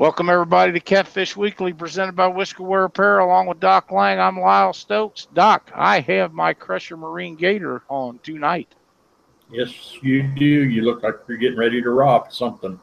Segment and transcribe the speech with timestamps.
[0.00, 4.18] Welcome everybody to Catfish Weekly, presented by Whiskerware Apparel, along with Doc Lang.
[4.18, 5.28] I'm Lyle Stokes.
[5.34, 8.74] Doc, I have my Crusher Marine Gator on tonight.
[9.52, 10.46] Yes, you do.
[10.46, 12.80] You look like you're getting ready to rob something.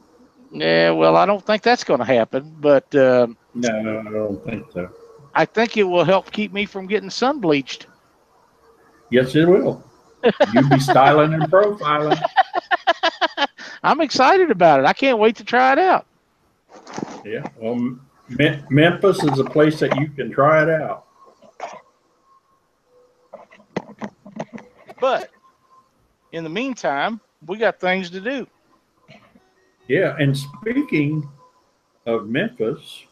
[0.52, 3.26] Yeah, well, I don't think that's going to happen, but uh,
[3.56, 4.88] No, I don't think so.
[5.34, 7.88] I think it will help keep me from getting sun bleached.
[9.10, 9.84] Yes, it will.
[10.54, 12.22] You'll be styling and profiling.
[13.84, 14.86] I'm excited about it.
[14.86, 16.06] I can't wait to try it out.
[17.26, 17.48] Yeah.
[17.60, 17.98] Well,
[18.30, 21.06] Me- Memphis is a place that you can try it out.
[25.00, 25.30] But
[26.32, 28.48] in the meantime, we got things to do.
[29.88, 30.16] Yeah.
[30.20, 31.30] And speaking
[32.06, 33.04] of Memphis,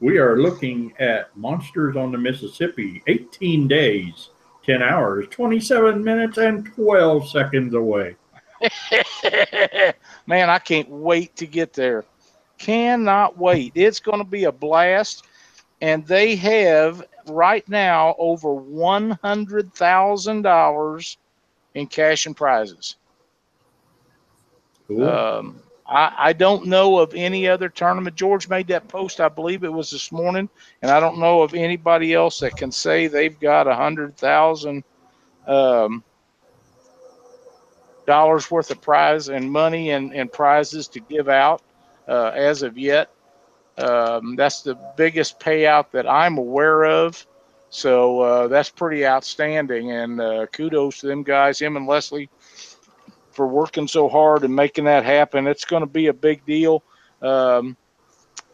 [0.00, 4.30] we are looking at Monsters on the Mississippi, 18 days,
[4.64, 8.16] 10 hours, 27 minutes, and 12 seconds away.
[10.26, 12.04] Man, I can't wait to get there.
[12.60, 13.72] Cannot wait.
[13.74, 15.24] It's going to be a blast.
[15.80, 21.16] And they have right now over $100,000
[21.74, 22.96] in cash and prizes.
[24.86, 25.08] Cool.
[25.08, 28.14] Um, I, I don't know of any other tournament.
[28.14, 30.50] George made that post, I believe it was this morning,
[30.82, 34.84] and I don't know of anybody else that can say they've got a hundred thousand
[35.46, 36.04] um,
[38.06, 41.62] dollars worth of prize and money and, and prizes to give out
[42.08, 43.10] uh, as of yet.
[43.78, 47.26] Um, that's the biggest payout that I'm aware of.
[47.70, 52.28] So uh, that's pretty outstanding, and uh, kudos to them guys, him and Leslie
[53.30, 55.46] for working so hard and making that happen.
[55.46, 56.82] It's going to be a big deal.
[57.22, 57.76] Um,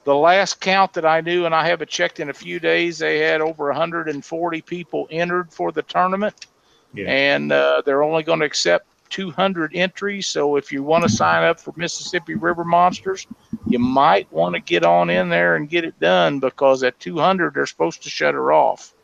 [0.04, 3.18] the last count that I knew, and I haven't checked in a few days, they
[3.20, 6.46] had over 140 people entered for the tournament,
[6.94, 7.06] Yeah.
[7.08, 10.26] and uh, they're only going to accept 200 entries.
[10.26, 13.26] So if you want to sign up for Mississippi River Monsters,
[13.66, 17.54] you might want to get on in there and get it done because at 200
[17.54, 18.94] they're supposed to shut her off.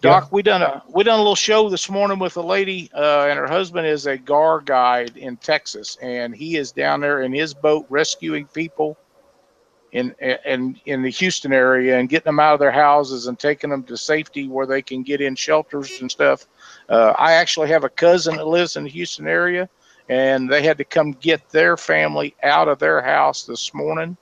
[0.00, 3.26] Doc, we done a we done a little show this morning with a lady, uh,
[3.30, 7.32] and her husband is a gar guide in Texas, and he is down there in
[7.32, 8.98] his boat rescuing people
[9.92, 10.14] in
[10.46, 13.82] in in the Houston area and getting them out of their houses and taking them
[13.84, 16.46] to safety where they can get in shelters and stuff.
[16.88, 19.68] Uh, I actually have a cousin that lives in the Houston area,
[20.08, 24.16] and they had to come get their family out of their house this morning.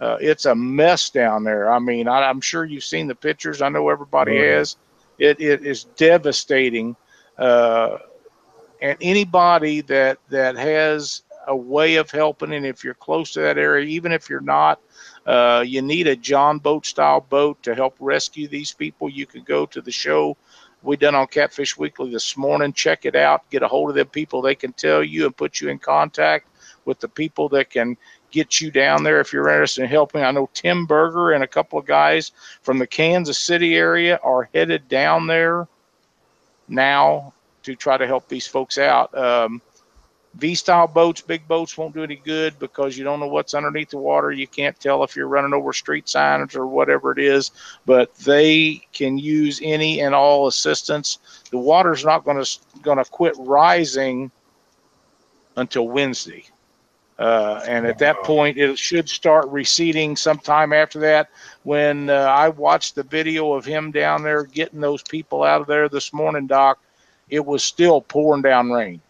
[0.00, 1.70] Uh, it's a mess down there.
[1.72, 3.62] I mean, I, I'm sure you've seen the pictures.
[3.62, 4.56] I know everybody Oh, yeah.
[4.56, 4.76] has.
[5.18, 6.96] It, it is devastating.
[7.38, 7.98] Uh,
[8.82, 13.58] and anybody that that has a way of helping, and if you're close to that
[13.58, 14.80] area, even if you're not,
[15.26, 19.08] uh, you need a John boat style boat to help rescue these people.
[19.08, 20.36] You can go to the show
[20.82, 22.72] we done on Catfish Weekly this morning.
[22.72, 23.48] Check it out.
[23.50, 24.42] Get a hold of them people.
[24.42, 26.48] They can tell you and put you in contact
[26.84, 27.96] with the people that can
[28.30, 30.22] get you down there if you're interested in helping.
[30.22, 34.50] I know Tim Berger and a couple of guys from the Kansas City area are
[34.52, 35.66] headed down there
[36.68, 39.16] now to try to help these folks out.
[39.16, 39.62] Um,
[40.36, 43.90] V style boats, big boats won't do any good because you don't know what's underneath
[43.90, 44.32] the water.
[44.32, 47.52] You can't tell if you're running over street signs or whatever it is,
[47.86, 51.18] but they can use any and all assistance.
[51.52, 54.32] The water's not going to going to quit rising
[55.56, 56.44] until Wednesday.
[57.16, 61.30] Uh, and at that point, it should start receding sometime after that.
[61.62, 65.68] When uh, I watched the video of him down there getting those people out of
[65.68, 66.80] there this morning, Doc,
[67.28, 69.00] it was still pouring down rain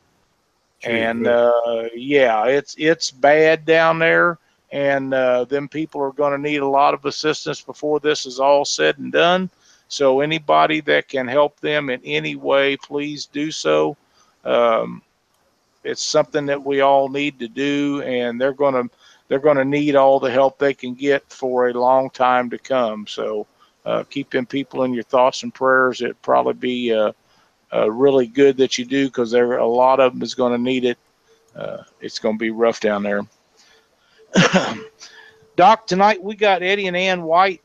[0.84, 4.39] and uh, yeah, it's it's bad down there,
[4.72, 8.41] and uh, them people are going to need a lot of assistance before this is
[8.41, 9.50] all said and done.
[9.89, 13.97] So anybody that can help them in any way, please do so.
[14.44, 15.03] Um,
[15.84, 18.94] it's something that we all need to do, and they're going to
[19.28, 22.59] they're going to need all the help they can get for a long time to
[22.59, 23.06] come.
[23.06, 23.47] So
[23.84, 26.03] uh, keep them people in your thoughts and prayers.
[26.03, 26.93] It'd probably be
[27.75, 30.59] uh, really good that you do because there a lot of them is going to
[30.59, 30.99] need it.
[31.56, 33.23] Uh, it's going to be rough down there.
[35.56, 37.62] Doc, tonight we got Eddie and Ann White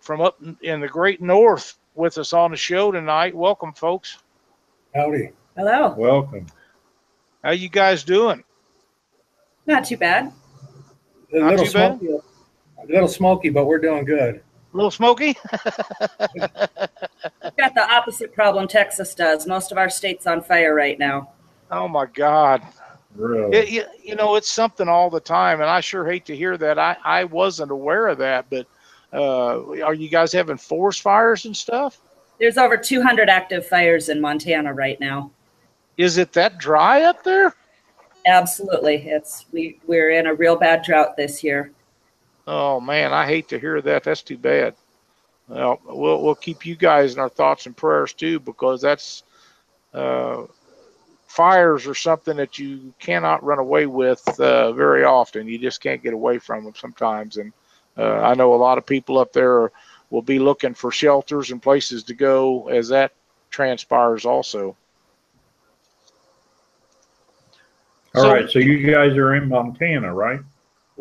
[0.00, 3.34] from up in- in the Great North with us on the show tonight.
[3.34, 4.18] Welcome, folks.
[4.94, 5.30] Howdy.
[5.56, 5.94] Hello.
[5.96, 6.46] Welcome.
[7.42, 8.44] How you guys doing?
[9.66, 10.32] Not too bad.
[11.32, 11.98] A Not little too bad.
[11.98, 14.42] smoky, a little smoky, but we're doing good.
[14.72, 15.36] A little smoky?
[16.34, 19.46] We've got the opposite problem Texas does.
[19.46, 21.30] Most of our state's on fire right now.
[21.70, 22.62] Oh my God!
[23.14, 23.56] Really.
[23.56, 26.56] It, you, you know, it's something all the time, and I sure hate to hear
[26.56, 26.78] that.
[26.78, 28.66] I I wasn't aware of that, but
[29.12, 32.00] uh, are you guys having forest fires and stuff?
[32.38, 35.30] There's over 200 active fires in Montana right now.
[35.96, 37.54] Is it that dry up there?
[38.26, 38.96] Absolutely.
[38.96, 41.72] It's, we, we're in a real bad drought this year.
[42.46, 44.04] Oh man, I hate to hear that.
[44.04, 44.74] That's too bad.
[45.48, 49.22] Well, we'll we'll keep you guys in our thoughts and prayers too, because that's
[49.94, 50.44] uh,
[51.26, 55.46] fires are something that you cannot run away with uh, very often.
[55.48, 57.36] You just can't get away from them sometimes.
[57.36, 57.52] And
[57.96, 59.70] uh, I know a lot of people up there
[60.10, 63.12] will be looking for shelters and places to go as that
[63.50, 64.76] transpires also.
[68.14, 70.40] All So- right, so you guys are in Montana, right?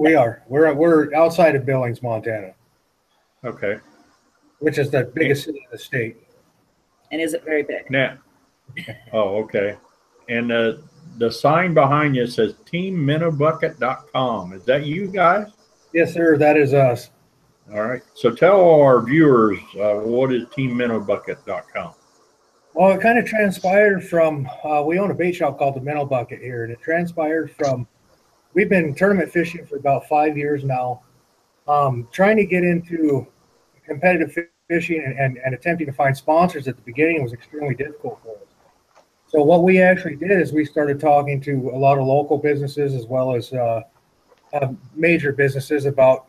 [0.02, 0.42] We are.
[0.48, 2.56] We're we're outside of Billings, Montana,
[3.46, 3.78] Okay.
[4.58, 6.18] which is the biggest city in the state.
[7.12, 7.88] And is it very big?
[7.92, 8.18] Now,
[9.14, 9.78] oh, okay.
[10.28, 10.74] And uh,
[11.20, 14.54] the sign behind you says teamminnobucket.com.
[14.54, 15.52] Is that you guys?
[15.94, 16.36] Yes, sir.
[16.36, 17.12] That is us.
[17.72, 18.02] All right.
[18.16, 21.94] So tell our viewers uh, what is teamminnobucket.com.
[22.74, 26.06] Well, it kind of transpired from uh, we own a bait shop called the Minnow
[26.08, 27.86] Bucket here, and it transpired from
[28.54, 31.02] we've been tournament fishing for about five years now,
[31.68, 33.28] um, trying to get into
[33.86, 34.36] competitive
[34.70, 38.36] fishing and, and, and attempting to find sponsors at the beginning was extremely difficult for
[38.36, 38.52] us.
[39.28, 42.94] So what we actually did is we started talking to a lot of local businesses
[42.94, 43.82] as well as uh,
[44.54, 46.28] uh, major businesses about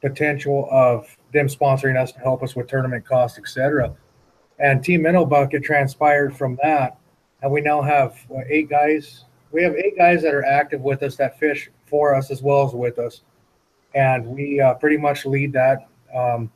[0.00, 3.94] potential of them sponsoring us to help us with tournament costs, etc.
[4.58, 6.98] And Team Minnow Bucket transpired from that.
[7.42, 9.24] And we now have what, eight guys.
[9.52, 12.66] We have eight guys that are active with us that fish for us as well
[12.66, 13.22] as with us.
[13.94, 15.88] And we uh, pretty much lead that.
[16.14, 16.50] Um,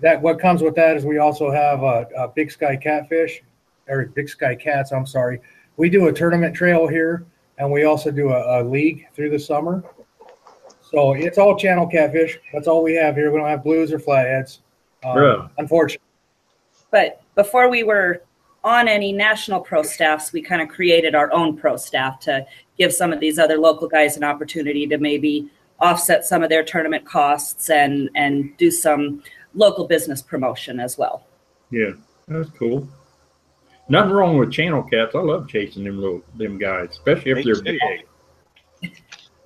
[0.00, 3.42] that what comes with that is we also have a, a Big Sky Catfish,
[3.88, 4.92] or Big Sky Cats.
[4.92, 5.40] I'm sorry.
[5.76, 7.26] We do a tournament trail here,
[7.58, 9.84] and we also do a, a league through the summer.
[10.80, 12.38] So it's all channel catfish.
[12.52, 13.30] That's all we have here.
[13.32, 14.60] We don't have blues or flatheads.
[15.04, 15.48] Um, Really?
[15.58, 16.06] Unfortunately.
[16.90, 18.22] But before we were
[18.64, 22.44] on any national pro staffs, we kind of created our own pro staff to
[22.78, 25.48] give some of these other local guys an opportunity to maybe
[25.80, 29.22] offset some of their tournament costs and and do some
[29.54, 31.26] local business promotion as well.
[31.70, 31.92] Yeah,
[32.26, 32.88] that's cool.
[33.88, 35.14] Nothing wrong with channel cats.
[35.14, 37.80] I love chasing them little them guys, especially if they're big.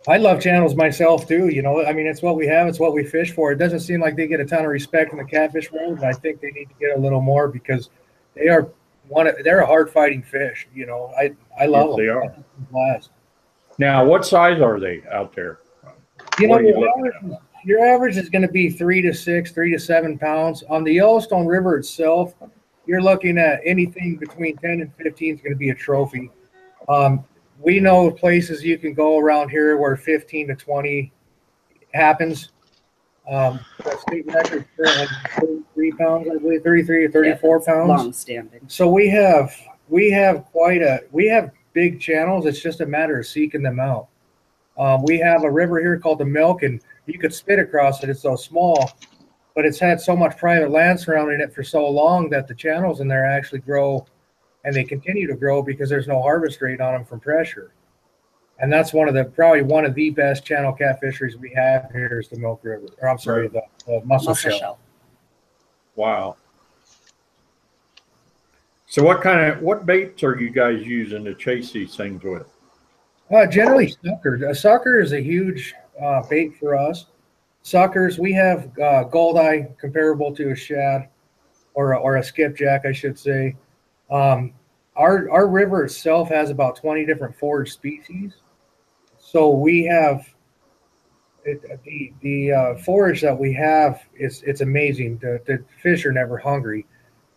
[0.07, 1.49] I love channels myself too.
[1.49, 2.69] You know, I mean, it's what we have.
[2.69, 3.51] It's what we fish for.
[3.51, 6.07] It doesn't seem like they get a ton of respect in the catfish world, and
[6.07, 7.91] I think they need to get a little more because
[8.35, 8.71] they are
[9.09, 9.27] one.
[9.27, 10.69] Of, they're a hard fighting fish.
[10.75, 12.07] You know, I I love Yes, them.
[12.07, 12.45] they are.
[12.71, 13.11] Blast.
[13.79, 15.61] Now, what size are they out there?
[16.41, 19.53] You What are you your average, your average is going to be three to six,
[19.53, 20.63] three to seven pounds.
[20.69, 22.35] On the Yellowstone River itself,
[22.87, 26.31] you're looking at anything between 10 and 15 is going to be a trophy.
[26.89, 27.25] Um,
[27.61, 31.13] we know places you can go around here where 15 to 20
[31.93, 32.51] happens.
[33.29, 37.89] Um, the state record currently is 33 pounds, I believe, 33 or 34 pounds.
[37.89, 38.61] Long standing.
[38.69, 39.55] So we have
[39.89, 42.47] we have quite a we have big channels.
[42.47, 44.09] It's just a matter of seeking them out.
[44.79, 48.09] Um, we have a river here called the Milk, and you could spit across it.
[48.09, 48.93] It's so small,
[49.55, 53.01] but it's had so much private land surrounding it for so long that the channels
[53.01, 54.07] in there actually grow,
[54.65, 57.73] and they continue to grow because there's no harvest rate on them from pressure.
[58.61, 61.91] And that's one of the probably one of the best channel cat fisheries we have
[61.93, 62.87] here is the Milk River.
[63.01, 64.59] Or I'm sorry, the, the mussel, Mussel shell.
[64.59, 64.79] shell.
[65.95, 66.37] Wow.
[68.87, 72.47] So, what kind of what baits are you guys using to chase these things with?
[73.31, 74.37] Uh, generally, sucker.
[74.49, 77.07] A sucker is a huge uh, bait for us.
[77.63, 81.09] Suckers, we have uh, goldeye comparable to a shad
[81.75, 83.57] or a, or a skipjack, I should say.
[84.11, 84.55] Um,
[84.97, 88.33] our our river itself has about twenty different forage species,
[89.31, 90.27] so we have
[91.45, 95.19] it, the the uh, forage that we have is it's amazing.
[95.19, 96.87] The, the fish are never hungry,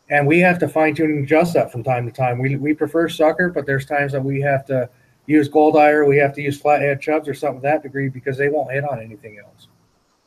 [0.09, 2.39] and we have to fine tune and adjust that from time to time.
[2.39, 4.89] We we prefer sucker, but there's times that we have to
[5.25, 8.07] use gold eye or we have to use flathead chubs or something of that degree
[8.07, 9.67] because they won't hit on anything else.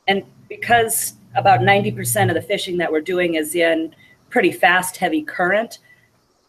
[0.07, 3.95] And because about 90% of the fishing that we're doing is in
[4.29, 5.79] pretty fast, heavy current,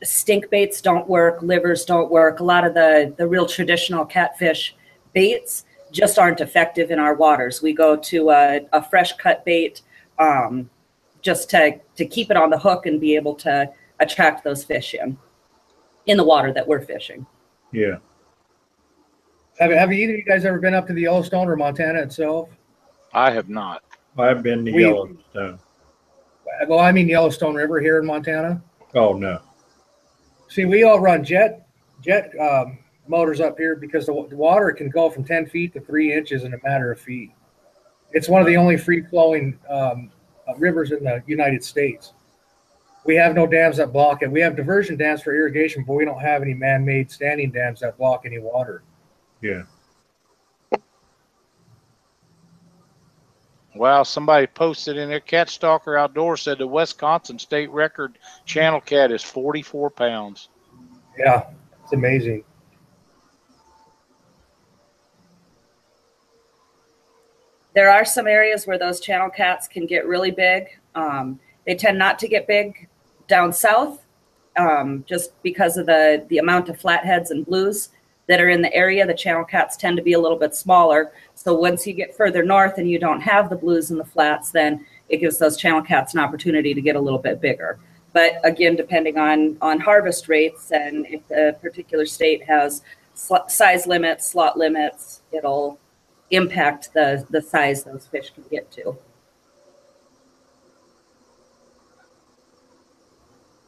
[0.04, 2.40] stink baits don't work, livers don't work.
[2.40, 4.76] A lot of the, the real traditional catfish
[5.16, 7.64] baits just aren't effective in our waters.
[7.64, 9.82] We go to a, a fresh cut bait
[10.20, 10.70] um,
[11.24, 14.94] just to, to keep it on the hook and be able to attract those fish
[14.94, 15.18] in,
[16.06, 17.26] in the water that we're fishing.
[17.72, 17.96] Yeah.
[19.58, 22.50] Have, have either of you guys ever been up to the Yellowstone or Montana itself?
[23.14, 23.82] I have not.
[24.18, 25.60] I've been to We- Yellowstone.
[26.68, 28.62] Well, I mean Yellowstone River here in Montana.
[28.94, 29.42] Oh no.
[30.48, 31.68] See, we all run jet
[32.02, 35.74] jet um, motors up here because the, wa- the water can go from 10 feet
[35.74, 37.32] to three inches in a matter of feet.
[38.12, 40.12] It's one of the only free flowing um,
[40.48, 42.14] uh, rivers in the United States.
[43.06, 44.32] We have no dams that block it.
[44.32, 47.82] We have diversion dams for irrigation, but we don't have any man made standing dams
[47.82, 48.84] that block any water.
[49.42, 49.64] Yeah.
[53.76, 55.20] Wow, somebody posted in there.
[55.20, 60.48] Cat Stalker Outdoor said the Wisconsin state record channel cat is 44 pounds.
[61.20, 61.48] Yeah,
[61.84, 62.44] it's amazing.
[67.76, 70.68] There are some areas where those channel cats can get really big.
[70.96, 72.88] Um, they tend not to get big
[73.28, 74.06] down south,
[74.58, 77.90] um, just because of the the amount of flatheads and blues
[78.28, 79.06] that are in the area.
[79.06, 81.12] The channel cats tend to be a little bit smaller.
[81.36, 84.52] So once you get further north and you don't have the blues and the flats,
[84.52, 87.78] then it gives those channel cats an opportunity to get a little bit bigger.
[88.14, 92.84] But again, depending on on harvest rates and if the particular state has
[93.48, 95.78] size limits, slot limits, it'll
[96.32, 98.98] impact the the size those fish can get to.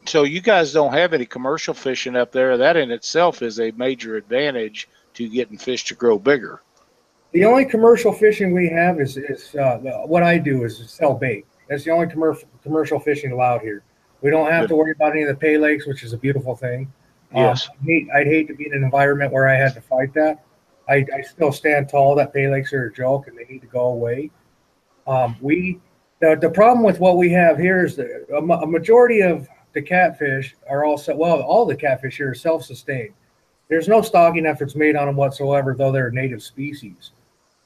[0.06, 2.56] So you guys don't have any commercial fishing up there.
[2.56, 6.62] That in itself is a major advantage to getting fish to grow bigger.
[7.32, 11.44] The only commercial fishing we have is is uh, what I do is sell bait.
[11.68, 13.82] That's the only commercial commercial fishing allowed here.
[14.22, 14.68] We don't have Good.
[14.70, 16.90] to worry about any of the pay lakes, which is a beautiful thing.
[17.34, 17.68] Um, Yes.
[17.68, 20.42] I'd hate, I'd hate to be in an environment where I had to fight that.
[20.88, 23.66] I, I still stand tall that pay lakes are a joke and they need to
[23.66, 24.30] go away.
[25.06, 25.80] Um, we
[26.20, 29.82] the, the problem with what we have here is that a, a majority of the
[29.82, 33.14] catfish are also well all the catfish here are self-sustained.
[33.68, 37.10] There's no stocking efforts made on them whatsoever, though they're native species.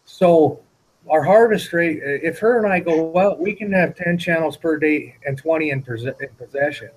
[0.05, 0.61] So
[1.09, 4.79] our harvest rate, if her and I go well, we can have 10 channels per
[4.79, 6.91] day and 20 in, pos- in possession.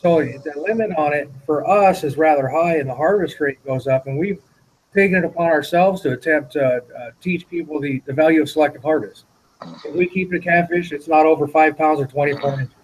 [0.00, 3.86] So the limit on it for us is rather high, and the harvest rate goes
[3.86, 4.08] up.
[4.08, 4.40] And we've
[4.94, 8.82] taken it upon ourselves to attempt to uh, teach people the, the value of selective
[8.82, 9.24] harvest.
[9.84, 12.74] If we keep the catfish, it's not over five pounds or 24 inches.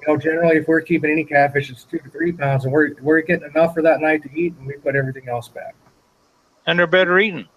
[0.00, 2.94] You know, generally, if we're keeping any catfish, it's two to three pounds, and we're,
[3.00, 5.74] we're getting enough for that night to eat, and we put everything else back.
[6.66, 7.48] And they're better eating.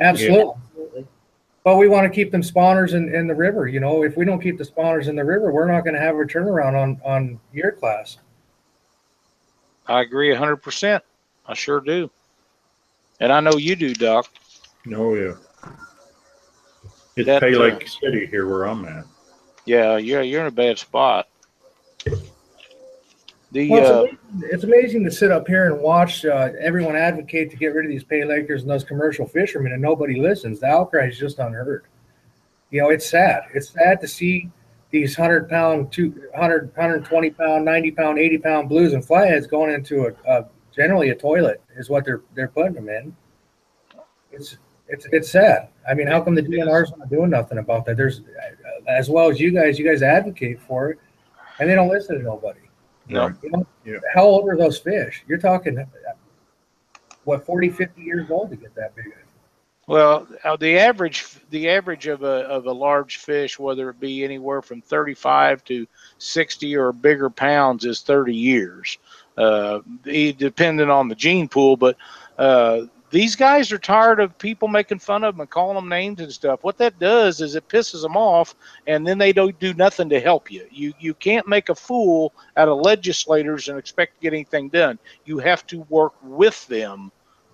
[0.00, 0.54] Absolutely.
[0.66, 1.06] Absolutely.
[1.62, 3.68] But we want to keep them spawners in, in the river.
[3.68, 6.00] You know, if we don't keep the spawners in the river, we're not going to
[6.00, 8.16] have a turnaround on, on year class.
[9.86, 11.00] I agree 100%.
[11.46, 12.10] I sure do.
[13.20, 14.26] And I know you do, Doc.
[14.94, 15.34] Oh yeah.
[17.16, 19.04] It's That, Pay uh, Lake City here where I'm at.
[19.66, 21.28] Yeah, you're, you're in a bad spot.
[23.52, 26.96] The, Well, uh, it's, amazing, it's amazing to sit up here and watch uh, everyone
[26.96, 30.60] advocate to get rid of these pay lakers and those commercial fishermen, and nobody listens.
[30.60, 31.84] The outcry is just unheard.
[32.70, 33.42] You know, it's sad.
[33.52, 34.50] It's sad to see
[34.92, 39.74] these 100 pound, two, 100, 120 pound, 90 pound, 80 pound blues and flatheads going
[39.74, 40.46] into a, a
[40.80, 43.14] generally a toilet is what they're they're putting them in.
[44.32, 44.56] It's
[44.88, 45.68] it's it's sad.
[45.86, 47.98] I mean, how come the DNR's not doing nothing about that?
[47.98, 48.22] There's
[48.88, 50.98] as well as you guys, you guys advocate for it,
[51.58, 52.60] and they don't listen to nobody.
[53.08, 53.30] No.
[53.42, 53.98] You know, Yeah.
[54.14, 55.22] how old are those fish?
[55.26, 55.84] You're talking, uh,
[57.24, 59.12] what, 40, 50 years old to get that big?
[59.86, 64.24] Well, uh, the average the average of a of a large fish, whether it be
[64.24, 65.86] anywhere from 35 to
[66.18, 68.98] 60 or bigger pounds, is 30 years,
[69.40, 71.76] uh, depending on the gene pool.
[71.76, 71.96] But
[72.38, 76.20] uh, these guys are tired of people making fun of them and calling them names
[76.20, 76.62] and stuff.
[76.62, 78.54] What that does is it pisses them off,
[78.86, 80.66] and then they don't do nothing to help you.
[80.70, 84.98] You you can't make a fool out of legislators and expect to get anything done.
[85.24, 87.10] You have to work with them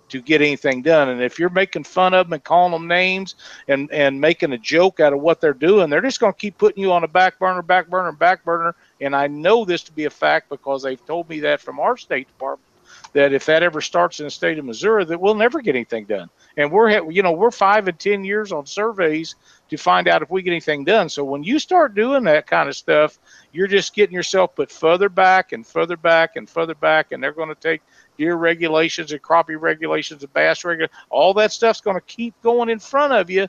[0.09, 1.09] to get anything done.
[1.09, 3.35] And if you're making fun of them and calling them names
[3.67, 6.57] and and making a joke out of what they're doing, they're just going to keep
[6.57, 8.75] putting you on a back burner, back burner, back burner.
[9.01, 11.97] And I know this to be a fact because they've told me that from our
[11.97, 12.67] State Department
[13.13, 16.05] that if that ever starts in the state of Missouri, that we'll never get anything
[16.05, 16.29] done.
[16.55, 19.35] And we're you know we're five and ten years on surveys
[19.69, 21.09] to find out if we get anything done.
[21.09, 23.19] So when you start doing that kind of stuff,
[23.51, 27.31] you're just getting yourself put further back and further back and further back, and they're
[27.31, 27.81] going to take
[28.17, 30.97] deer regulations and crappie regulations and bass regulations.
[31.09, 33.47] All that stuff's going to keep going in front of you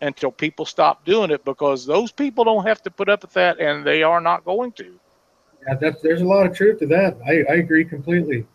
[0.00, 3.60] until people stop doing it because those people don't have to put up with that,
[3.60, 4.98] and they are not going to.
[5.66, 7.16] Yeah, that's, there's a lot of truth to that.
[7.26, 8.46] I, I agree completely.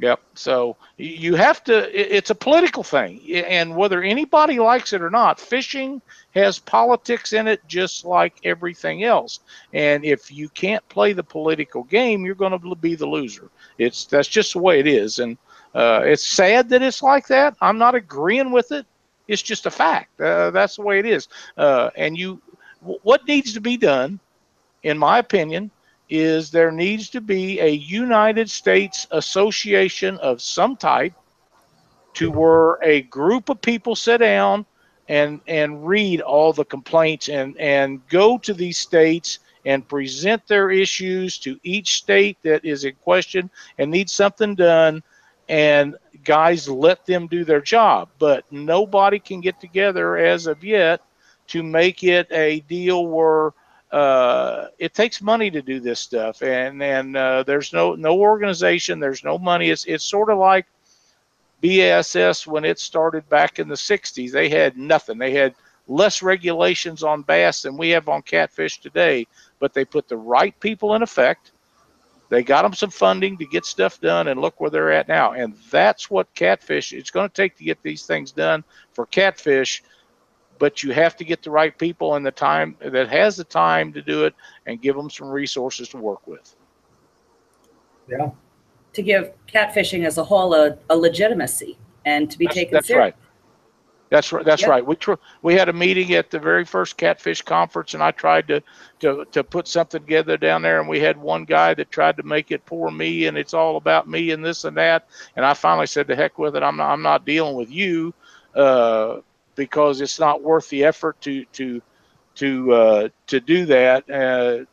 [0.00, 0.20] Yep.
[0.34, 2.16] So you have to.
[2.16, 7.46] It's a political thing, and whether anybody likes it or not, fishing has politics in
[7.46, 9.40] it, just like everything else.
[9.72, 13.50] And if you can't play the political game, you're going to be the loser.
[13.78, 15.38] It's that's just the way it is, and
[15.74, 17.56] uh, it's sad that it's like that.
[17.60, 18.86] I'm not agreeing with it.
[19.28, 20.20] It's just a fact.
[20.20, 21.28] Uh, that's the way it is.
[21.56, 22.40] Uh, and you,
[22.80, 24.20] what needs to be done,
[24.82, 25.70] in my opinion,
[26.10, 31.14] is there needs to be a United States association of some type
[32.14, 34.66] to where a group of people sit down
[35.08, 40.70] and and read all the complaints and and go to these states and present their
[40.70, 45.02] issues to each state that is in question and needs something done
[45.48, 51.00] and guys let them do their job, but nobody can get together as of yet
[51.48, 53.52] to make it a deal where
[53.92, 58.98] uh, it takes money to do this stuff, and and uh, there's no no organization,
[58.98, 59.70] there's no money.
[59.70, 60.66] It's it's sort of like
[61.62, 64.32] BASS when it started back in the '60s.
[64.32, 65.18] They had nothing.
[65.18, 65.54] They had
[65.86, 69.26] less regulations on bass than we have on catfish today,
[69.60, 71.52] but they put the right people in effect.
[72.30, 75.32] They got them some funding to get stuff done, and look where they're at now.
[75.32, 76.92] And that's what catfish.
[76.92, 79.82] It's going to take to get these things done for catfish
[80.58, 83.92] but you have to get the right people and the time that has the time
[83.92, 84.34] to do it
[84.66, 86.54] and give them some resources to work with.
[88.08, 88.30] Yeah.
[88.92, 92.86] To give catfishing as a whole a, a legitimacy and to be That's, taken that's
[92.86, 93.12] seriously.
[93.12, 93.23] right.
[94.14, 94.46] That's right.
[94.46, 94.68] That's Yep.
[94.68, 94.86] right.
[94.86, 98.48] We tr- we had a meeting at the very first catfish conference, and I tried
[98.48, 98.62] to
[99.00, 100.80] to to put something together down there.
[100.80, 103.76] And we had one guy that tried to make it poor me, and it's all
[103.76, 105.06] about me and this and that.
[105.36, 106.62] And I finally said, "To heck with it.
[106.62, 106.92] I'm not.
[106.92, 108.14] I'm not dealing with you."
[108.54, 109.20] Uh,
[109.56, 111.82] because it's not worth the effort to to
[112.36, 114.08] to uh, to do that.
[114.10, 114.64] Uh,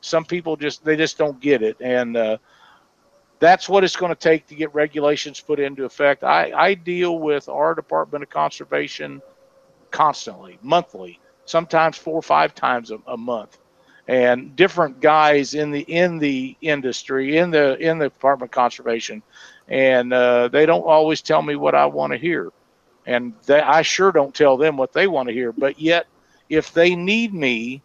[0.00, 2.38] some people just they just don't get it, and uh,
[3.44, 6.24] that's what it's going to take to get regulations put into effect.
[6.24, 9.22] I, I deal with our Department of Conservation
[9.90, 13.58] constantly, monthly, sometimes four or five times a, a month,
[14.08, 19.22] and different guys in the in the industry in the in the Department of Conservation,
[19.68, 22.50] and uh, they don't always tell me what I want to hear
[23.06, 25.52] and they, I sure don't tell them what they want to hear.
[25.52, 26.06] But yet,
[26.48, 27.82] if they need me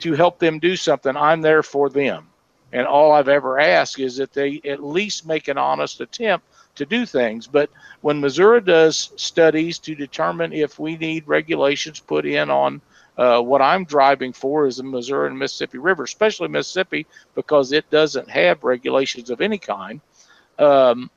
[0.00, 2.33] to help them do something, I'm there for them.
[2.74, 6.84] And all I've ever asked is that they at least make an honest attempt to
[6.84, 7.46] do things.
[7.46, 12.80] But when Missouri does studies to determine if we need regulations put in on
[13.16, 17.88] uh, what I'm driving for is the Missouri and Mississippi River, especially Mississippi, because it
[17.90, 20.00] doesn't have regulations of any kind.
[20.58, 21.10] Um,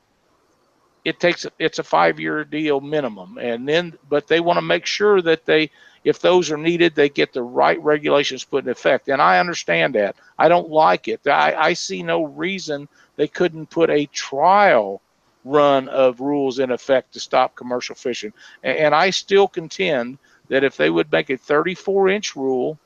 [1.08, 3.38] it takes it's a five year deal minimum.
[3.38, 5.70] And then but they want to make sure that they
[6.04, 9.08] if those are needed they get the right regulations put in effect.
[9.08, 10.16] And i understand that.
[10.38, 11.26] I don't like it.
[11.26, 15.00] I, I see no reason they couldn't put a trial
[15.44, 18.34] run of rules in effect to stop commercial fishing.
[18.62, 20.18] And, and i still contend
[20.48, 22.78] that if they would make a 34 inch rule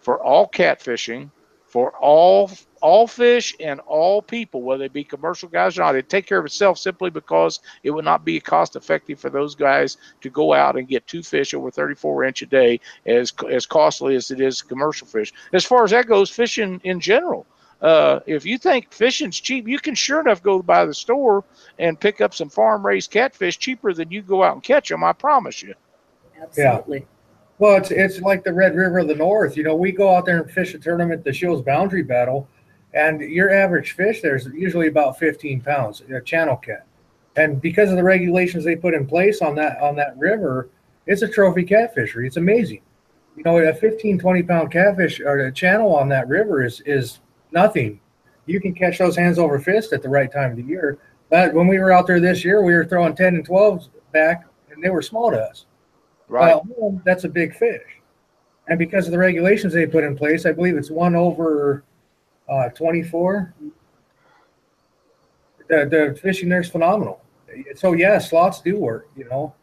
[0.00, 1.30] for all catfishing
[1.68, 2.50] for all
[2.80, 5.94] all fish and all people, whether they be commercial guys or not.
[5.94, 9.54] It'd take care of itself simply because it would not be cost effective for those
[9.54, 13.66] guys to go out and get two fish over 34 inch a day as as
[13.66, 15.32] costly as it is commercial fish.
[15.52, 17.46] As far as that goes, fishing in general.
[17.80, 21.44] Uh, if you think fishing's cheap, you can sure enough go by the store
[21.78, 25.04] and pick up some farm raised catfish cheaper than you go out and catch them.
[25.04, 25.74] I promise you.
[26.40, 27.06] Absolutely.
[27.58, 29.56] Well, it's it's like the Red River of the North.
[29.56, 32.48] You know, we go out there and fish a tournament, the Shields Boundary Battle,
[32.94, 36.86] and your average fish there's usually about 15 pounds, a channel cat.
[37.36, 40.70] And because of the regulations they put in place on that on that river,
[41.06, 42.26] it's a trophy catfishery.
[42.26, 42.82] It's amazing.
[43.36, 47.18] You know, a 15, 20 pound catfish or a channel on that river is is
[47.50, 48.00] nothing.
[48.46, 50.98] You can catch those hands over fist at the right time of the year.
[51.28, 54.46] But when we were out there this year, we were throwing 10 and 12s back,
[54.70, 55.66] and they were small to us.
[56.28, 56.54] Right.
[56.54, 57.82] Well, home, that's a big fish.
[58.68, 61.84] And because of the regulations they put in place, I believe it's one over
[62.48, 63.54] uh, 24.
[65.68, 67.22] The, the fishing there's phenomenal.
[67.74, 69.54] So, yeah, slots do work, you know.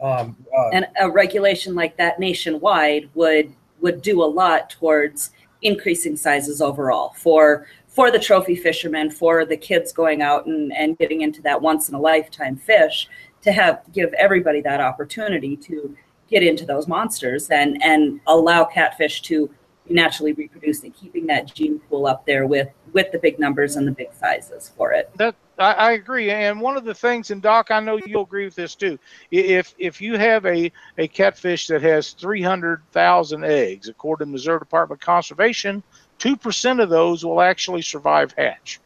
[0.00, 5.30] Um, uh, And a regulation like that nationwide would would do a lot towards
[5.62, 10.98] increasing sizes overall for for the trophy fishermen, for the kids going out and, and
[10.98, 13.08] getting into that once in a lifetime fish,
[13.40, 15.96] to have give everybody that opportunity to
[16.28, 19.50] get into those monsters and and allow catfish to
[19.88, 23.86] naturally reproduce and keeping that gene pool up there with with the big numbers and
[23.86, 25.10] the big sizes for it.
[25.16, 28.44] That I, I agree, and one of the things, and Doc, I know you'll agree
[28.44, 28.98] with this too.
[29.30, 34.32] If if you have a a catfish that has three hundred thousand eggs, according to
[34.32, 35.82] Missouri Department of Conservation,
[36.18, 38.80] two percent of those will actually survive hatch,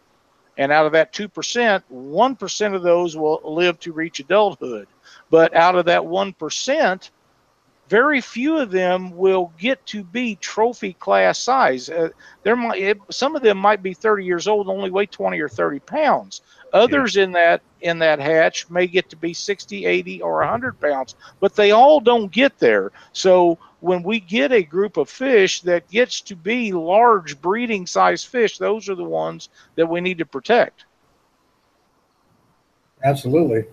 [0.58, 4.86] and out of that two percent, one percent of those will live to reach adulthood.
[5.30, 7.10] But out of that one percent,
[7.90, 11.90] very few of them will get to be trophy class size.
[11.90, 12.10] Uh,
[12.44, 15.40] there might it, some of them might be 30 years old, and only weigh 20
[15.40, 16.42] or 30 pounds.
[16.72, 21.16] Others in that in that hatch may get to be 60, 80, or 100 pounds,
[21.40, 22.92] but they all don't get there.
[23.12, 28.22] So when we get a group of fish that gets to be large breeding size
[28.22, 30.84] fish, those are the ones that we need to protect.
[33.02, 33.64] absolutely.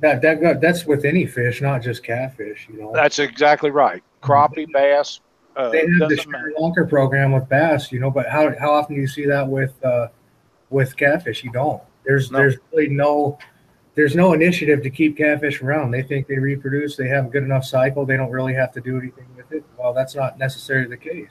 [0.00, 2.92] That, that that's with any fish, not just catfish, you know.
[2.92, 4.02] That's exactly right.
[4.22, 5.20] Crappie, bass,
[5.56, 6.16] uh, they have the.
[6.18, 9.46] Sri Lanka program with bass, you know, but how how often do you see that
[9.48, 10.08] with uh,
[10.68, 11.42] with catfish?
[11.44, 11.82] You don't.
[12.04, 12.38] There's No.
[12.38, 13.38] there's really no
[13.94, 15.90] there's no initiative to keep catfish around.
[15.92, 18.80] They think they reproduce, they have a good enough cycle, they don't really have to
[18.82, 19.64] do anything with it.
[19.78, 21.30] Well, that's not necessarily the case.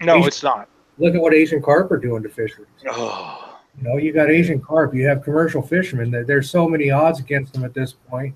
[0.00, 0.70] No, Asian- it's not.
[0.98, 2.68] Look at what Asian carp are doing to fisheries.
[2.88, 6.10] Oh, You know, you got Asian carp, you have commercial fishermen.
[6.10, 8.34] There- There's so many odds against them at this point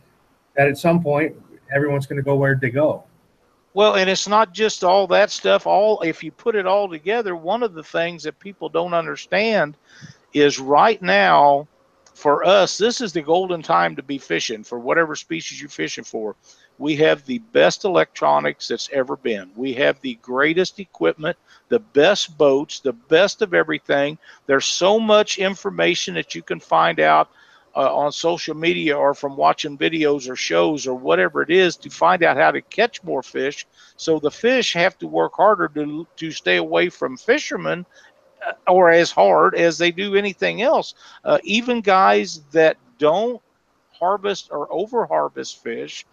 [0.56, 1.34] that at some point
[1.72, 3.04] everyone's going to go where they go.
[3.72, 5.66] Well, and it's not just all that stuff.
[5.66, 9.76] All if you put it all together, one of the things that people don't understand
[10.32, 11.68] is right now
[12.14, 16.04] for us, this is the golden time to be fishing for whatever species you're fishing
[16.04, 16.34] for.
[16.80, 19.52] We have the best electronics that's ever been.
[19.56, 21.38] We have the greatest equipment,
[21.68, 24.18] the best boats, the best of everything.
[24.46, 27.30] There's so much information that you can find out
[27.76, 31.90] uh, on social media or from watching videos or shows or whatever it is to
[31.90, 33.66] find out how to catch more fish.
[33.96, 37.86] So the fish have to work harder to to stay away from fishermen,
[38.46, 40.94] uh, or as hard as they do anything else.
[41.24, 43.40] Uh, even guys that don't
[43.98, 46.06] harvest or over harvest fish.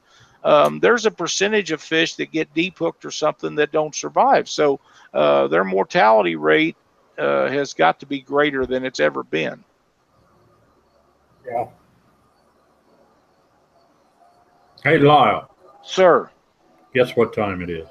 [0.47, 4.47] Um, there's a percentage of fish that get deep hooked or something that don't survive.
[4.47, 4.79] So
[5.13, 6.77] uh, their mortality rate
[7.17, 9.61] uh, has got to be greater than it's ever been.
[11.45, 11.67] Yeah.
[14.85, 16.29] Hey, Lyle, Sir,
[16.93, 17.87] guess what time it is?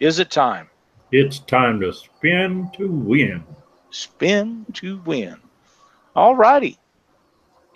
[0.00, 0.68] is it time?
[1.12, 3.44] It's time to spin to win.
[3.90, 5.36] Spin to win.
[6.16, 6.76] All righty.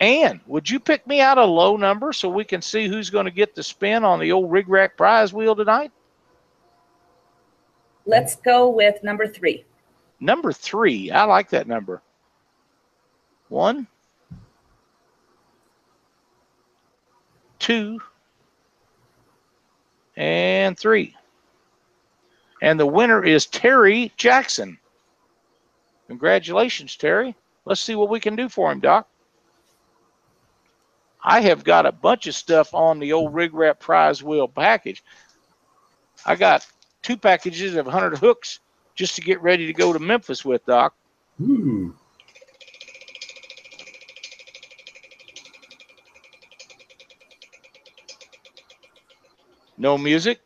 [0.05, 3.25] Ann, would you pick me out a low number so we can see who's going
[3.25, 5.91] to get the spin on the old rig rack prize wheel tonight?
[8.05, 9.65] Let's go with number three.
[10.19, 11.09] Number three.
[11.09, 12.03] I like that number.
[13.49, 13.87] One,
[17.57, 17.99] two,
[20.15, 21.15] and three.
[22.61, 24.77] And the winner is Terry Jackson.
[26.05, 27.35] Congratulations, Terry.
[27.65, 29.07] Let's see what we can do for him, Doc.
[31.27, 35.03] I have got a bunch of stuff on the old rig wrap prize wheel package.
[36.23, 36.65] I got
[37.01, 38.59] two packages of 100 hooks
[38.93, 40.93] just to get ready to go to Memphis with, Doc.
[41.41, 41.95] Ooh.
[49.77, 50.39] No music.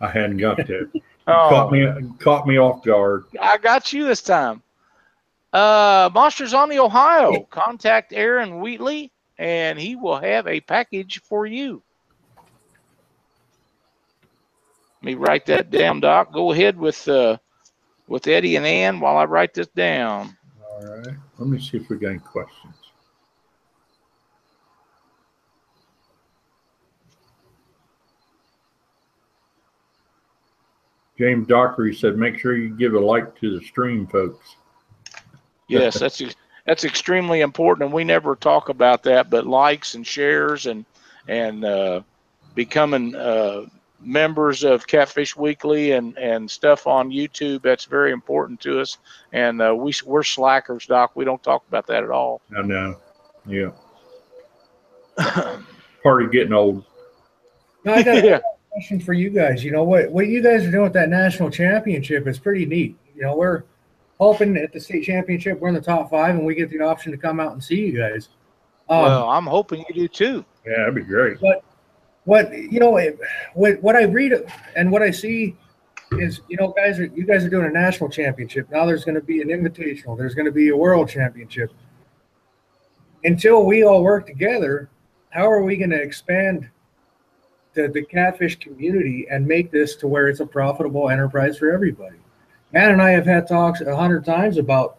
[0.00, 0.90] I hadn't got that.
[1.28, 1.86] Oh, Caught me
[2.18, 3.24] caught me off guard.
[3.40, 4.62] I got you this time.
[5.52, 7.42] Uh, Monsters on the Ohio.
[7.50, 11.82] Contact Aaron Wheatley, and he will have a package for you.
[15.02, 16.30] Let me write that down, Doc.
[16.30, 17.38] Go ahead with uh,
[18.06, 20.36] with Eddie and Ann while I write this down.
[20.62, 21.16] All right.
[21.38, 22.74] Let me see if we got any questions.
[31.18, 34.56] James Dockery said, make sure you give a like to the stream, folks.
[35.68, 36.22] Yes, that's
[36.66, 39.30] that's extremely important, and we never talk about that.
[39.30, 40.84] But likes and shares and
[41.28, 42.00] and uh,
[42.54, 43.66] becoming uh,
[44.00, 48.98] members of Catfish Weekly and and stuff on YouTube that's very important to us.
[49.32, 51.12] And uh, we we're slackers, Doc.
[51.14, 52.40] We don't talk about that at all.
[52.56, 52.96] I know.
[53.46, 53.70] Yeah.
[56.02, 56.84] Part of getting old.
[57.84, 58.40] Now, I got a yeah,
[58.72, 59.64] question for you guys.
[59.64, 62.96] You know what what you guys are doing with that national championship is pretty neat.
[63.14, 63.64] You know, we're
[64.20, 67.10] hoping at the state championship we're in the top five and we get the option
[67.10, 68.28] to come out and see you guys.
[68.88, 70.44] Um, well, I'm hoping you do too.
[70.66, 71.40] Yeah, that'd be great.
[71.40, 71.64] But
[72.24, 73.18] what you know it-
[73.54, 74.32] what what I read
[74.76, 75.56] and what I see
[76.12, 79.14] is you know guys are you guys are doing a national championship now there's going
[79.14, 81.70] to be an invitational there's going to be a world championship
[83.24, 84.90] until we all work together
[85.30, 86.68] how are we going to expand
[87.74, 92.16] the, the catfish community and make this to where it's a profitable enterprise for everybody
[92.72, 94.96] Matt and I have had talks a hundred times about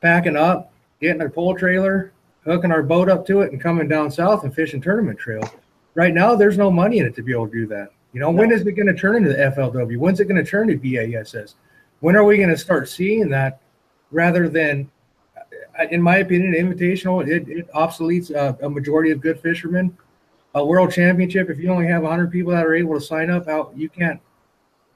[0.00, 2.12] packing up getting a pole trailer
[2.44, 5.48] hooking our boat up to it and coming down south and fishing tournament trails
[5.94, 7.90] right now there's no money in it to be able to do that.
[8.12, 9.96] You know, when is it going to turn into the FLW?
[9.96, 11.54] When's it going to turn to BASS?
[12.00, 13.60] When are we going to start seeing that
[14.10, 14.90] rather than,
[15.36, 19.96] uh, in my opinion, invitational, it, it obsoletes a, a majority of good fishermen.
[20.54, 23.48] A world championship, if you only have 100 people that are able to sign up,
[23.48, 24.20] out you can't.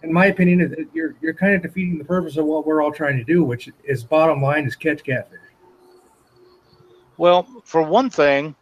[0.02, 3.16] In my opinion, you're you're kind of defeating the purpose of what we're all trying
[3.16, 5.40] to do, which is bottom line is catch catfish.
[7.16, 8.54] Well, for one thing,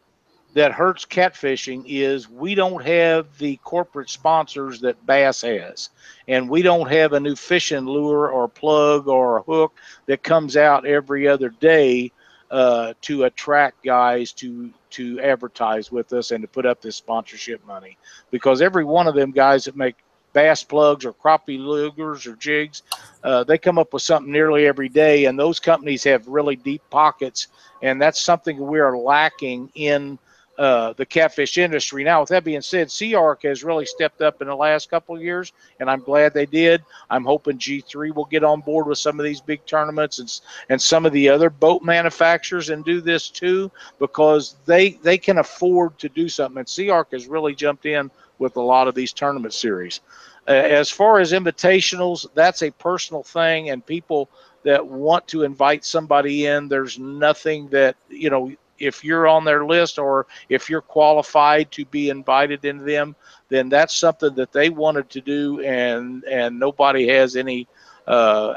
[0.54, 5.90] that hurts catfishing is we don't have the corporate sponsors that Bass has.
[6.28, 10.56] And we don't have a new fishing lure or plug or a hook that comes
[10.56, 12.12] out every other day
[12.50, 17.64] uh, to attract guys to to advertise with us and to put up this sponsorship
[17.66, 17.98] money.
[18.30, 19.96] Because every one of them guys that make
[20.34, 22.82] bass plugs or crappie lugers or jigs.
[23.22, 26.82] Uh, they come up with something nearly every day, and those companies have really deep
[26.90, 27.48] pockets,
[27.80, 30.18] and that's something we are lacking in
[30.58, 32.04] uh, the catfish industry.
[32.04, 35.22] Now, with that being said, SeaArk has really stepped up in the last couple of
[35.22, 36.82] years, and I'm glad they did.
[37.10, 40.80] I'm hoping G3 will get on board with some of these big tournaments and and
[40.80, 45.98] some of the other boat manufacturers and do this too, because they they can afford
[45.98, 46.58] to do something.
[46.58, 50.00] And SeaArk has really jumped in with a lot of these tournament series.
[50.46, 54.28] As far as invitationals, that's a personal thing, and people
[54.62, 59.64] that want to invite somebody in, there's nothing that you know if you're on their
[59.64, 63.14] list or if you're qualified to be invited into them,
[63.48, 67.66] then that's something that they wanted to do, and and nobody has any
[68.06, 68.54] uh,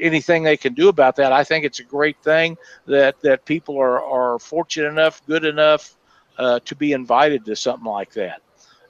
[0.00, 1.32] anything they can do about that.
[1.32, 5.96] I think it's a great thing that that people are are fortunate enough, good enough
[6.38, 8.41] uh, to be invited to something like that.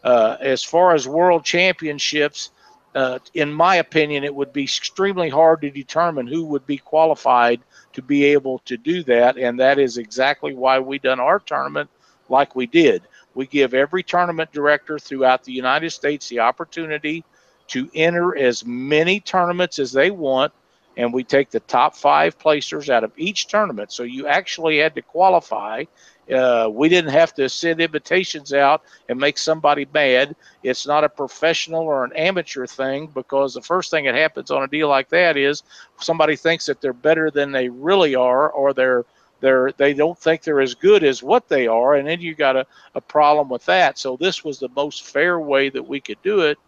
[0.05, 2.51] Uh, as far as world championships,
[2.95, 7.61] uh, in my opinion, it would be extremely hard to determine who would be qualified
[7.93, 9.38] to be able to do that.
[9.38, 11.88] And that is exactly why we done our tournament
[12.29, 13.03] like we did.
[13.35, 17.25] We give every tournament director throughout the United States the opportunity
[17.69, 20.53] to enter as many tournaments as they want.
[20.99, 23.93] And we take the top five placers out of each tournament.
[23.93, 25.85] So you actually had to qualify
[26.30, 30.37] uh, we didn't have to send invitations out and make somebody mad.
[30.62, 34.62] It's not a professional or an amateur thing because the first thing that happens on
[34.62, 35.62] a deal like that is
[35.98, 39.04] somebody thinks that they're better than they really are, or they're
[39.40, 42.56] they're they don't think they're as good as what they are, and then you got
[42.56, 43.98] a, a problem with that.
[43.98, 46.58] So this was the most fair way that we could do it.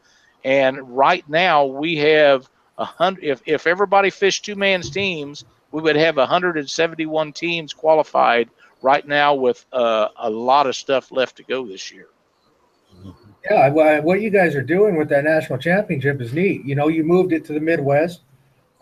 [0.44, 3.24] And right now we have a hundred.
[3.24, 8.50] If if everybody fished two man's teams, we would have 171 teams qualified
[8.84, 12.08] right now with uh, a lot of stuff left to go this year.
[13.50, 16.64] Yeah, well, what you guys are doing with that national championship is neat.
[16.64, 18.20] You know, you moved it to the Midwest,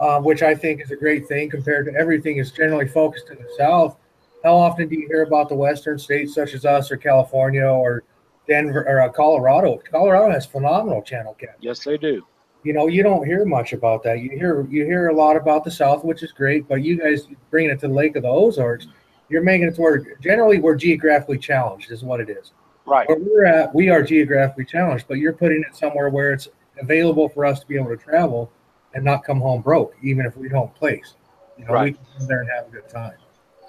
[0.00, 3.38] uh, which I think is a great thing compared to everything is generally focused in
[3.38, 3.96] the South.
[4.42, 8.02] How often do you hear about the Western states such as us or California or
[8.48, 9.80] Denver or uh, Colorado?
[9.88, 11.56] Colorado has phenomenal channel cat.
[11.60, 12.26] Yes, they do.
[12.64, 14.20] You know, you don't hear much about that.
[14.20, 17.28] You hear you hear a lot about the South, which is great, but you guys
[17.50, 18.86] bringing it to the Lake of the Ozarks
[19.32, 22.52] you're making it to where generally we're geographically challenged, is what it is.
[22.84, 23.08] Right.
[23.08, 26.48] Where we're at, we are geographically challenged, but you're putting it somewhere where it's
[26.80, 28.52] available for us to be able to travel
[28.94, 31.14] and not come home broke, even if we don't place.
[31.58, 31.84] You know, right.
[31.84, 33.14] we can come there and have a good time.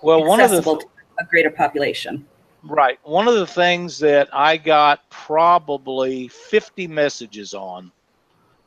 [0.02, 0.82] Well, one of the to
[1.20, 2.26] a greater population.
[2.64, 2.98] Right.
[3.04, 7.92] One of the things that I got probably 50 messages on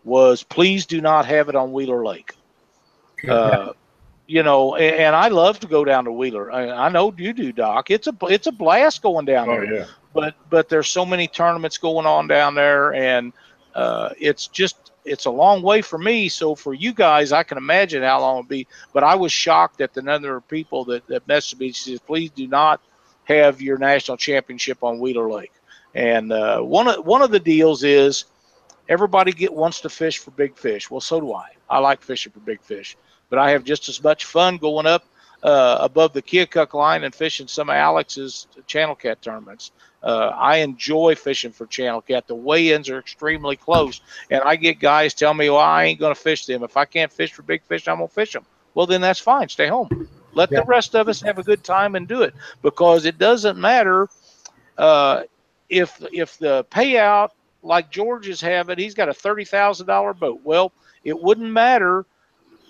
[0.05, 2.33] was please do not have it on Wheeler Lake.
[3.27, 3.73] Uh,
[4.27, 6.51] you know, and, and, I love to go down to Wheeler.
[6.53, 7.91] I, I, know you do, Doc.
[7.91, 9.75] It's a it's a blast going down oh, there.
[9.75, 9.87] Yeah.
[10.13, 13.33] But but there's so many tournaments going on down there, and
[13.75, 16.29] uh, it's just it's a long way for me.
[16.29, 18.67] So for you guys, I can imagine how long it'll be.
[18.93, 21.73] But I was shocked at the number of people that that messaged me.
[21.73, 22.81] Says, please do not
[23.25, 25.53] have your national championship on Wheeler Lake.
[25.95, 28.25] And uh, one of one of the deals is
[28.89, 30.91] everybody get wants to fish for big fish.
[30.91, 31.51] Well, so do I.
[31.71, 32.97] I like fishing for big fish
[33.31, 35.05] but I have just as much fun going up
[35.43, 39.73] uh, above the Keokuk line and fishing some of Alex's channel cat tournaments.
[40.03, 42.27] Uh, I enjoy fishing for channel cat.
[42.27, 46.15] The weigh-ins are extremely close, and I get guys tell me, "Well, I ain't going
[46.15, 46.63] to fish them.
[46.63, 49.21] If I can't fish for big fish, I'm going to fish them." Well, then that's
[49.21, 49.49] fine.
[49.49, 50.09] Stay home.
[50.33, 50.61] Let yeah.
[50.61, 54.09] the rest of us have a good time and do it because it doesn't matter
[54.77, 55.23] uh,
[55.69, 57.31] if if the payout
[57.63, 58.79] like George is having.
[58.79, 60.41] He's got a thirty thousand dollar boat.
[60.45, 60.73] Well,
[61.05, 62.05] it wouldn't matter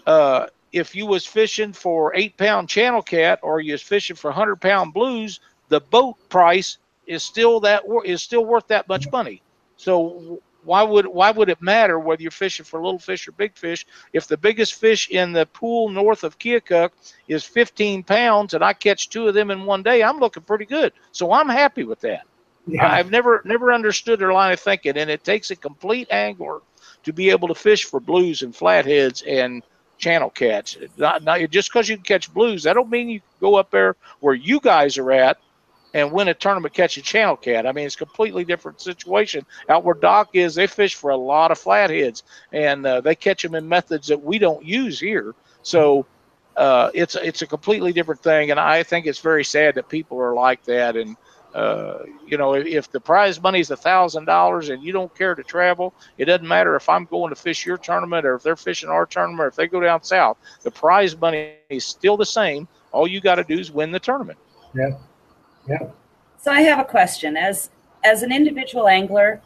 [0.07, 4.31] uh, if you was fishing for eight pound channel cat or you was fishing for
[4.31, 9.43] hundred pound blues, the boat price is still that is still worth that much money.
[9.77, 13.57] So why would why would it matter whether you're fishing for little fish or big
[13.57, 13.87] fish?
[14.13, 16.91] If the biggest fish in the pool north of Keokuk
[17.29, 20.67] is 15 pounds and I catch two of them in one day, I'm looking pretty
[20.67, 20.93] good.
[21.13, 22.23] So I'm happy with that.
[22.67, 22.93] Yeah.
[22.93, 26.61] I've never never understood their line of thinking, and it takes a complete angler
[27.05, 29.63] to be able to fish for blues and flatheads and
[29.99, 30.77] channel cats.
[30.97, 33.97] Not, not just because you can catch blues, that don't mean you go up there
[34.21, 35.39] where you guys are at
[35.95, 37.67] and win a tournament catch a channel cat.
[37.67, 39.47] I mean, it's completely different situation.
[39.69, 43.43] Out where Doc is, they fish for a lot of flatheads, and uh, they catch
[43.43, 45.35] them in methods that we don't use here.
[45.63, 46.07] So
[46.57, 50.21] uh, it's it's a completely different thing, and I think it's very sad that people
[50.21, 50.97] are like that.
[50.97, 51.17] And
[51.57, 55.15] uh, you know, if, if, the prize money is a thousand dollars and you don't
[55.15, 58.43] care to travel, it doesn't matter if I'm going to fish your tournament or if
[58.43, 60.37] they're fishing our tournament or if they go down south.
[60.65, 62.69] The prize money is still the same.
[62.93, 64.39] All you got to do is win the tournament.
[64.75, 64.99] Yeah,
[65.67, 65.89] yeah.
[66.37, 67.39] So I have a question.
[67.39, 67.71] As
[68.05, 69.41] as an individual angler,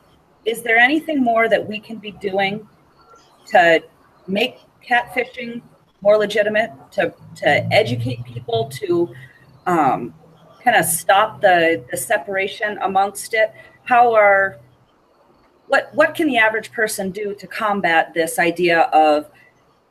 [0.44, 2.68] is there anything more that we can be doing
[3.46, 3.84] to
[4.26, 5.62] make catfishing
[6.00, 9.14] more legitimate, to, to educate people, to
[9.66, 10.14] um,
[10.70, 13.52] kind of stop the, the separation amongst it?
[13.84, 14.58] How are
[15.66, 19.28] what what can the average person do to combat this idea of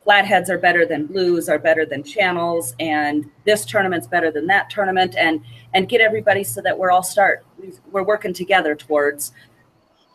[0.04, 4.70] flatheads are better than blues are better than channels and this tournament's better than that
[4.70, 5.42] tournament and
[5.74, 7.44] and get everybody so that we're all start
[7.90, 9.32] we're working together towards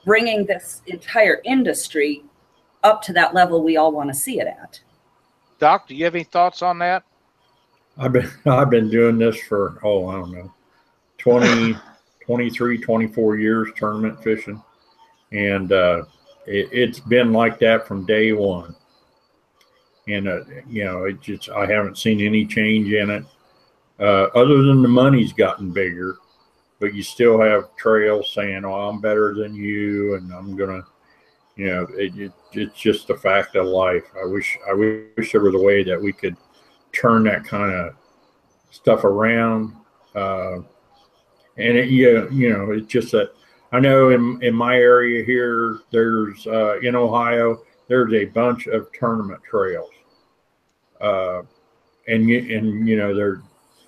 [0.04, 2.24] bringing this entire industry
[2.84, 4.80] up to that level we all want to see it at
[5.58, 7.04] Doc, do you have any thoughts on that?
[7.98, 10.55] I've been I've been doing this for oh I don't know
[11.26, 11.76] 20
[12.24, 14.62] 23 24 years tournament fishing.
[15.32, 16.04] And uh,
[16.46, 18.76] it, has been like that from day one.
[20.08, 23.26] And uh, you know it just I haven't seen any change in it
[24.00, 26.18] uh, other than the money's gotten bigger.
[26.80, 30.86] But you still have trails saying oh I'm better than you and I'm gonna
[31.56, 34.04] you know it, it, it's just a fact of life.
[34.22, 36.38] I wish I wish there was a way that we could
[36.94, 37.96] turn that kind of
[38.70, 39.74] stuff around
[40.14, 40.60] uh,
[41.58, 43.32] and it, you, you know it's just that
[43.72, 48.92] I know in, in my area here there's uh, in Ohio there's a bunch of
[48.94, 49.90] tournament trails.
[51.02, 51.42] Uh,
[52.08, 53.42] and you and you know there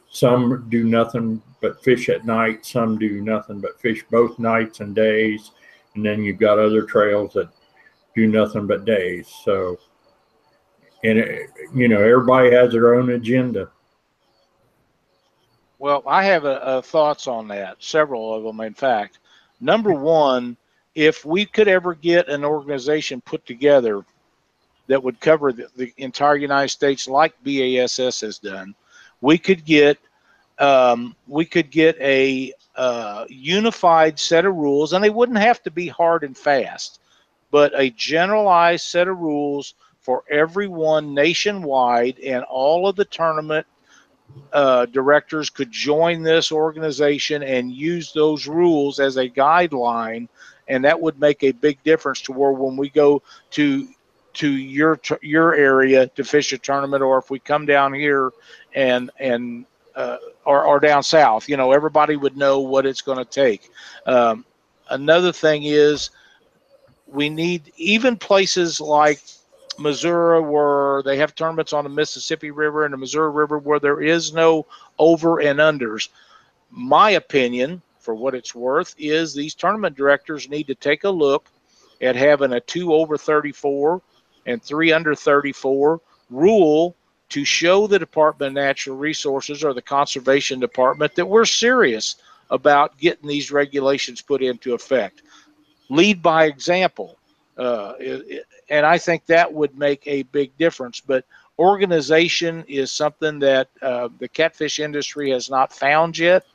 [0.09, 4.95] some do nothing but fish at night some do nothing but fish both nights and
[4.95, 5.51] days.
[5.95, 7.49] And then you've got other trails that
[8.15, 9.27] do nothing but days.
[9.43, 9.79] So
[11.03, 13.69] and it, you know everybody has their own agenda
[15.79, 19.19] well i have a, a thoughts on that several of them in fact.
[19.59, 20.57] Number one
[20.97, 24.03] if we could ever get an organization put together
[24.87, 28.73] that would cover the, the entire United States, like BASS has done,
[29.21, 29.99] we could get
[30.57, 35.71] um, we could get a uh, unified set of rules, and they wouldn't have to
[35.71, 36.99] be hard and fast,
[37.51, 43.67] but a generalized set of rules for everyone nationwide, and all of the tournament
[44.53, 50.27] uh, directors could join this organization and use those rules as a guideline,
[50.67, 53.87] and that would make a big difference to where when we go to
[54.33, 58.31] to your your area to fish a tournament, or if we come down here
[58.73, 63.17] and and uh, or, or down south, you know, everybody would know what it's going
[63.17, 63.71] to take.
[64.05, 64.45] Um,
[64.91, 66.11] another thing is
[67.07, 69.21] we need even places like
[69.79, 74.01] Missouri where they have tournaments on the Mississippi River and the Missouri River where there
[74.01, 74.65] is no
[74.97, 76.09] over and unders.
[76.69, 81.49] My opinion, for what it's worth, is these tournament directors need to take a look
[82.01, 84.01] at having a two over 34
[84.45, 86.95] and three under 34 rule
[87.29, 92.15] to show the Department of Natural Resources or the Conservation Department that we're serious
[92.49, 95.23] about getting these regulations put into effect.
[95.89, 97.16] Lead by example.
[97.57, 97.93] Uh,
[98.69, 100.99] and I think that would make a big difference.
[100.99, 101.25] But
[101.59, 106.45] organization is something that uh, the catfish industry has not found yet.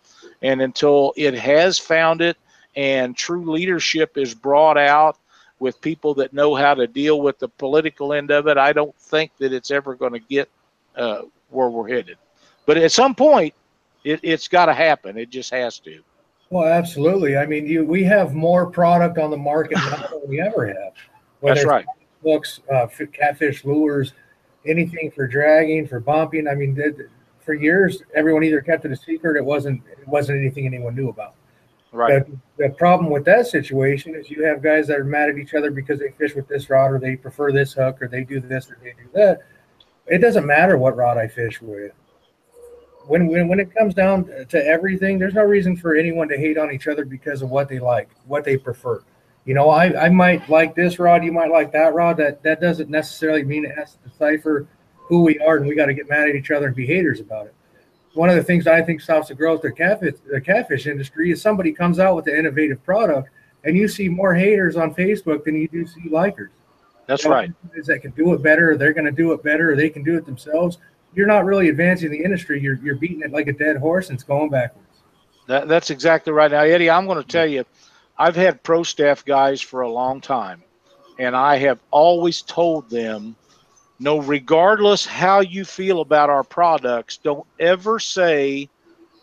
[0.42, 2.36] And until it has found it
[2.76, 5.18] and true leadership is brought out
[5.58, 8.94] with people that know how to deal with the political end of it, I don't
[8.96, 10.48] think that it's ever going to get
[10.96, 12.18] uh, where we're headed.
[12.66, 13.54] But at some point,
[14.04, 15.16] it, has got to happen.
[15.16, 16.00] It just has to.
[16.52, 17.38] Well, absolutely.
[17.38, 20.92] I mean, you we have more product on the market now than we ever have.
[21.40, 21.86] Whether That's right.
[22.22, 24.12] Books, uh, catfish lures,
[24.66, 26.46] anything for dragging, for bumping.
[26.46, 26.78] I mean,
[27.40, 29.38] for years, everyone either kept it a secret.
[29.38, 29.82] It wasn't.
[29.98, 31.36] It wasn't anything anyone knew about.
[31.90, 32.22] Right.
[32.26, 35.54] The, the, problem with that situation is you have guys that are mad at each
[35.54, 38.40] other because they fish with this rod or they prefer this hook or they do
[38.40, 39.40] this or they do that.
[40.06, 41.92] It doesn't matter what rod I fish with.
[43.06, 46.58] When, when when it comes down to everything, there's no reason for anyone to hate
[46.58, 49.02] on each other because of what they like, what they prefer.
[49.44, 52.16] You know, I, I might like this rod, you might like that rod.
[52.16, 55.86] That that doesn't necessarily mean it has to decipher who we are, and we got
[55.86, 57.54] to get mad at each other and be haters about it
[58.14, 61.30] one of the things I think stops the growth of the catfish, the catfish industry
[61.30, 63.30] is somebody comes out with an innovative product
[63.64, 66.50] and you see more haters on Facebook than you do see likers.
[67.06, 67.52] That's right.
[67.74, 70.02] Is that can do it better, they're going to do it better, or they can
[70.02, 70.78] do it themselves.
[71.14, 72.60] You're not really advancing the industry.
[72.60, 74.86] You're you're beating it like a dead horse and it's going backwards.
[75.48, 76.50] That, that's exactly right.
[76.50, 77.64] Now, Eddie, I'm going to tell you,
[78.16, 80.62] I've had pro staff guys for a long time,
[81.18, 83.36] and I have always told them
[84.02, 88.68] no, regardless how you feel about our products, don't ever say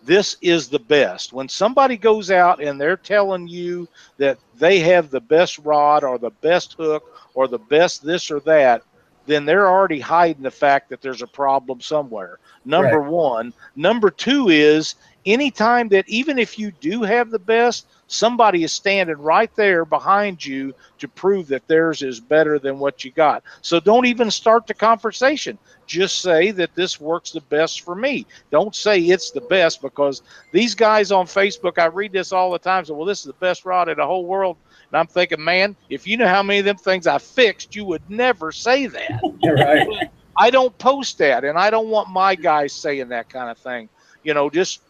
[0.06, 1.34] this is the best.
[1.34, 6.18] When somebody goes out and they're telling you that they have the best rod or
[6.18, 8.84] the best hook or the best this or that,
[9.30, 12.40] then they're already hiding the fact that there's a problem somewhere.
[12.66, 13.12] Number right.
[13.12, 13.54] one.
[13.76, 19.18] Number two is anytime that even if you do have the best, somebody is standing
[19.18, 23.44] right there behind you to prove that theirs is better than what you got.
[23.62, 25.58] So don't even start the conversation.
[25.86, 28.26] Just say that this works the best for me.
[28.52, 30.22] Don't say it's the best because
[30.52, 32.86] these guys on Facebook, I read this all the time.
[32.86, 34.58] So, well, this is the best rod in the whole world.
[34.92, 37.86] And I'm thinking, man, if you know how many of them things I fixed, you
[37.86, 39.22] would never say that.
[39.44, 40.10] Right.
[40.38, 43.90] I don't post that, and I don't want my guys saying that kind of thing.
[44.24, 44.82] You know, just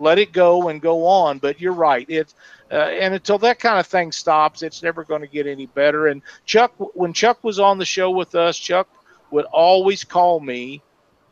[0.00, 1.38] let it go and go on.
[1.38, 2.04] But you're right.
[2.08, 2.34] It's
[2.70, 6.08] uh, and until that kind of thing stops, it's never going to get any better.
[6.08, 8.88] And Chuck, when Chuck was on the show with us, Chuck
[9.30, 10.82] would always call me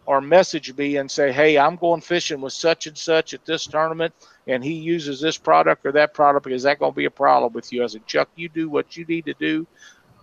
[0.07, 3.67] or message me and say, "Hey, I'm going fishing with such and such at this
[3.67, 4.15] tournament,
[4.47, 6.47] and he uses this product or that product.
[6.47, 8.97] Is that going to be a problem with you?" I said, "Chuck, you do what
[8.97, 9.67] you need to do.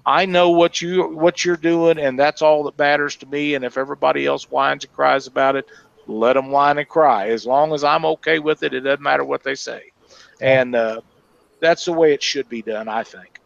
[0.05, 3.55] I know what you what you're doing, and that's all that matters to me.
[3.55, 5.65] And if everybody else whines and cries about it,
[6.07, 7.29] let them whine and cry.
[7.29, 9.91] As long as I'm okay with it, it doesn't matter what they say.
[10.41, 11.01] And uh,
[11.59, 13.39] that's the way it should be done, I think.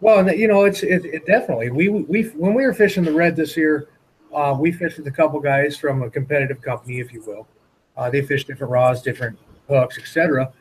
[0.00, 1.70] Well, you know, it's it, it definitely.
[1.70, 3.88] We we when we were fishing the red this year,
[4.34, 7.46] uh, we fished with a couple guys from a competitive company, if you will.
[7.96, 10.52] Uh, they fished different rods, different hooks, etc.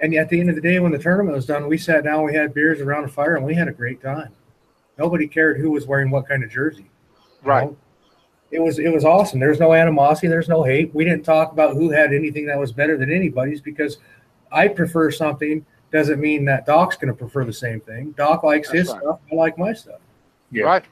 [0.00, 2.24] And at the end of the day, when the tournament was done, we sat down,
[2.24, 4.30] we had beers around a fire, and we had a great time.
[4.98, 6.90] Nobody cared who was wearing what kind of jersey.
[7.42, 7.70] Right.
[7.70, 7.76] Know?
[8.50, 9.40] It was it was awesome.
[9.40, 10.28] There's no animosity.
[10.28, 10.94] There's no hate.
[10.94, 13.96] We didn't talk about who had anything that was better than anybody's because
[14.50, 18.12] I prefer something doesn't mean that Doc's going to prefer the same thing.
[18.12, 19.02] Doc likes That's his right.
[19.02, 19.20] stuff.
[19.30, 20.00] I like my stuff.
[20.50, 20.64] Yeah.
[20.64, 20.84] Right.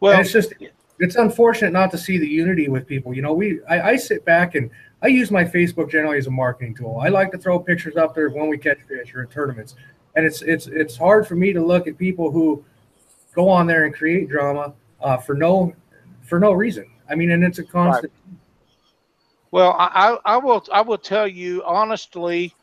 [0.00, 0.54] Well, Well, it's just
[1.02, 3.12] it's unfortunate not to see the unity with people.
[3.12, 4.70] You know, we I, I sit back and
[5.02, 7.00] I use my Facebook generally as a marketing tool.
[7.02, 9.74] I like to throw pictures up there when we catch fish or in tournaments,
[10.14, 12.64] and it's it's it's hard for me to look at people who
[13.34, 15.74] go on there and create drama uh, for no
[16.22, 16.88] for no reason.
[17.10, 18.12] I mean, and it's a constant.
[19.50, 19.88] Well, I,
[20.24, 22.54] I I will I will tell you honestly,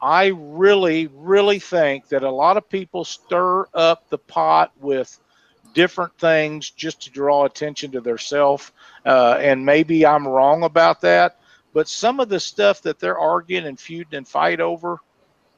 [0.00, 5.18] I really really think that a lot of people stir up the pot with
[5.74, 8.72] different things just to draw attention to themselves,
[9.06, 11.38] uh, and maybe I'm wrong about that.
[11.72, 14.98] But some of the stuff that they're arguing and feuding and fight over,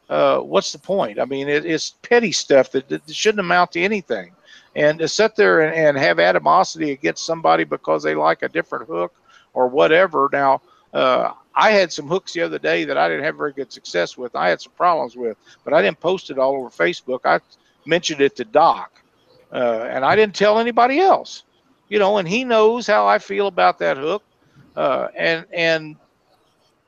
[0.08, 1.18] uh, what's the point?
[1.18, 4.32] I mean, it, it's petty stuff that, that shouldn't amount to anything.
[4.76, 8.88] And to sit there and, and have animosity against somebody because they like a different
[8.88, 9.14] hook
[9.54, 10.28] or whatever.
[10.32, 10.60] Now,
[10.92, 14.16] uh, I had some hooks the other day that I didn't have very good success
[14.16, 14.34] with.
[14.34, 17.20] I had some problems with, but I didn't post it all over Facebook.
[17.24, 17.40] I
[17.86, 19.01] mentioned it to Doc,
[19.53, 21.44] uh, and I didn't tell anybody else.
[21.88, 24.22] You know, and he knows how I feel about that hook,
[24.76, 25.96] uh, and and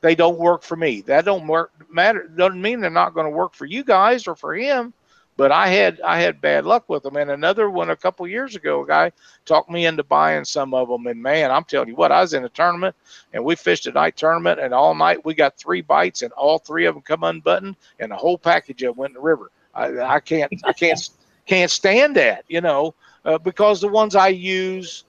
[0.00, 1.02] they don't work for me.
[1.02, 2.26] That don't work matter.
[2.28, 4.92] Doesn't mean they're not going to work for you guys or for him.
[5.36, 7.16] But I had I had bad luck with them.
[7.16, 9.12] And another one a couple years ago, a guy
[9.44, 11.06] talked me into buying some of them.
[11.06, 12.94] And man, I'm telling you what, I was in a tournament
[13.32, 16.58] and we fished a night tournament, and all night we got three bites, and all
[16.58, 19.50] three of them come unbuttoned, and the whole package of went in the river.
[19.74, 21.10] I, I can't I can't
[21.46, 25.04] can't stand that, you know, uh, because the ones I use.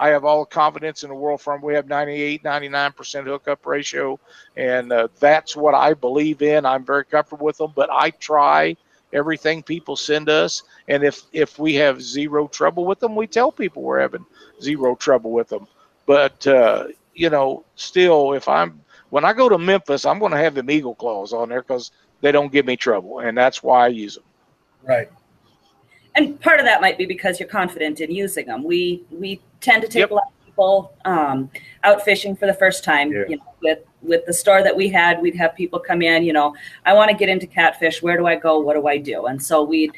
[0.00, 1.62] I have all the confidence in the world from.
[1.62, 4.18] We have 98, 99% hookup ratio,
[4.56, 6.66] and uh, that's what I believe in.
[6.66, 8.76] I'm very comfortable with them, but I try
[9.12, 13.50] everything people send us and if if we have zero trouble with them we tell
[13.52, 14.24] people we're having
[14.60, 15.66] zero trouble with them
[16.06, 18.80] but uh you know still if i'm
[19.10, 21.90] when i go to memphis i'm going to have them eagle claws on there because
[22.20, 24.24] they don't give me trouble and that's why i use them
[24.82, 25.08] Right.
[26.14, 28.62] And part of that might be because you're confident in using them.
[28.62, 30.10] We we tend to take Yep.
[30.10, 31.50] a lot of people um,
[31.84, 33.10] out fishing for the first time.
[33.12, 33.24] Yeah.
[33.28, 36.24] You know, with with the store that we had, we'd have people come in.
[36.24, 36.54] You know,
[36.84, 38.02] I want to get into catfish.
[38.02, 38.58] Where do I go?
[38.58, 39.26] What do I do?
[39.26, 39.92] And so we'd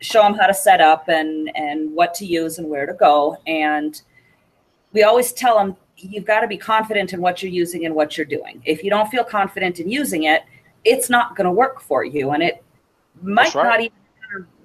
[0.00, 3.36] show them how to set up and and what to use and where to go.
[3.46, 4.00] And
[4.92, 8.16] we always tell them you've got to be confident in what you're using and what
[8.16, 8.62] you're doing.
[8.64, 10.42] If you don't feel confident in using it,
[10.84, 12.62] it's not going to work for you, and it
[13.22, 13.64] might right.
[13.64, 13.96] not even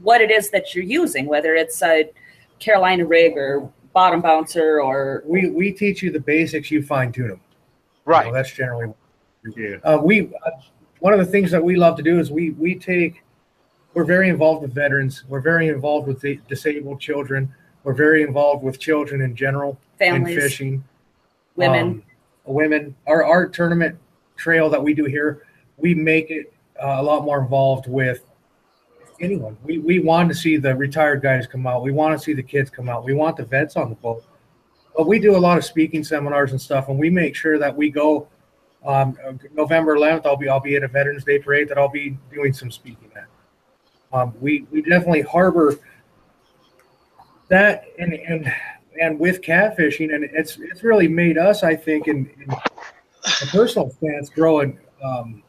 [0.01, 2.09] what it is that you're using, whether it's a
[2.59, 6.71] Carolina rig or bottom bouncer or We we teach you the basics.
[6.71, 7.41] You fine tune them.
[8.05, 8.93] right that's generally
[9.55, 9.77] Yeah.
[9.83, 10.51] Uh, we uh,
[10.99, 13.23] one of the things that we love to do is we we take
[13.93, 15.23] we're very involved with veterans.
[15.27, 17.53] We're very involved with the disabled children.
[17.83, 20.83] We're very involved with children in general families, in fishing.
[21.55, 21.87] women.
[21.87, 22.03] Um,
[22.45, 22.95] women.
[23.07, 23.97] Our our tournament
[24.37, 25.43] trail that we do here,
[25.77, 28.23] we make it uh, a lot more involved with
[29.21, 29.57] anyone.
[29.63, 31.83] We we want to see the retired guys come out.
[31.83, 33.03] We want to see the kids come out.
[33.03, 34.23] We want the vets on the boat.
[34.95, 37.75] But we do a lot of speaking seminars and stuff, and we make sure that
[37.75, 38.27] we go.
[38.83, 39.15] Um,
[39.53, 42.51] November 11th, I'll be I'll be at a Veterans Day parade that I'll be doing
[42.51, 43.27] some speaking at.
[44.11, 45.77] Um, we we definitely harbor
[47.47, 48.51] that and and
[48.99, 53.89] and with catfishing, and it's it's really made us, I think, in, in a personal
[53.89, 55.43] stance, grow an, um,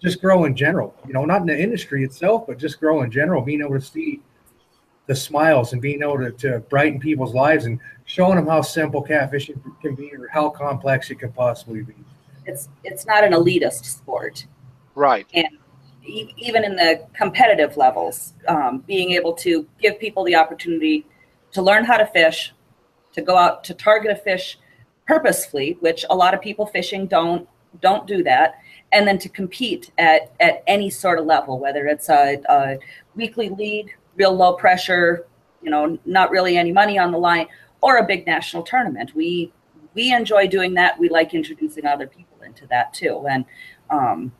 [0.00, 0.94] just grow in general.
[1.06, 3.42] You know, not in the industry itself, but just grow in general.
[3.42, 4.20] Being able to see
[5.06, 9.02] the smiles and being able to, to brighten people's lives and showing them how simple
[9.02, 11.94] catfishing can be or how complex it can possibly be.
[12.46, 14.46] It's it's not an elitist sport.
[14.94, 15.26] Right.
[15.32, 21.06] E- even in the competitive levels, um, being able to give people the opportunity
[21.52, 22.54] to learn how to fish,
[23.12, 24.58] to go out to target a fish
[25.06, 27.48] purposefully, which a lot of people fishing don't
[27.80, 28.60] don't do that,
[28.92, 32.78] and then to compete at at any sort of level, whether it's a, a
[33.14, 35.26] weekly league, real low pressure,
[35.62, 37.46] you know, not really any money on the line,
[37.80, 39.14] or a big national tournament.
[39.14, 39.52] We
[39.94, 40.98] we enjoy doing that.
[40.98, 43.44] We like introducing other people into that too, and
[43.90, 44.32] um,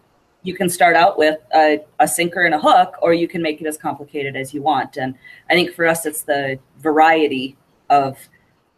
[0.42, 3.60] you can start out with a, a, sinker and a hook, or you can make
[3.60, 4.96] it as complicated as you want.
[4.96, 5.14] And
[5.50, 7.56] I think for us, it's the variety
[7.90, 8.16] of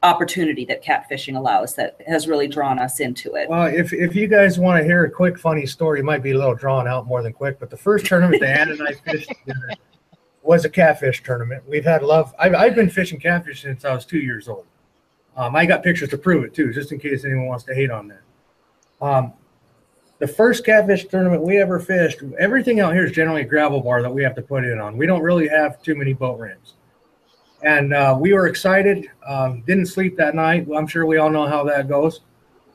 [0.03, 3.49] opportunity that catfishing allows that has really drawn us into it.
[3.49, 6.31] Well, if, if you guys want to hear a quick, funny story, it might be
[6.31, 8.93] a little drawn out more than quick, but the first tournament that Ann and I
[8.93, 9.71] fished together
[10.43, 11.63] was a catfish tournament.
[11.69, 12.35] We've had love.
[12.39, 14.67] I've, I've been fishing catfish since I was two years old.
[15.37, 17.91] Um, I got pictures to prove it too, just in case anyone wants to hate
[17.91, 18.23] on that.
[19.01, 19.33] Um,
[20.19, 24.03] the first catfish tournament we ever fished, everything out here is generally a gravel bar
[24.03, 24.97] that we have to put in on.
[24.97, 26.75] We don't really have too many boat ramps.
[27.63, 29.09] And uh, we were excited.
[29.27, 30.67] Um, didn't sleep that night.
[30.75, 32.21] I'm sure we all know how that goes.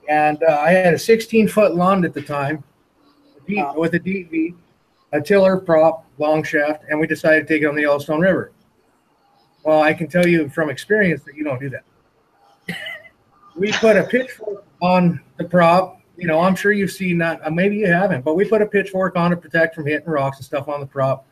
[0.08, 2.64] And uh, I had a 16 foot Lund at the time
[3.48, 4.56] with a DV,
[5.14, 8.52] a tiller prop, long shaft, and we decided to take it on the Yellowstone River.
[9.64, 11.84] Well, I can tell you from experience that you don't do that.
[13.56, 16.02] we put a pitchfork on the prop.
[16.18, 17.46] You know, I'm sure you've seen that.
[17.46, 20.38] Uh, maybe you haven't, but we put a pitchfork on to protect from hitting rocks
[20.38, 21.26] and stuff on the prop.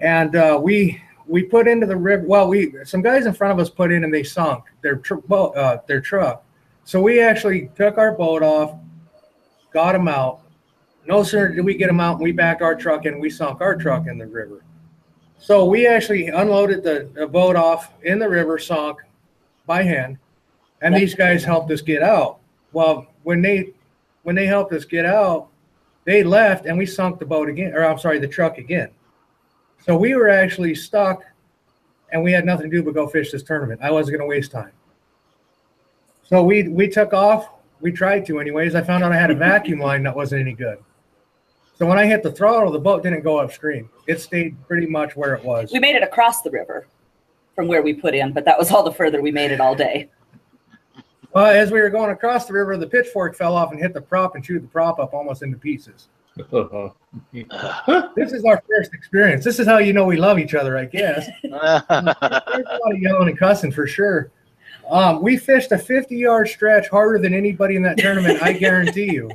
[0.00, 2.24] And uh, we we put into the river.
[2.26, 5.14] Well, we some guys in front of us put in and they sunk their tr-
[5.14, 6.44] boat, uh, their truck.
[6.84, 8.74] So we actually took our boat off,
[9.72, 10.40] got them out.
[11.06, 13.60] No sooner did we get them out, and we backed our truck and we sunk
[13.60, 14.64] our truck in the river.
[15.38, 18.98] So we actually unloaded the, the boat off in the river, sunk
[19.66, 20.18] by hand,
[20.80, 22.38] and these guys helped us get out.
[22.72, 23.72] Well, when they
[24.22, 25.48] when they helped us get out,
[26.04, 28.90] they left and we sunk the boat again, or I'm sorry, the truck again.
[29.80, 31.24] So we were actually stuck
[32.12, 33.80] and we had nothing to do but go fish this tournament.
[33.82, 34.72] I wasn't going to waste time.
[36.22, 37.48] So we we took off.
[37.80, 38.74] We tried to anyways.
[38.74, 40.78] I found out I had a vacuum line that wasn't any good.
[41.76, 43.90] So when I hit the throttle, the boat didn't go upstream.
[44.06, 45.70] It stayed pretty much where it was.
[45.72, 46.86] We made it across the river
[47.54, 49.74] from where we put in, but that was all the further we made it all
[49.74, 50.08] day.
[51.32, 54.00] Well, as we were going across the river, the pitchfork fell off and hit the
[54.00, 56.06] prop and chewed the prop up almost into pieces.
[58.16, 59.44] This is our first experience.
[59.44, 61.28] This is how you know we love each other, I guess.
[61.42, 64.30] There's a lot of yelling and cussing for sure.
[64.90, 68.42] Um, we fished a 50 yard stretch harder than anybody in that tournament.
[68.42, 69.30] I guarantee you.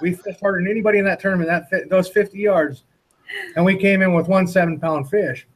[0.00, 1.48] We fished harder than anybody in that tournament.
[1.48, 2.84] That fit, those 50 yards,
[3.56, 5.46] and we came in with one seven pound fish.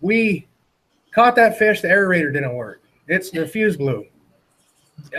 [0.00, 0.46] We
[1.12, 1.80] caught that fish.
[1.80, 2.82] The aerator didn't work.
[3.08, 4.06] It's the fuse blew.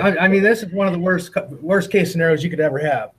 [0.02, 1.32] I, I mean, this is one of the worst
[1.62, 3.12] worst case scenarios you could ever have.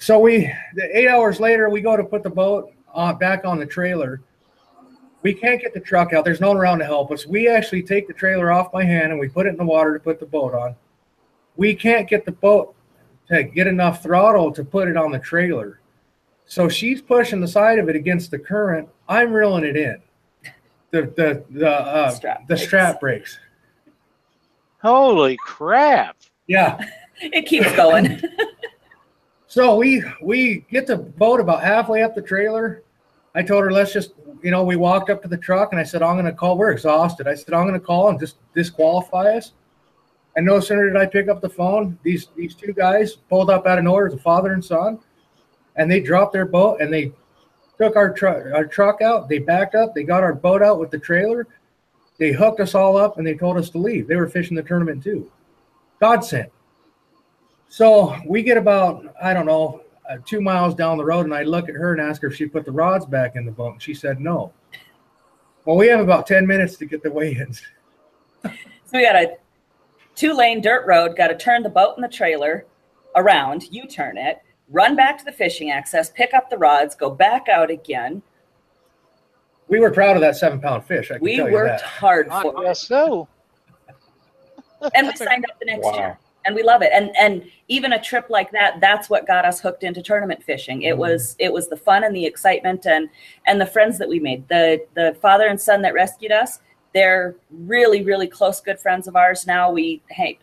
[0.00, 0.50] So we,
[0.94, 4.22] eight hours later, we go to put the boat on, back on the trailer.
[5.20, 6.24] We can't get the truck out.
[6.24, 7.26] There's no one around to help us.
[7.26, 9.92] We actually take the trailer off by hand and we put it in the water
[9.92, 10.74] to put the boat on.
[11.56, 12.74] We can't get the boat
[13.28, 15.80] to get enough throttle to put it on the trailer.
[16.46, 18.88] So she's pushing the side of it against the current.
[19.06, 20.00] I'm reeling it in.
[20.92, 22.62] The the the uh, strap the breaks.
[22.64, 23.38] strap breaks.
[24.82, 26.16] Holy crap!
[26.48, 26.84] Yeah,
[27.20, 28.20] it keeps going.
[29.50, 32.84] So we we get the boat about halfway up the trailer.
[33.34, 34.12] I told her let's just
[34.44, 36.56] you know we walked up to the truck and I said I'm going to call.
[36.56, 37.26] We're exhausted.
[37.26, 39.50] I said I'm going to call and just disqualify us.
[40.36, 43.66] And no sooner did I pick up the phone, these these two guys pulled up
[43.66, 45.00] out of nowhere as a father and son,
[45.74, 47.10] and they dropped their boat and they
[47.76, 49.28] took our truck our truck out.
[49.28, 49.96] They backed up.
[49.96, 51.48] They got our boat out with the trailer.
[52.18, 54.06] They hooked us all up and they told us to leave.
[54.06, 55.28] They were fishing the tournament too.
[55.98, 56.52] God sent.
[57.70, 61.44] So we get about, I don't know, uh, two miles down the road, and I
[61.44, 63.80] look at her and ask her if she put the rods back in the boat.
[63.80, 64.52] She said no.
[65.64, 67.62] Well, we have about 10 minutes to get the weigh-ins.
[68.42, 68.50] so
[68.92, 69.36] we got a
[70.16, 72.66] two lane dirt road, got to turn the boat and the trailer
[73.14, 77.08] around, you turn it, run back to the fishing access, pick up the rods, go
[77.08, 78.20] back out again.
[79.68, 81.12] We were proud of that seven pound fish.
[81.20, 82.64] we worked hard for it.
[82.64, 83.28] Yes, so.
[84.92, 85.94] and we signed up the next wow.
[85.94, 86.90] year and we love it.
[86.92, 90.82] And and even a trip like that that's what got us hooked into tournament fishing.
[90.82, 93.08] It mm was it was the fun and the excitement and
[93.46, 94.48] and the friends that we made.
[94.48, 96.60] The the father and son that rescued us
[96.92, 99.70] they're really really close good friends of ours now.
[99.70, 100.38] We hang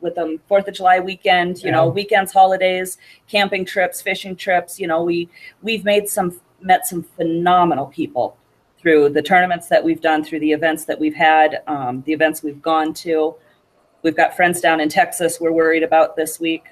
[0.00, 4.78] with them Fourth of July weekend, you know, weekends, holidays, camping trips, fishing trips.
[4.78, 5.28] You know, we
[5.62, 8.36] we've made some met some phenomenal people
[8.78, 12.42] through the tournaments that we've done, through the events that we've had, um, the events
[12.42, 13.34] we've gone to.
[14.02, 16.66] We've got friends down in Texas we're worried about this week.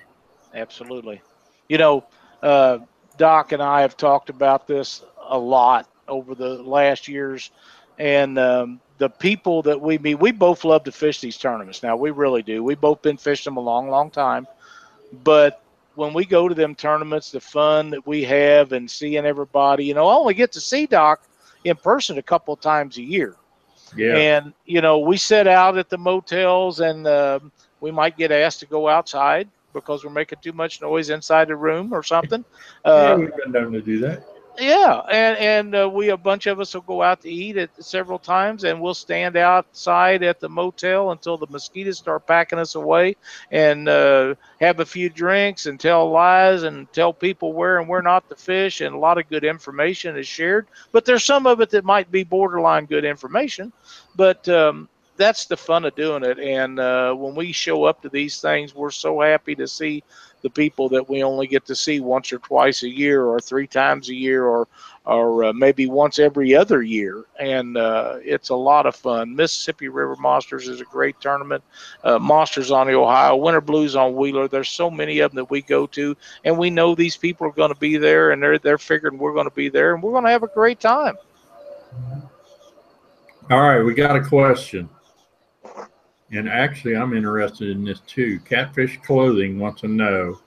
[0.54, 1.20] Absolutely.
[1.68, 2.04] You know,
[2.42, 2.78] uh,
[3.16, 7.50] Doc and I have talked about this a lot over the last years,
[7.98, 11.82] and um, the people that we meet, we both love to fish these tournaments.
[11.82, 12.62] Now, we really do.
[12.62, 14.46] We've both been fishing them a long, long time.
[15.24, 15.62] But
[15.94, 19.94] when we go to them tournaments, the fun that we have and seeing everybody, you
[19.94, 21.22] know, I only get to see Doc
[21.64, 23.36] in person a couple of times a year.
[23.94, 24.24] Yeah.
[24.28, 28.60] And you know, we sit out at the motels, and um we might get asked
[28.60, 32.44] to go outside because we're making too much noise inside the room or something.
[32.94, 34.22] yeah, Uh, we've been known to do that.
[34.58, 37.70] Yeah, and and uh, we a bunch of us will go out to eat it
[37.80, 42.74] several times, and we'll stand outside at the motel until the mosquitoes start packing us
[42.74, 43.16] away,
[43.50, 48.02] and uh, have a few drinks and tell lies and tell people where and where
[48.02, 50.66] not to fish, and a lot of good information is shared.
[50.92, 53.72] But there's some of it that might be borderline good information,
[54.14, 56.38] but um, that's the fun of doing it.
[56.38, 60.04] And uh, when we show up to these things, we're so happy to see
[60.42, 63.66] the people that we only get to see once or twice a year or three
[63.66, 64.68] times a year or
[65.06, 67.24] or uh, maybe once every other year.
[67.38, 69.36] And uh, it's a lot of fun.
[69.36, 71.62] Mississippi river monsters is a great tournament.
[72.02, 74.48] Uh, monsters on the ohio winter blues on wheeler.
[74.48, 76.16] There's so many of them that we go to.
[76.44, 79.34] And we know these people are going to be there and they're they're figuring we're
[79.34, 81.16] going to be there and we're going to have a great time.
[83.48, 84.88] All right, we got a question.
[86.32, 88.40] And actually, I'm interested in this too.
[88.40, 90.40] Catfish Clothing wants to know.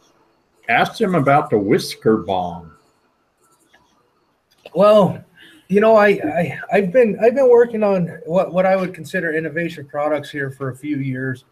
[0.68, 2.74] Ask them about the whisker bomb.
[4.76, 5.24] Well,
[5.70, 9.34] you know, I, I I've been I've been working on what what I would consider
[9.34, 11.46] innovation products here for a few years.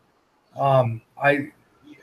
[0.60, 1.52] Um, I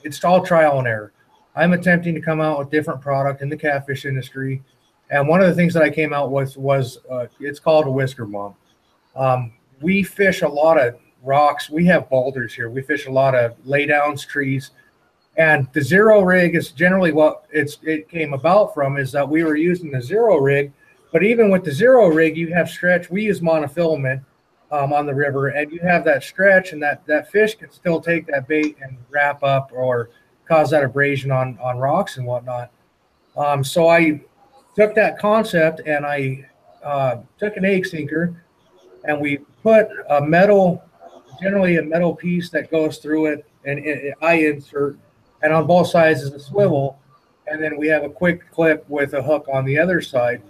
[0.02, 1.12] it's all trial and error.
[1.56, 4.62] I'm attempting to come out with different product in the catfish industry,
[5.10, 7.90] and one of the things that I came out with was uh, it's called a
[7.90, 8.54] whisker bomb.
[9.14, 11.70] Um, we fish a lot of rocks.
[11.70, 12.70] We have boulders here.
[12.70, 14.70] We fish a lot of laydowns, trees,
[15.36, 19.42] and the zero rig is generally what it's it came about from is that we
[19.42, 20.72] were using the zero rig
[21.14, 23.08] but even with the zero rig, you have stretch.
[23.08, 24.24] We use monofilament
[24.72, 28.00] um, on the river, and you have that stretch, and that that fish can still
[28.00, 30.10] take that bait and wrap up or
[30.48, 32.72] cause that abrasion on on rocks and whatnot.
[33.36, 34.22] Um, so I
[34.74, 36.48] took that concept and I
[36.82, 38.44] uh, took an egg sinker,
[39.04, 40.82] and we put a metal,
[41.40, 44.98] generally a metal piece that goes through it, and it, I insert,
[45.42, 46.98] and on both sides is a swivel,
[47.46, 50.42] and then we have a quick clip with a hook on the other side.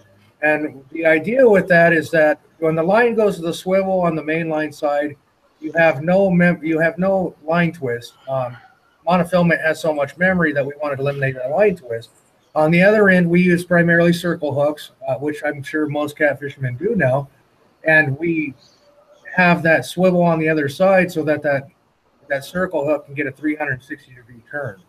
[0.42, 4.14] And the idea with that is that when the line goes to the swivel on
[4.14, 5.16] the main line side,
[5.60, 8.14] you have no mem- you have no line twist.
[8.28, 8.56] Um,
[9.08, 12.10] monofilament has so much memory that we wanted to eliminate that line twist.
[12.54, 16.78] On the other end, we use primarily circle hooks, uh, which I'm sure most catfishermen
[16.78, 17.28] do now,
[17.84, 18.54] and we
[19.34, 21.66] have that swivel on the other side so that that
[22.28, 24.80] that circle hook can get a 360 degree turn.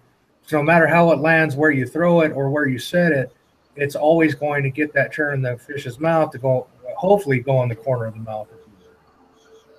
[0.45, 3.35] So no matter how it lands, where you throw it or where you set it,
[3.75, 7.63] it's always going to get that turn in the fish's mouth to go, hopefully, go
[7.63, 8.47] in the corner of the mouth.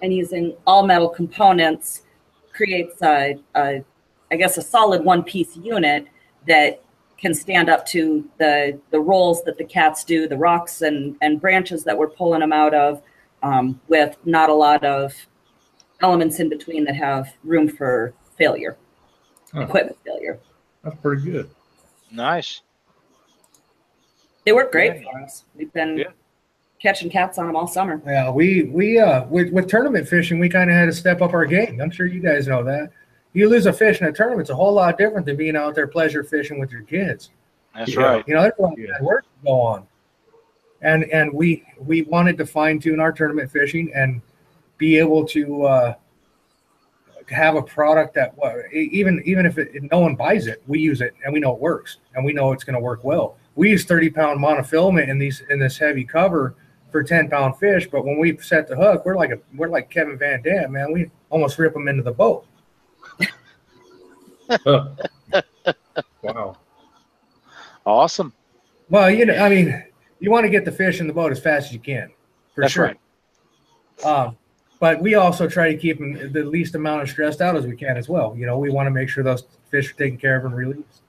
[0.02, 2.02] and using all metal components
[2.52, 3.84] creates a, a
[4.32, 6.08] I guess a solid one piece unit
[6.48, 6.82] that
[7.16, 11.40] can stand up to the the rolls that the cats do, the rocks and and
[11.40, 13.00] branches that we're pulling them out of,
[13.46, 15.14] um, with not a lot of
[16.02, 18.76] elements in between that have room for failure,
[19.52, 19.60] Huh.
[19.62, 20.38] equipment failure.
[20.82, 21.50] That's pretty good.
[22.12, 22.62] nice
[24.44, 25.10] They work great Yeah.
[25.10, 25.44] for us.
[25.56, 26.04] We've been Yeah.
[26.80, 28.00] catching cats on them all summer.
[28.06, 31.32] Yeah, we we uh with, with tournament fishing, we kind of had to step up
[31.32, 31.80] our game.
[31.80, 32.90] I'm sure you guys know that.
[33.32, 35.74] You lose a fish in a tournament, it's a whole lot different than being out
[35.74, 37.30] there pleasure fishing with your kids.
[37.74, 38.02] that's Yeah.
[38.04, 39.02] right You know, there's a lot of Yeah.
[39.02, 39.86] work to go on.
[40.82, 44.20] And and we we wanted to fine tune our tournament fishing and
[44.78, 45.94] be able to uh,
[47.30, 48.34] have a product that
[48.72, 51.52] even even if, it, if no one buys it, we use it and we know
[51.54, 53.36] it works and we know it's going to work well.
[53.54, 56.54] We use 30 pound monofilament in these in this heavy cover
[56.92, 59.90] for 10 pound fish, but when we set the hook, we're like a we're like
[59.90, 60.92] Kevin Van Dam, man.
[60.92, 62.46] We almost rip them into the boat.
[66.22, 66.56] wow.
[67.84, 68.32] awesome
[68.88, 69.84] Well, you know, I mean,
[70.18, 72.10] you want to get the fish in the boat as fast as you can,
[72.54, 72.84] for That's sure.
[72.84, 72.98] right.
[74.04, 74.36] Um,
[74.78, 77.76] but we also try to keep them the least amount of stressed out as we
[77.76, 78.34] can as well.
[78.36, 81.02] You know, we want to make sure those fish are taken care of and released.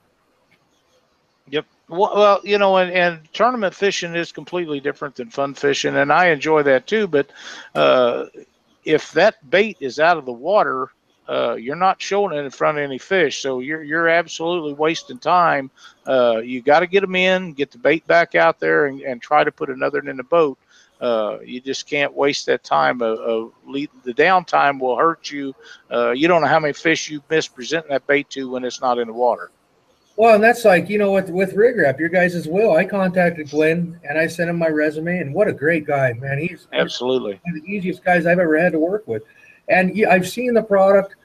[1.50, 1.66] Yep.
[1.90, 6.12] Well, well, you know, and, and tournament fishing is completely different than fun fishing, and
[6.12, 7.08] I enjoy that too.
[7.08, 7.30] But
[7.76, 8.26] uh,
[8.84, 10.92] if that bait is out of the water,
[11.28, 13.42] uh, you're not showing it in front of any fish.
[13.42, 15.70] So you're you're absolutely wasting time.
[16.06, 19.22] Uh, you got to get them in, get the bait back out there, and, and
[19.22, 20.58] try to put another one in the boat.
[21.00, 23.02] Uh, you just can't waste that time.
[23.02, 25.54] Of, of lead, the downtime will hurt you.
[25.92, 28.82] Uh, you don't know how many fish you miss presenting that bait to when it's
[28.82, 29.52] not in the water.
[30.16, 32.76] Well, and that's like you know with with Rig Wrap, your guys as well.
[32.76, 36.40] I contacted Glenn and I sent him my resume, and what a great guy, man.
[36.40, 37.40] He's Absolutely.
[37.44, 39.22] one of the easiest guys I've ever had to work with.
[39.70, 41.16] And I've seen the product.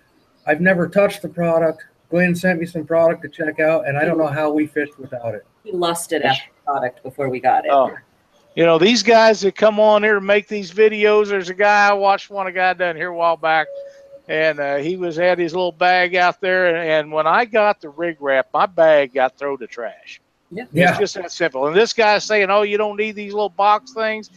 [0.47, 1.85] I've never touched the product.
[2.11, 4.99] Glenn sent me some product to check out, and I don't know how we fished
[4.99, 5.47] without it.
[5.65, 7.71] We lusted after the product before we got it.
[7.73, 7.97] Oh,
[8.55, 11.29] you know these guys that come on here and make these videos.
[11.29, 13.67] There's a guy I watched one a guy down here a while back,
[14.29, 16.67] and uh, he was had his little bag out there.
[16.67, 20.21] And, and when I got the rig wrap, my bag got thrown to trash.
[20.51, 20.65] Yeah.
[20.71, 20.91] Yeah.
[20.91, 21.67] It's just that simple.
[21.67, 24.29] And this guy's saying, "Oh, you don't need these little box things."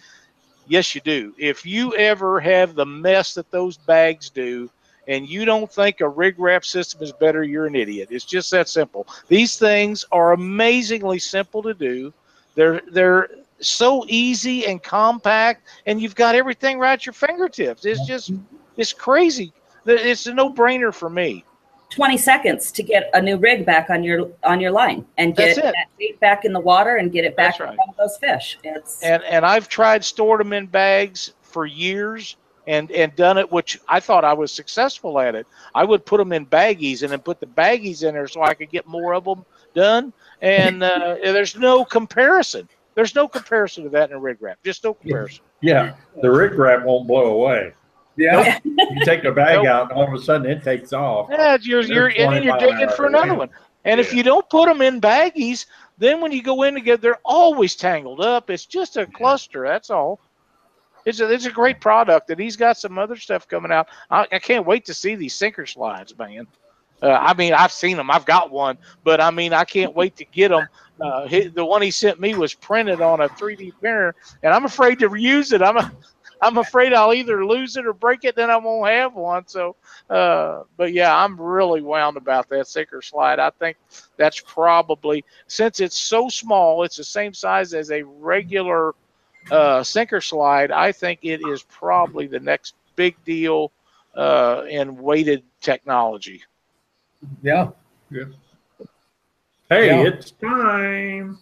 [0.68, 1.34] Yes, you do.
[1.38, 4.70] If you ever have the mess that those bags do,
[5.08, 8.10] and you don't think a rig wrap system is better, you're an idiot.
[8.12, 9.08] It's just that simple.
[9.28, 12.14] These things are amazingly simple to do.
[12.56, 13.30] They're they're
[13.60, 17.86] so easy and compact, and you've got everything right at your fingertips.
[17.86, 18.32] It's just
[18.78, 19.54] it's crazy.
[19.86, 21.46] It's a no brainer for me.
[21.92, 25.56] 20 seconds to get a new rig back on your on your line and get
[25.56, 25.64] That's it.
[25.66, 27.78] that bait back in the water and get it back That's right.
[27.88, 28.58] in those fish.
[28.64, 32.36] It's and and I've tried stored them in bags for years
[32.68, 35.46] and and done it which I thought I was successful at it.
[35.74, 38.54] I would put them in baggies and then put the baggies in there so I
[38.54, 42.68] could get more of them done and uh, there's no comparison.
[42.96, 44.58] There's no comparison to that in a rig wrap.
[44.64, 45.44] Just no comparison.
[45.62, 47.74] Yeah, the rig wrap won't blow away.
[48.18, 48.60] Yeah.
[48.64, 49.68] You take the bag Nope.
[49.68, 51.28] out, and all of a sudden it takes off.
[51.30, 53.50] Yeah, you're you're and then you're digging for another one.
[53.84, 55.66] And if you don't put them in baggies,
[55.98, 58.50] then when you go in together, they're always tangled up.
[58.50, 59.64] It's just a cluster.
[59.68, 60.20] That's all.
[61.06, 63.88] It's a it's a great product, and he's got some other stuff coming out.
[64.10, 66.48] I, I can't wait to see these sinker slides, man.
[67.02, 68.10] Uh, I mean, I've seen them.
[68.10, 70.68] I've got one, but I mean, I can't wait to get them.
[71.00, 74.66] Uh, he, the one he sent me was printed on a 3D printer, and I'm
[74.66, 75.62] afraid to use it.
[75.62, 75.92] I'm a,
[76.42, 79.48] I'm afraid I'll either lose it or break it, then I won't have one.
[79.48, 79.76] So,
[80.10, 83.40] uh, but yeah, I'm really wound about that sinker slide.
[83.40, 83.78] I think
[84.18, 88.96] that's probably since it's so small, it's the same size as a regular
[89.52, 90.72] uh, sinker slide.
[90.72, 93.72] I think it is probably the next big deal
[94.16, 96.44] uh, in weighted technology.
[97.42, 97.70] Yeah.
[98.10, 98.24] yeah.
[99.70, 100.08] Hey, Yeah.
[100.08, 101.40] it's time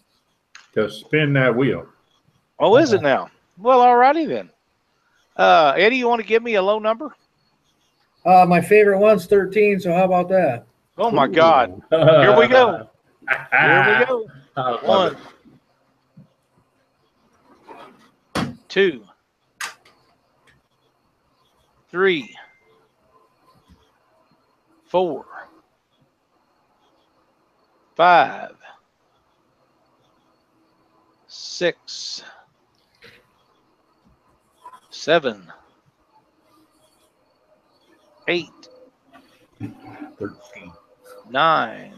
[0.74, 1.88] to spin that wheel.
[2.60, 3.30] Oh, is it now?
[3.58, 4.50] Well, all righty then.
[5.36, 7.16] Uh, Eddie, you want to give me a low number?
[8.26, 10.66] Uh, my favorite one's 13, so how about that?
[10.98, 11.82] Oh my God!
[11.90, 12.88] Here we go.
[13.52, 14.78] Here we go.
[14.84, 15.18] One,
[18.36, 18.54] it.
[18.74, 19.04] Two,
[21.92, 22.36] three,
[24.88, 25.26] four,
[27.96, 28.56] five,
[31.28, 32.24] six,
[34.90, 35.54] seven,
[38.28, 38.50] eight,
[40.18, 40.72] Thirteen.
[41.30, 41.94] nine,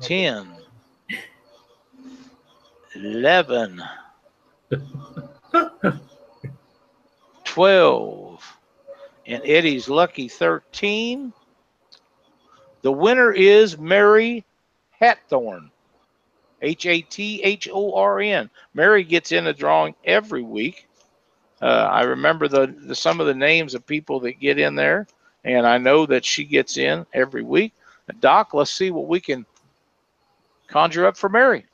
[0.00, 0.48] ten,
[2.94, 3.82] eleven,
[7.44, 8.58] twelve,
[9.26, 11.32] and Eddie's lucky thirteen.
[12.82, 14.44] The winner is Mary
[15.00, 15.70] Hathorn.
[16.62, 18.50] H A T H O R N.
[18.74, 20.88] Mary gets in the drawing every week.
[21.60, 25.06] Uh, I remember the, the some of the names of people that get in there,
[25.44, 27.72] and I know that she gets in every week.
[28.20, 29.44] Doc, let's see what we can
[30.68, 31.64] conjure up for Mary.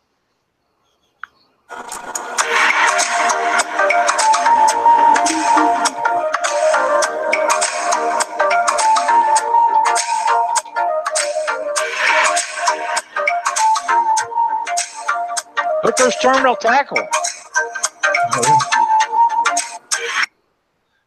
[15.82, 16.98] Hooker's terminal tackle.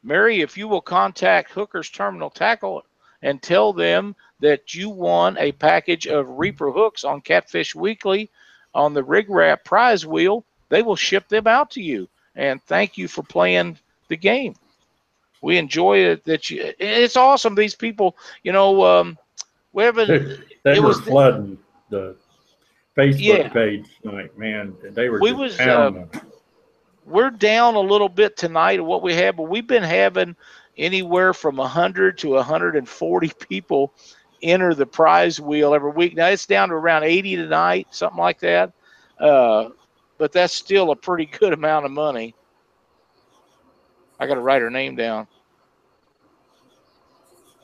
[0.04, 2.86] Mary, if you will contact Hooker's Terminal Tackle
[3.24, 8.30] and tell them that you won a package of Reaper hooks on Catfish Weekly
[8.76, 12.08] on the Rig Wrap prize wheel, they will ship them out to you.
[12.36, 14.56] And thank you for playing the game.
[15.42, 16.74] We enjoy it that you.
[16.80, 17.56] It's awesome.
[17.56, 19.18] These people, you know, um,
[19.74, 20.08] we haven't.
[20.64, 21.58] They It were was- flooding
[21.90, 22.16] the
[22.96, 23.50] Facebook Yeah.
[23.50, 24.76] page tonight, man.
[24.82, 26.06] They were We was, uh,
[27.06, 30.36] we're down a little bit tonight of what we have, but we've been having
[30.78, 33.94] anywhere from 100 to 140 people
[34.42, 36.16] enter the prize wheel every week.
[36.16, 38.72] Now it's down to around 80 tonight, something like that.
[39.20, 39.70] Uh,
[40.18, 42.36] but that's still a pretty good amount of money.
[44.20, 45.28] I got to write her name down.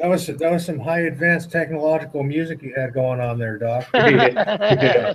[0.01, 3.87] That was that was some high advanced technological music you had going on there, Doc.
[3.93, 5.13] yeah.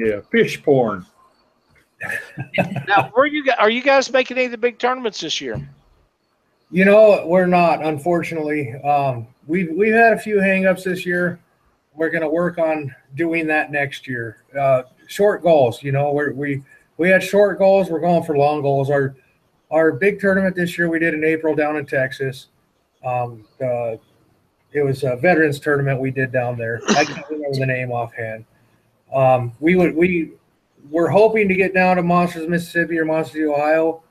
[0.00, 1.06] yeah, fish porn.
[2.88, 5.64] now, where you are you guys making any of the big tournaments this year?
[6.72, 8.74] You know, we're not, unfortunately.
[8.82, 11.38] Um, we've we've had a few hangups this year.
[11.94, 14.42] We're going to work on doing that next year.
[14.58, 16.64] Uh, short goals, you know, we're, we
[16.96, 17.90] we had short goals.
[17.90, 18.90] We're going for long goals.
[18.90, 19.14] Our
[19.70, 22.48] our big tournament this year we did in April down in Texas.
[23.04, 23.96] Um, uh,
[24.72, 26.80] it was a veterans tournament we did down there.
[26.90, 28.44] I can't remember the name offhand.
[29.12, 30.32] Um, we would we
[30.90, 34.02] were hoping to get down to Monsters Mississippi or Monsters Ohio.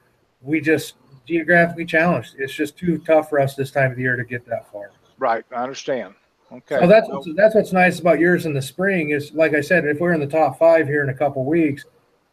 [0.41, 0.95] We just
[1.27, 2.35] geographically challenged.
[2.37, 4.91] It's just too tough for us this time of the year to get that far.
[5.17, 6.13] Right, I understand.
[6.51, 6.79] Okay.
[6.79, 9.85] So that's what's, that's what's nice about yours in the spring is like I said,
[9.85, 11.85] if we're in the top five here in a couple weeks,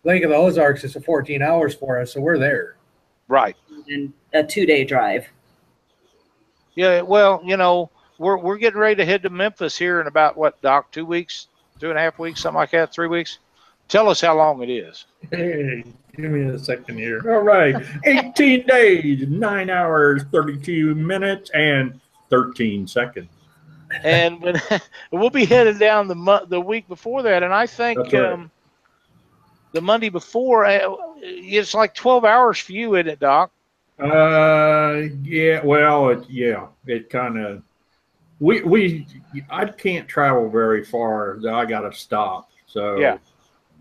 [0.04, 2.76] Lake of the Ozarks is a 14 hours for us, so we're there.
[3.28, 3.56] right.
[3.88, 5.28] And a two day drive.
[6.78, 7.02] Yeah.
[7.02, 10.62] Well, you know, we're we're getting ready to head to Memphis here in about what,
[10.62, 10.92] Doc?
[10.92, 11.48] Two weeks,
[11.80, 12.92] two and a half weeks, something like that.
[12.92, 13.38] Three weeks.
[13.88, 15.06] Tell us how long it is.
[15.32, 15.82] Hey,
[16.16, 17.20] give me a second here.
[17.28, 17.74] All right.
[18.04, 21.98] 18 days, 9 hours, 32 minutes, and
[22.28, 23.28] 13 seconds.
[24.04, 24.60] and when,
[25.10, 28.14] we'll be headed down the mo- the week before that, and I think right.
[28.14, 28.52] um,
[29.72, 33.50] the Monday before uh, it's like twelve hours for you, isn't it, Doc?
[33.98, 37.62] Uh, yeah, well, it, yeah, it kind of,
[38.40, 39.06] we, we,
[39.50, 41.38] I can't travel very far.
[41.50, 42.50] I got to stop.
[42.66, 43.18] So, Yeah.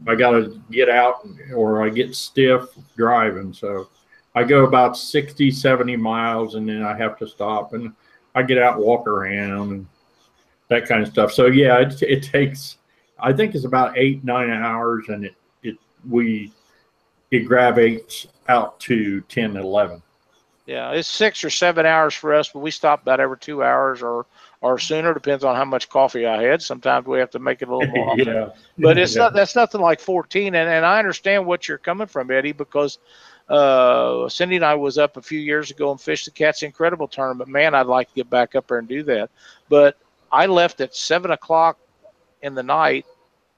[0.08, 3.54] I got to get out or I get stiff driving.
[3.54, 3.90] So,
[4.36, 7.94] I go about 60, 70 miles and then I have to stop and
[8.36, 9.88] I get out, walk around and
[10.68, 11.34] that kind of stuff.
[11.34, 12.78] So, yeah, it, it takes,
[13.20, 16.52] I think it's about eight, nine hours and it, it, we,
[17.32, 20.04] it gravitates out to 10, 11.
[20.68, 24.04] Yeah, it's six or seven hours for us, but we stop about every two hours
[24.04, 24.26] or
[24.62, 25.14] or sooner.
[25.14, 26.62] Depends on how much coffee I had.
[26.62, 28.10] Sometimes we have to make it a little more.
[28.12, 28.28] often.
[28.28, 28.50] yeah.
[28.78, 29.24] but it's Yeah.
[29.24, 33.00] not that's nothing like 14 and, and i understand what you're coming from eddie because
[33.50, 37.08] uh, cindy and i was up a few years ago and fished the cats incredible
[37.08, 39.30] tournament man i'd like to get back up there and do that
[39.70, 39.96] but
[40.32, 41.78] i left at seven o'clock
[42.42, 43.06] in the night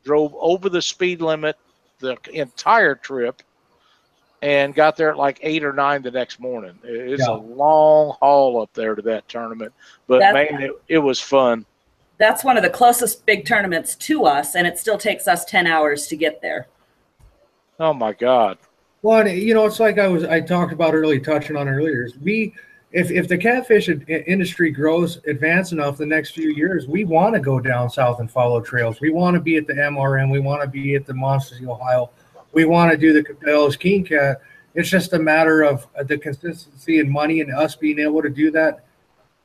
[0.03, 1.57] drove over the speed limit
[1.99, 3.41] the entire trip
[4.41, 7.33] and got there at like eight or nine the next morning it's Yeah.
[7.33, 9.73] a long haul up there to that tournament
[10.07, 11.65] but That's- man it, it was fun
[12.17, 15.67] That's one of the closest big tournaments to us, and it still takes us 10
[15.67, 16.67] hours to get there.
[17.79, 18.57] oh my god
[19.01, 22.03] Well, you know, it's like I was I talked about early, touching on earlier.
[22.05, 22.53] is We,
[22.91, 27.39] if if the catfish industry grows advance enough the next few years, we want to
[27.39, 28.99] go down south and follow trails.
[28.99, 30.29] We want to be at the MRM.
[30.31, 32.09] We want to be at the Monsters of Ohio.
[32.51, 34.41] We want to do the Cabela's King Cat.
[34.75, 38.29] It's just a matter of uh, the consistency and money and us being able to
[38.29, 38.85] do that.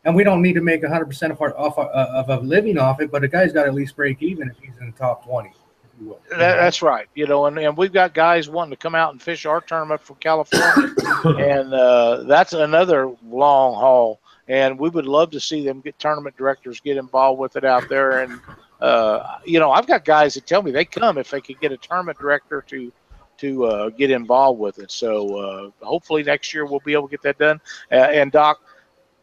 [0.04, 3.00] And we don't need to make 100% of, our, off, uh, of a living off
[3.00, 5.24] it, but a guy's got to at least break even if he's in the top
[5.24, 5.48] 20.
[5.48, 6.20] If you will.
[6.30, 7.06] That, that's right.
[7.14, 10.02] You know, and, and we've got guys wanting to come out and fish our tournament
[10.02, 10.94] from California,
[11.24, 14.20] and uh, that's another long haul.
[14.46, 17.88] And we would love to see them get tournament directors get involved with it out
[17.88, 18.20] there.
[18.20, 18.40] And
[18.84, 21.72] uh, you know, I've got guys that tell me they come if they could get
[21.72, 22.92] a tournament director to
[23.38, 24.90] to uh, get involved with it.
[24.90, 27.60] So uh, hopefully next year we'll be able to get that done.
[27.90, 28.60] And Doc,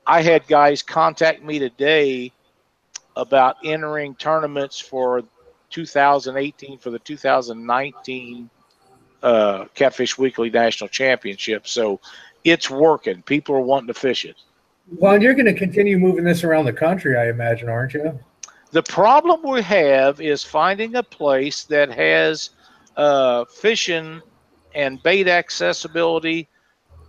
[0.06, 2.34] I had guys contact me today
[3.16, 5.24] about entering tournaments for
[5.70, 8.50] 2018 for the 2019
[9.22, 11.68] uh, Catfish Weekly National Championship.
[11.68, 12.00] So
[12.44, 13.22] it's working.
[13.22, 14.38] People are wanting to fish it.
[14.98, 18.20] Well, you're going to continue moving this around the country, I imagine, aren't you?
[18.72, 22.52] The problem we have is finding a place that has
[22.96, 24.22] uh, fishing
[24.74, 26.48] and bait accessibility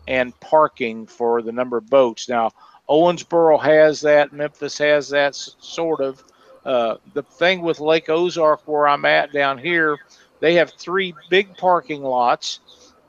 [0.08, 2.28] and parking for the number of boats.
[2.28, 2.50] Now,
[2.88, 6.24] Owensboro has that, Memphis has that, sort of.
[6.64, 9.98] Uh, the thing with Lake Ozark, where I'm at down here,
[10.40, 12.60] they have three big parking lots,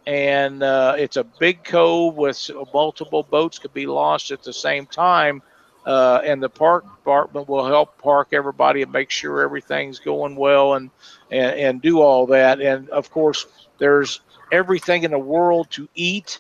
[0.08, 4.86] and uh, it's a big cove with multiple boats could be launched at the same
[4.86, 5.42] time.
[5.86, 10.76] Uh, and the park department will help park everybody and make sure everything's going well
[10.76, 10.90] and,
[11.30, 12.62] and and do all that.
[12.62, 13.48] And of course,
[13.80, 14.22] there's
[14.52, 16.40] everything in the world to eat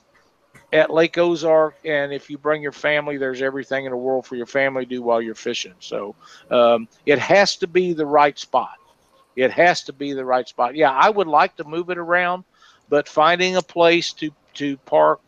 [0.71, 4.35] at Lake Ozark, and if you bring your family, there's everything in the world for
[4.35, 5.75] your family to do while you're fishing.
[5.79, 6.15] So
[6.49, 8.77] um, it has to be the right spot.
[9.35, 10.75] It has to be the right spot.
[10.75, 12.43] Yeah, I would like to move it around,
[12.89, 15.19] but finding a place to to park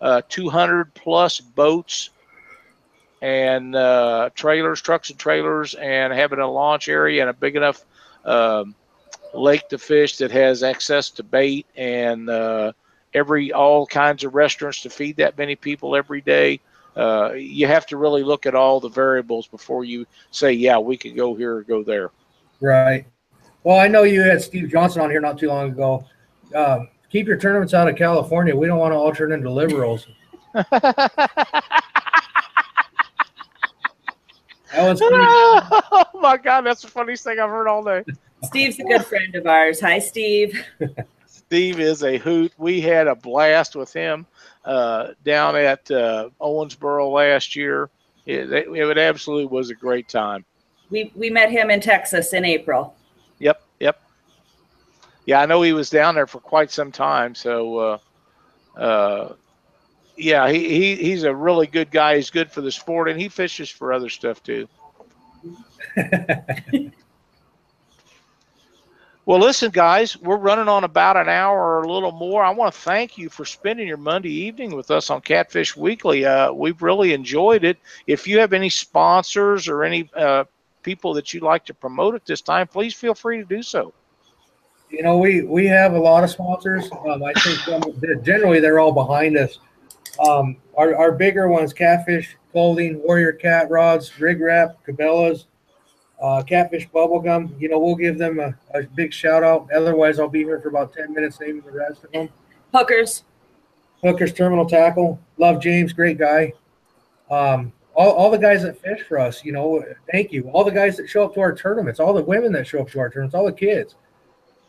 [0.00, 2.10] uh, 200 plus boats
[3.22, 7.84] and uh, trailers, trucks and trailers, and having a launch area and a big enough
[8.24, 8.74] um,
[9.32, 12.72] lake to fish that has access to bait and uh,
[13.14, 16.60] every all kinds of restaurants to feed that many people every day.
[16.96, 20.96] uh, you have to really look at all the variables before you say, yeah, we
[20.96, 22.10] could go here or go there.
[22.60, 23.06] Right.
[23.62, 26.04] Well, I know you had Steve Johnson on here not too long ago.
[26.54, 28.54] Um, keep your tournaments out of California.
[28.54, 30.06] We don't want to all turn into liberals.
[34.82, 35.16] That was pretty-
[36.14, 38.04] oh my God, that's the funniest thing I've heard all day.
[38.44, 39.80] Steve's a good friend of ours.
[39.80, 40.64] Hi, Steve.
[41.26, 42.52] Steve is a hoot.
[42.58, 44.26] We had a blast with him
[44.64, 47.90] uh, down at uh, Owensboro last year.
[48.26, 50.44] It, it, it absolutely was a great time.
[50.90, 52.94] We we met him in Texas in April.
[53.38, 54.00] Yep, yep.
[55.26, 57.34] Yeah, I know he was down there for quite some time.
[57.34, 57.98] So, uh,
[58.78, 59.32] uh,
[60.16, 62.16] yeah, he, he he's a really good guy.
[62.16, 64.68] He's good for the sport, and he fishes for other stuff too.
[69.24, 72.42] Well, listen, guys, we're running on about an hour or a little more.
[72.42, 76.24] I want to thank you for spending your Monday evening with us on Catfish Weekly.
[76.24, 77.78] Uh, we've really enjoyed it.
[78.08, 80.44] If you have any sponsors or any uh,
[80.82, 83.94] people that you'd like to promote at this time, please feel free to do so.
[84.90, 86.90] you know, we we have a lot of sponsors.
[87.06, 89.58] Um, I think um, generally they're all behind us.
[90.18, 95.46] Um, our, our bigger ones: Catfish Clothing, Warrior Cat Rods, Rig Wrap, Cabela's,
[96.20, 97.58] uh, Catfish Bubblegum.
[97.60, 99.68] You know, we'll give them a, a big shout out.
[99.72, 102.28] Otherwise, I'll be here for about ten minutes naming the rest of them.
[102.74, 103.24] Hookers.
[104.02, 105.18] Hookers Terminal Tackle.
[105.38, 106.52] Love James, great guy.
[107.30, 110.50] Um, all, all the guys that fish for us, you know, thank you.
[110.50, 112.90] All the guys that show up to our tournaments, all the women that show up
[112.90, 113.94] to our tournaments, all the kids.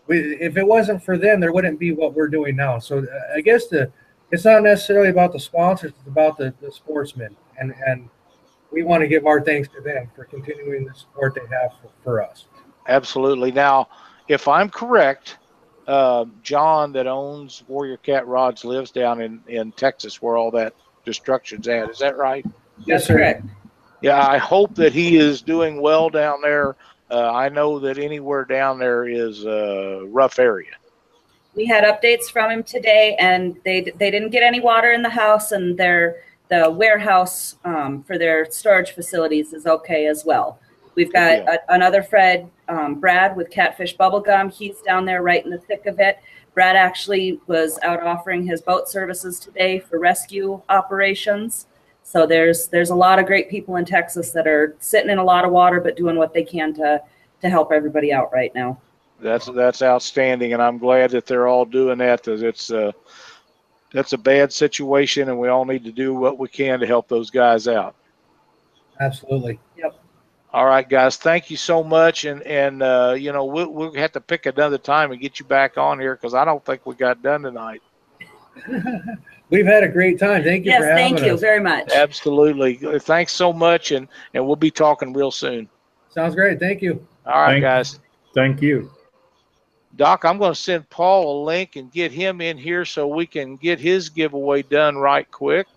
[0.07, 2.77] We, if it wasn't for them, there wouldn't be what we're doing now.
[2.79, 3.91] So uh, I guess the
[4.33, 8.09] it's not necessarily about the sponsors; it's about the, the sportsmen, and and
[8.71, 11.91] we want to give our thanks to them for continuing the support they have for,
[12.03, 12.45] for us.
[12.87, 13.51] Absolutely.
[13.51, 13.87] Now,
[14.27, 15.37] if I'm correct,
[15.87, 20.73] uh, John that owns Warrior Cat Rods lives down in, in Texas where all that
[21.05, 21.91] destruction's at.
[21.91, 22.43] Is that right?
[22.85, 23.13] Yes, sir.
[23.13, 23.45] correct.
[24.01, 26.75] Yeah, I hope that he is doing well down there.
[27.11, 30.71] Uh, I know that anywhere down there is a rough area.
[31.55, 35.09] We had updates from him today, and they they didn't get any water in the
[35.09, 36.17] house, and their
[36.49, 40.59] the warehouse um, for their storage facilities is okay as well.
[40.95, 41.55] We've got Yeah.
[41.69, 44.51] a, another Fred, um, Brad with Catfish Bubblegum.
[44.53, 46.19] He's down there right in the thick of it.
[46.53, 51.65] Brad actually was out offering his boat services today for rescue operations.
[52.03, 55.23] So there's there's a lot of great people in Texas that are sitting in a
[55.23, 57.01] lot of water, but doing what they can to
[57.41, 58.77] to help everybody out right now.
[59.23, 62.23] That's that's outstanding, and I'm glad that they're all doing that.
[62.23, 62.91] That it's uh,
[63.91, 67.07] that's a bad situation, and we all need to do what we can to help
[67.07, 67.95] those guys out.
[68.99, 69.59] Absolutely.
[69.77, 69.95] Yep.
[70.53, 71.17] All right, guys.
[71.17, 74.77] Thank you so much, and and uh, you know we'll we'll have to pick another
[74.77, 77.81] time and get you back on here because I don't think we got done tonight.
[79.49, 80.43] We've had a great time.
[80.43, 81.39] Thank you Yes, for having thank you us.
[81.41, 81.91] very much.
[81.91, 82.75] Absolutely.
[82.99, 85.69] Thanks so much, and and we'll be talking real soon.
[86.09, 86.59] Sounds great.
[86.59, 87.05] Thank you.
[87.25, 87.99] All right, Thank- guys.
[88.35, 88.91] Thank you.
[89.95, 93.25] Doc, I'm going to send Paul a link and get him in here so we
[93.27, 95.67] can get his giveaway done right quick.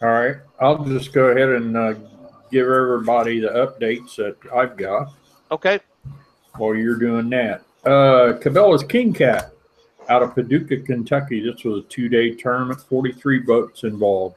[0.00, 0.36] All right.
[0.60, 1.94] I'll just go ahead and uh,
[2.52, 5.12] give everybody the updates that I've got
[5.50, 5.80] Okay.
[6.56, 7.62] while you're doing that.
[7.84, 9.50] Uh, Cabela's King Cat
[10.08, 11.40] out of Paducah, Kentucky.
[11.40, 14.36] This was a two day tournament, 43 boats involved.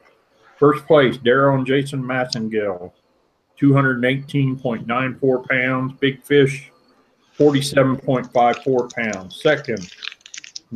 [0.58, 2.90] First place, Daryl and Jason Massengill,
[3.60, 5.92] 218.94 pounds.
[6.00, 6.70] Big fish,
[7.38, 9.42] 47.54 pounds.
[9.42, 9.90] Second,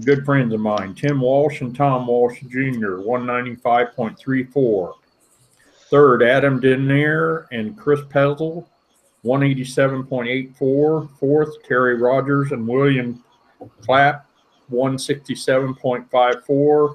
[0.05, 4.95] good friends of mine, Tim Walsh and Tom Walsh Jr., 195.34.
[5.91, 8.69] Third, Adam Denier and Chris Pezel,
[9.25, 11.11] 187.84.
[11.19, 13.25] Fourth, Terry Rogers and William
[13.83, 14.27] Clapp,
[14.71, 16.95] 167.54.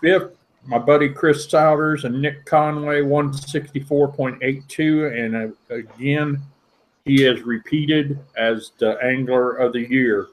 [0.00, 5.24] Fifth, my buddy Chris Souders and Nick Conway, 164.82.
[5.24, 6.42] And uh, again,
[7.04, 10.28] he has repeated as the angler of the year.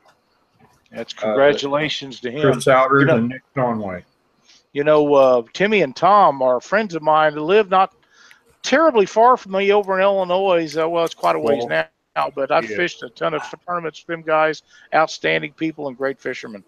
[0.91, 2.41] That's congratulations to him.
[2.41, 4.05] Chris Souders You know- and Nick Conway.
[4.73, 7.93] You know, uh, Timmy and Tom are friends of mine that live not
[8.63, 10.77] terribly far from me over in Illinois.
[10.77, 12.77] Uh, well, it's quite a ways Well, now, but I've yeah.
[12.77, 14.63] fished a ton of tournaments with them guys.
[14.95, 16.63] Outstanding people and great fishermen.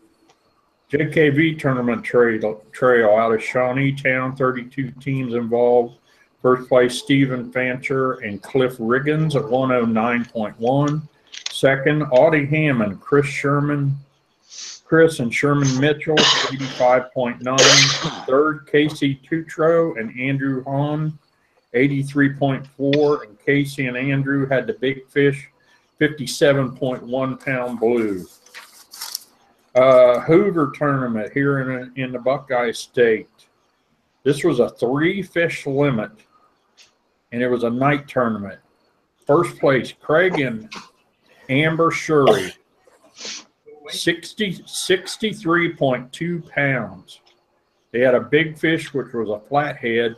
[0.91, 5.97] JKV tournament trail, trail out of Shawneetown, 32 teams involved.
[6.43, 11.01] First place, Stephen Fancher and Cliff Riggins at 109.1.
[11.49, 13.95] Second, Audie Hammond, Chris Sherman,
[14.83, 18.25] Chris and Sherman Mitchell, 85.9.
[18.25, 21.17] Third, Casey Tutro and Andrew Hahn,
[21.73, 23.23] 83.4.
[23.23, 25.49] And Casey and Andrew had the big fish,
[26.01, 28.25] 57.1 pound blue.
[29.73, 33.29] Uh, Hoover tournament here in, in the Buckeye State.
[34.23, 36.11] This was a three fish limit,
[37.33, 38.59] and it was a night tournament.
[39.25, 40.71] First place, Craig and
[41.49, 42.53] Amber Shurry,
[43.87, 47.19] 60, 63.2 pounds.
[47.91, 50.15] They had a big fish, which was a flathead,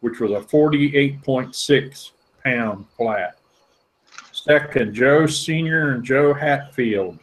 [0.00, 2.10] which was a 48.6
[2.42, 3.36] pound flat.
[4.32, 7.18] Second, Joe Senior and Joe Hatfield,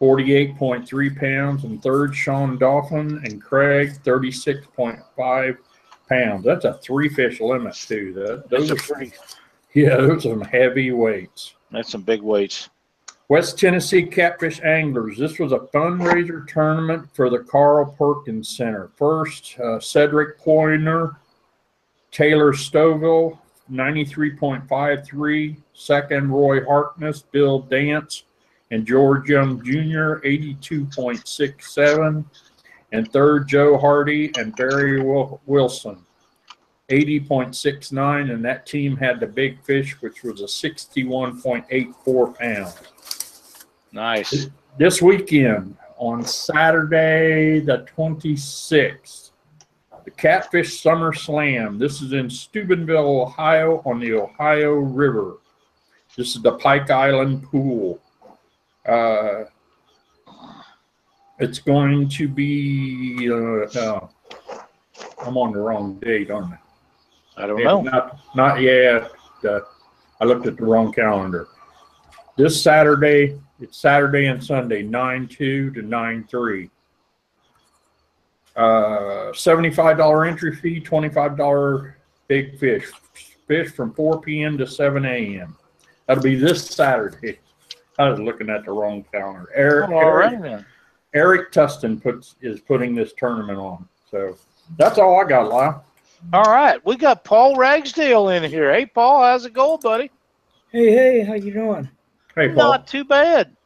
[0.00, 1.64] 48.3 pounds.
[1.64, 5.58] And third, Sean Dolphin and Craig, 36.5
[6.10, 6.44] pounds.
[6.44, 8.12] That's a three fish limit, too.
[8.12, 9.12] That, those That's are pretty.
[9.72, 11.54] yeah, those are some heavy weights.
[11.70, 12.68] That's some big weights.
[13.28, 15.16] West Tennessee Catfish Anglers.
[15.16, 18.90] This was a fundraiser tournament for the Carl Perkins Center.
[18.96, 21.14] First, uh, Cedric Poiner,
[22.10, 23.38] Taylor Stovall,
[23.70, 25.56] 93.53.
[25.74, 28.24] Second, Roy Harkness, Bill Dance,
[28.72, 32.24] and George Young Jr., 82.67.
[32.92, 35.00] And third, Joe Hardy and Barry
[35.46, 35.98] Wilson,
[36.88, 38.32] 80.69.
[38.32, 42.74] And that team had the big fish, which was a 61.84 pound
[43.92, 44.48] Nice.
[44.78, 49.30] this weekend on Saturday, the 26th,
[50.04, 51.78] the Catfish Summer Slam.
[51.78, 55.36] This is in Steubenville, Ohio, on the Ohio River.
[56.16, 58.00] This is the Pike Island Pool.
[58.86, 59.44] Uh,
[61.40, 64.08] it's going to be, uh, uh,
[65.24, 67.44] I'm on the wrong date, aren't I?
[67.44, 67.80] I don't Yeah, know.
[67.82, 69.10] Not, not yet.
[69.42, 69.60] Uh,
[70.20, 71.48] I looked at the wrong calendar.
[72.36, 76.70] This Saturday, it's Saturday and Sunday, nine two to nine three.
[78.56, 81.96] Uh, seventy-five dollar entry fee, twenty-five dollar
[82.28, 82.90] big fish.
[83.46, 84.58] Fish from four p.m.
[84.58, 85.56] to seven a.m.
[86.06, 87.38] That'll be this Saturday.
[87.98, 89.48] I was looking at the wrong calendar.
[89.54, 90.64] Eric, all right then.
[91.12, 93.88] Eric Tustin puts is putting this tournament on.
[94.10, 94.36] So
[94.78, 95.84] that's all I got, Lyle.
[96.32, 96.84] All right.
[96.84, 98.72] We got Paul Ragsdale in here.
[98.72, 100.10] Hey, Paul, how's it going, buddy?
[100.70, 101.88] Hey, hey, how you doing?
[102.36, 102.56] Hey, Paul.
[102.56, 103.56] Not too bad.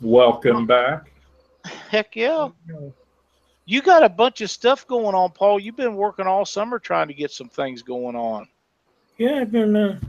[0.00, 1.12] Welcome back.
[1.90, 2.48] Heck yeah.
[3.66, 5.60] You got a bunch of stuff going on, Paul.
[5.60, 8.48] You've been working all summer trying to get some things going on.
[9.18, 10.00] Yeah, I've been uh,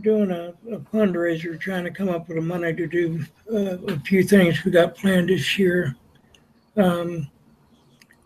[0.00, 3.98] doing a, a fundraiser, trying to come up with the money to do uh, a
[4.00, 5.96] few things we got planned this year.
[6.76, 7.30] Um,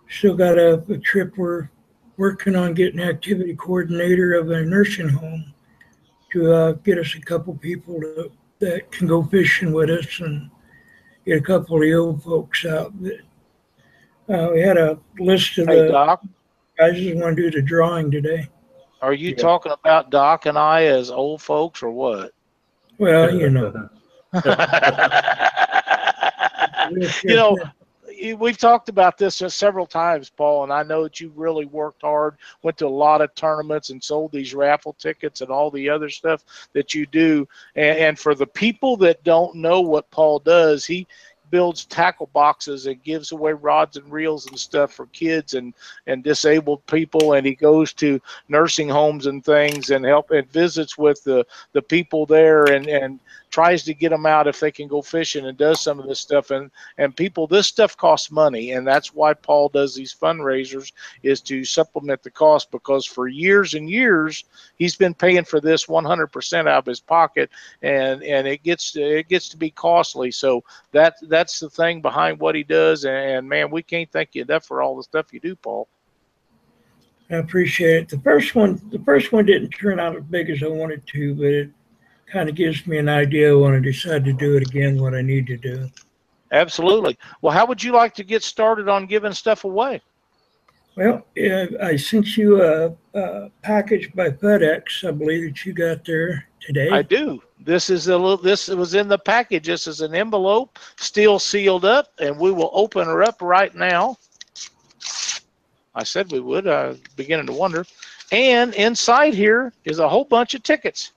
[0.08, 1.68] still got a, a trip we're
[2.16, 5.52] working on getting activity coordinator of a nursing home
[6.32, 10.50] to uh, get us a couple people to, that can go fishing with us and
[11.24, 12.92] get a couple of the old folks out.
[13.00, 13.12] But,
[14.34, 16.22] uh, we had a list of Hey, the Doc,
[16.76, 18.48] guys just want to do the drawing today.
[19.00, 19.36] Are you Yeah.
[19.36, 22.32] talking about Doc and I as old folks or what?
[22.98, 23.88] Well, you know,
[27.22, 27.58] you know,
[28.36, 32.36] we've talked about this several times, Paul, and I know that you really worked hard,
[32.62, 36.08] went to a lot of tournaments and sold these raffle tickets and all the other
[36.08, 37.46] stuff that you do.
[37.76, 41.06] And, and for the people that don't know what Paul does, he
[41.50, 45.74] builds tackle boxes and gives away rods and reels and stuff for kids and
[46.06, 47.34] and disabled people.
[47.34, 51.82] And he goes to nursing homes and things and help and visits with the the
[51.82, 52.64] people there.
[52.64, 53.20] And and
[53.50, 56.20] tries to get them out if they can go fishing and does some of this
[56.20, 56.50] stuff.
[56.50, 58.72] And and people this stuff costs money.
[58.72, 60.92] And that's why paul does these fundraisers
[61.22, 64.44] is to supplement the cost because for years and years
[64.76, 67.50] he's been paying for this 100% out of his pocket
[67.82, 70.30] and and it gets to, it gets to be costly.
[70.30, 73.04] So that that's the thing behind what he does.
[73.04, 75.88] And, man we can't thank you enough for all the stuff you do paul.
[77.30, 78.08] I appreciate it.
[78.08, 81.34] The first one, the first one didn't turn out as big as I wanted to,
[81.34, 81.70] but it
[82.32, 85.22] kind of gives me an idea when I decide to do it again, what I
[85.22, 85.88] need to do.
[86.52, 90.00] absolutely well how would you like to get started on giving stuff away
[90.96, 96.04] Well, uh, I sent you a, a package by FedEx, I believe that you got
[96.04, 96.90] there today.
[96.90, 97.40] I do.
[97.60, 98.36] This is a little.
[98.36, 99.66] This was in the package.
[99.66, 104.16] This is an envelope, still sealed up, and we will open her up right now.
[105.94, 106.66] I said we would.
[106.66, 107.84] I was beginning to wonder.
[108.32, 111.12] And inside here is a whole bunch of tickets,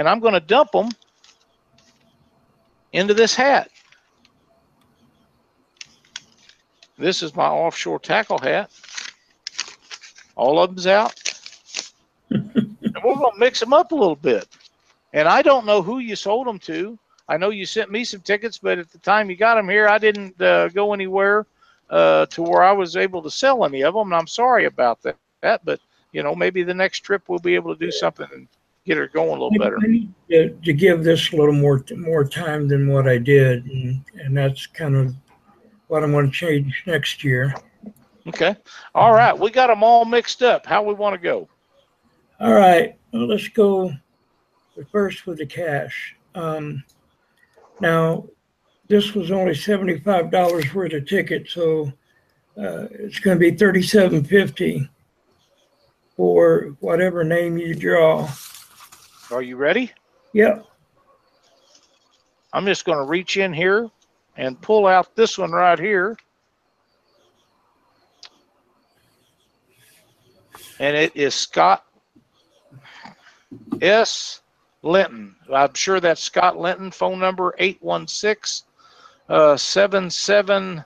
[0.00, 0.88] and I'm going to dump them
[2.94, 3.70] into this hat.
[6.96, 8.70] This is my offshore tackle hat.
[10.36, 11.12] All of them's out
[12.30, 14.48] and we're gonna mix them up a little bit.
[15.12, 16.98] And I don't know who you sold them to.
[17.28, 19.86] I know you sent me some tickets, but at the time you got them here,
[19.86, 21.46] I didn't uh, go anywhere
[21.90, 24.12] uh, to where I was able to sell any of them.
[24.12, 25.16] And I'm sorry about that.
[25.42, 25.78] That, but
[26.12, 28.48] you know, maybe the next trip we'll be able to do something
[28.90, 29.78] get her going a little better.
[29.82, 33.64] I need to, to give this a little more more time than what I did,
[33.66, 35.14] and, and that's kind of
[35.86, 37.54] what I'm going to change next year.
[38.26, 38.56] Okay.
[38.94, 39.38] All right.
[39.38, 40.66] We got them all mixed up.
[40.66, 41.48] How we want to go?
[42.40, 43.92] All right, well, let's go
[44.90, 46.16] first with the cash.
[46.34, 46.82] Um,
[47.82, 48.26] now,
[48.88, 51.92] this was only seventy-five dollars worth of ticket, so
[52.56, 54.88] uh, it's going to be thirty-seven fifty
[56.16, 58.26] for whatever name you draw.
[59.30, 59.92] Are you ready?
[60.32, 60.60] Yeah.
[62.52, 63.88] I'm just going to reach in here
[64.36, 66.16] and pull out this one right here.
[70.80, 71.84] And it is Scott
[73.80, 74.40] S.
[74.82, 75.36] Linton.
[75.52, 76.90] I'm sure that's Scott Linton.
[76.90, 78.66] Phone number 816
[79.28, 80.84] uh, 77.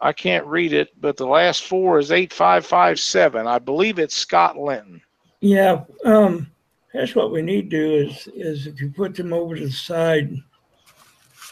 [0.00, 3.46] I can't read it, but the last four is 8557.
[3.46, 5.00] I believe it's Scott Linton.
[5.40, 5.84] Yeah.
[6.04, 6.50] Um,
[6.94, 9.72] that's what we need to do is is if you put them over to the
[9.72, 10.36] side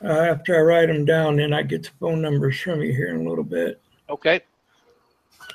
[0.03, 3.09] uh, after I write them down, then I get the phone numbers from you here
[3.09, 3.81] in a little bit.
[4.09, 4.41] Okay.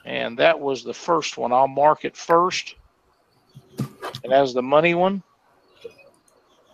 [0.05, 1.51] And that was the first one.
[1.51, 2.75] I'll mark it first.
[4.23, 5.23] And as the money one.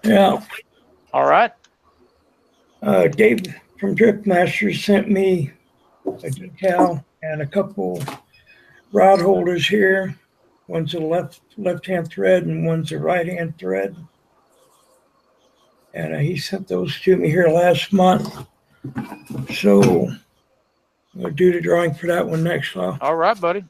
[0.03, 0.41] Yeah.
[1.14, 1.52] All right.
[2.81, 3.44] Uh, Dave
[3.80, 5.52] from Drift Masters sent me
[6.24, 8.02] a decal and a couple
[8.92, 10.18] rod holders here.
[10.68, 13.96] One's a left left hand thread and one's a right hand thread.
[15.94, 18.46] And uh, he sent those to me here last month.
[19.54, 20.12] So
[21.24, 22.98] I'll do the drawing for that one next fall.
[23.02, 23.64] All right, buddy.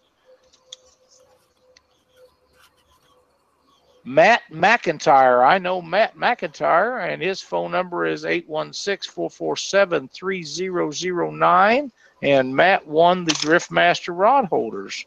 [4.03, 5.45] Matt McIntyre.
[5.45, 11.91] I know Matt McIntyre, and his phone number is 816 447 3009.
[12.21, 15.05] And Matt won the Driftmaster rod holders.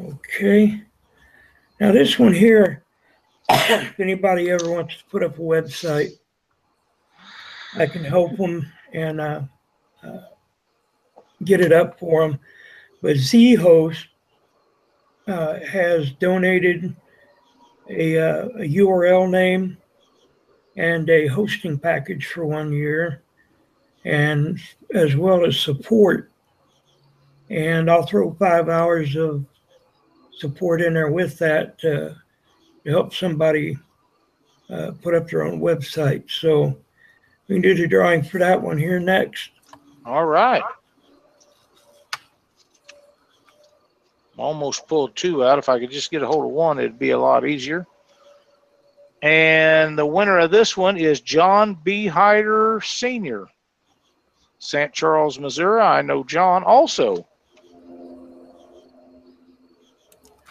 [0.00, 0.82] Okay.
[1.80, 2.84] Now this one here,
[3.50, 6.18] if anybody ever wants to put up a website,
[7.76, 9.42] I can help them and uh,
[10.02, 10.20] uh,
[11.44, 12.38] get it up for them.
[13.02, 14.06] But Z-Host
[15.26, 16.94] uh, has donated
[17.90, 19.76] a, uh, a URL name
[20.76, 23.22] and a hosting package for one year,
[24.04, 24.58] and
[24.92, 26.30] as well as support.
[27.50, 29.44] And I'll throw five hours of
[30.38, 32.14] support in there with that uh,
[32.84, 33.78] to help somebody
[34.70, 36.24] uh, put up their own website.
[36.30, 36.76] So
[37.48, 39.50] we can do the drawing for that one here next.
[40.04, 40.62] All right.
[44.36, 45.58] Almost pulled two out.
[45.58, 47.86] If I could just get a hold of one, it'd be a lot easier.
[49.24, 52.06] And the winner of this one is John B.
[52.06, 53.46] Hyder Sr.,
[54.58, 54.92] St.
[54.92, 55.80] Charles, Missouri.
[55.80, 57.26] I know John also.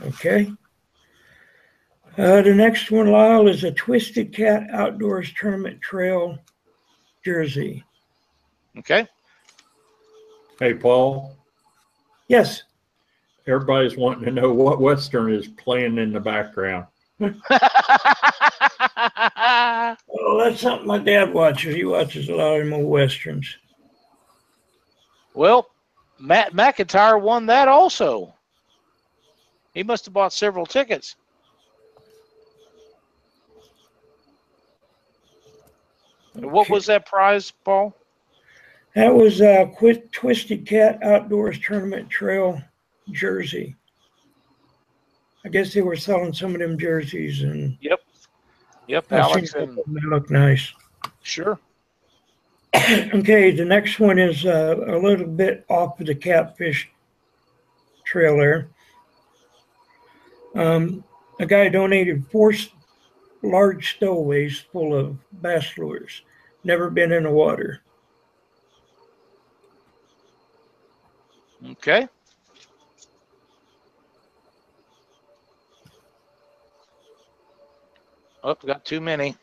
[0.02, 0.52] Okay.
[2.18, 6.40] Uh, the next one, Lyle, is a Twisted Cat Outdoors Tournament Trail
[7.24, 7.84] jersey.
[8.80, 9.08] Okay.
[10.60, 11.38] Hey, Paul,
[12.28, 12.64] Yes.
[13.46, 16.88] everybody's wanting to know what Western is playing in the background.
[20.34, 21.76] Well, that's something my dad watches.
[21.76, 23.56] He watches a lot of them old westerns.
[25.36, 25.70] well,
[26.20, 28.34] Matt McIntyre won that also.
[29.76, 31.18] He must have bought several tickets.
[36.34, 37.96] What was that prize, Paul?
[38.96, 42.60] That was a Quit Twisted Cat Outdoors Tournament Trail
[43.12, 43.76] jersey.
[45.46, 48.00] I guess they were selling some of them jerseys, and Yep.
[48.94, 49.96] Yep, I've Alex and couple of them.
[49.96, 50.72] they look nice.
[51.24, 51.58] sure.
[52.76, 56.92] okay, the next one is uh, a little bit off of the catfish
[58.06, 58.70] trail there.
[60.54, 61.04] Um,
[61.40, 62.70] a guy donated four s-
[63.42, 66.22] large stowaways full of bass lures.
[66.64, 67.82] Never been in the water.
[71.68, 72.08] Okay.
[78.44, 79.36] Oh, got too many.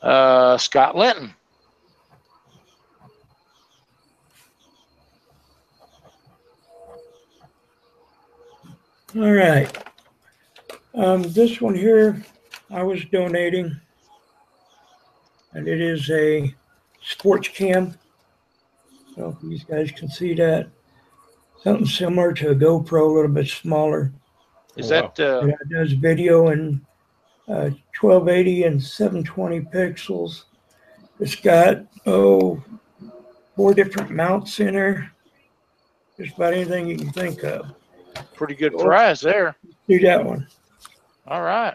[0.00, 1.34] Uh, Scott Linton.
[9.16, 9.76] All right.
[10.94, 12.24] Um, this one here,
[12.70, 13.74] I was donating,
[15.52, 16.54] and it is a
[17.02, 17.98] sports cam.
[19.16, 20.68] So these guys can see that,
[21.64, 24.12] something similar to a GoPro, a little bit smaller.
[24.76, 25.12] Is wow.
[25.16, 25.20] that?
[25.20, 25.46] Uh...
[25.46, 26.80] It does video in
[27.48, 30.44] uh, 1280 and 720 pixels.
[31.18, 32.62] It's got oh
[33.56, 35.12] four different mounts in there.
[36.18, 37.74] Just about anything you can think of.
[38.34, 38.88] Pretty good oh,
[39.22, 39.56] there.
[39.88, 40.46] Do that one.
[41.26, 41.74] All right.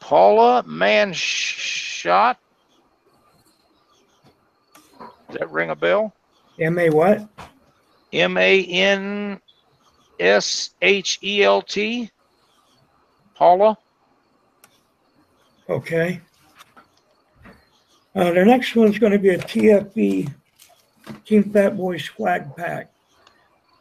[0.00, 2.36] Paula Manshot
[5.34, 6.14] does that ring a bell?
[6.60, 7.28] M A what?
[8.12, 9.40] M A N
[10.20, 12.08] S H E L T.
[13.34, 13.76] Paula.
[15.68, 16.20] Okay.
[18.14, 20.32] Uh, the next one's going to be a TFB
[21.26, 22.92] Team Fat Boy swag pack.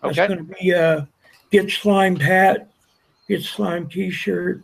[0.02, 0.28] That's Okay.
[0.34, 1.08] going to be a
[1.52, 2.68] Get Slimed hat,
[3.30, 4.64] Get Slimed t shirt,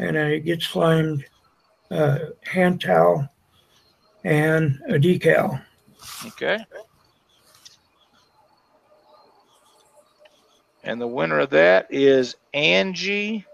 [0.00, 1.24] and a Get Slimed
[1.92, 3.28] uh, hand towel
[4.24, 5.62] and a decal.
[6.26, 6.58] Okay.
[10.84, 13.44] And the winner of that is Angie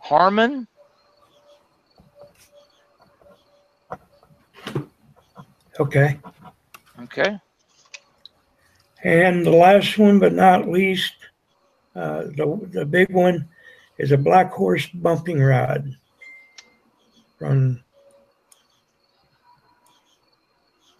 [0.00, 0.66] Harmon.
[5.78, 6.18] Okay.
[7.02, 7.38] Okay.
[9.04, 11.14] And the last one, but not least,
[11.94, 13.48] uh, the, the big one
[13.98, 15.94] is a Black Horse bumping rod
[17.38, 17.83] from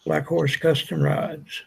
[0.04, 1.62] Black Horse Custom Rods.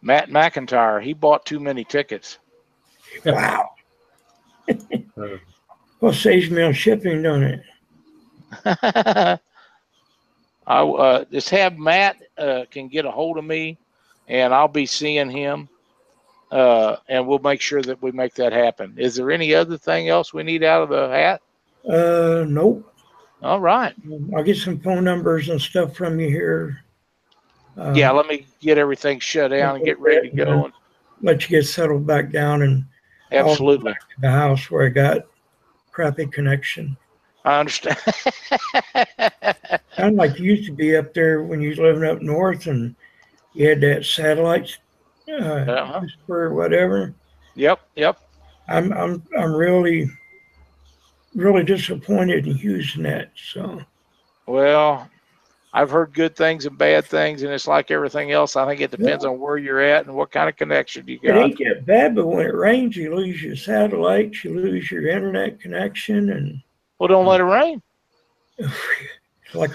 [0.00, 1.02] Matt McIntyre.
[1.02, 2.38] He bought too many tickets.
[3.24, 3.70] Wow.
[6.00, 7.60] Well, saves me on shipping, don't it?
[8.64, 9.38] I
[10.66, 13.78] uh, just have Matt uh, can get a hold of me,
[14.28, 15.68] and I'll be seeing him,
[16.52, 18.94] uh, and we'll make sure that we make that happen.
[18.96, 21.42] Is there any other thing else we need out of the hat?
[21.84, 22.87] Uh, nope.
[23.42, 23.94] All right.
[24.34, 26.82] I'll get some phone numbers and stuff from you here.
[27.76, 30.64] Uh, Yeah, let me get everything shut down and get ready to go.
[30.64, 30.72] And
[31.22, 32.84] Let you get settled back down in
[33.32, 35.26] absolutely, the house where I got
[35.92, 36.96] crappy connection.
[37.44, 37.98] I understand.
[39.98, 42.94] Of like you used to be up there when you was living up north and
[43.54, 44.76] you had that satellite
[45.28, 46.00] uh, Uh-huh.
[46.28, 47.14] or whatever.
[47.54, 48.18] yep, yep.
[48.68, 50.10] I'm I'm I'm really
[51.38, 53.28] really disappointed in HughesNet.
[53.52, 53.80] So
[54.46, 55.08] Well,
[55.72, 58.56] I've heard good things and bad things, and it's like everything else.
[58.56, 61.36] I think it depends on where you're at and what kind of connection you got.
[61.36, 65.06] it ain't that bad, but when it rains, you lose your satellites, you lose your
[65.08, 66.60] internet connection, and
[66.98, 67.82] Well, don't let it rain.
[68.58, 69.70] it's like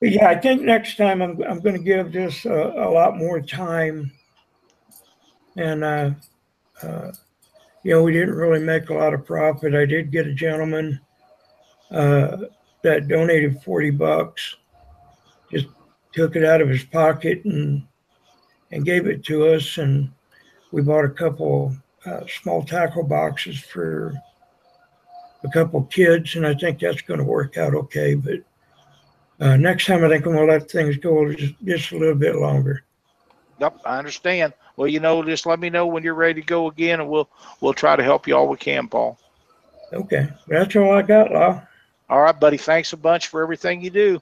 [0.00, 3.40] yeah, I think next time I'm I'm going to give this a, a lot more
[3.40, 4.12] time,
[5.56, 6.10] and uh,
[6.82, 7.10] uh,
[7.82, 9.74] you know we didn't really make a lot of profit.
[9.74, 11.00] I did get a gentleman
[11.90, 12.36] uh,
[12.82, 14.56] that donated forty bucks,
[15.50, 15.66] just
[16.12, 17.86] took it out of his pocket and
[18.70, 20.10] and gave it to us, and
[20.72, 21.74] we bought a couple
[22.04, 24.14] uh, small tackle boxes for
[25.44, 28.14] a couple kids, and I think that's going to work out okay.
[28.14, 28.40] But
[29.40, 32.14] uh, next time, I think I'm going to let things go just, just a little
[32.14, 32.84] bit longer.
[33.60, 34.52] Yep, I understand.
[34.76, 37.28] Well, you know, just let me know when you're ready to go again, and we'll
[37.60, 39.18] we'll try to help you all we can, Paul.
[39.92, 41.62] Okay, that's all I got, Law.
[42.08, 42.56] All right, buddy.
[42.56, 44.20] Thanks a bunch for everything you do.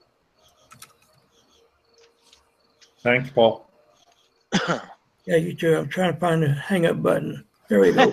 [3.02, 3.68] thanks, Paul.
[5.26, 5.76] Yeah, you too.
[5.76, 7.44] I'm trying to find the hang up button.
[7.68, 8.12] There we go.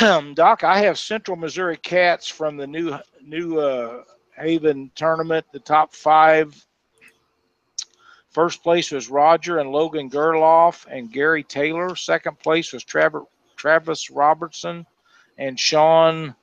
[0.34, 4.02] Doc, I have Central Missouri Cats from the new new uh,
[4.36, 5.46] Haven tournament.
[5.52, 6.66] The top five.
[8.34, 11.94] First place was Roger and Logan Gerloff and Gary Taylor.
[11.94, 14.84] Second place was Travis Robertson
[15.38, 16.34] and Sean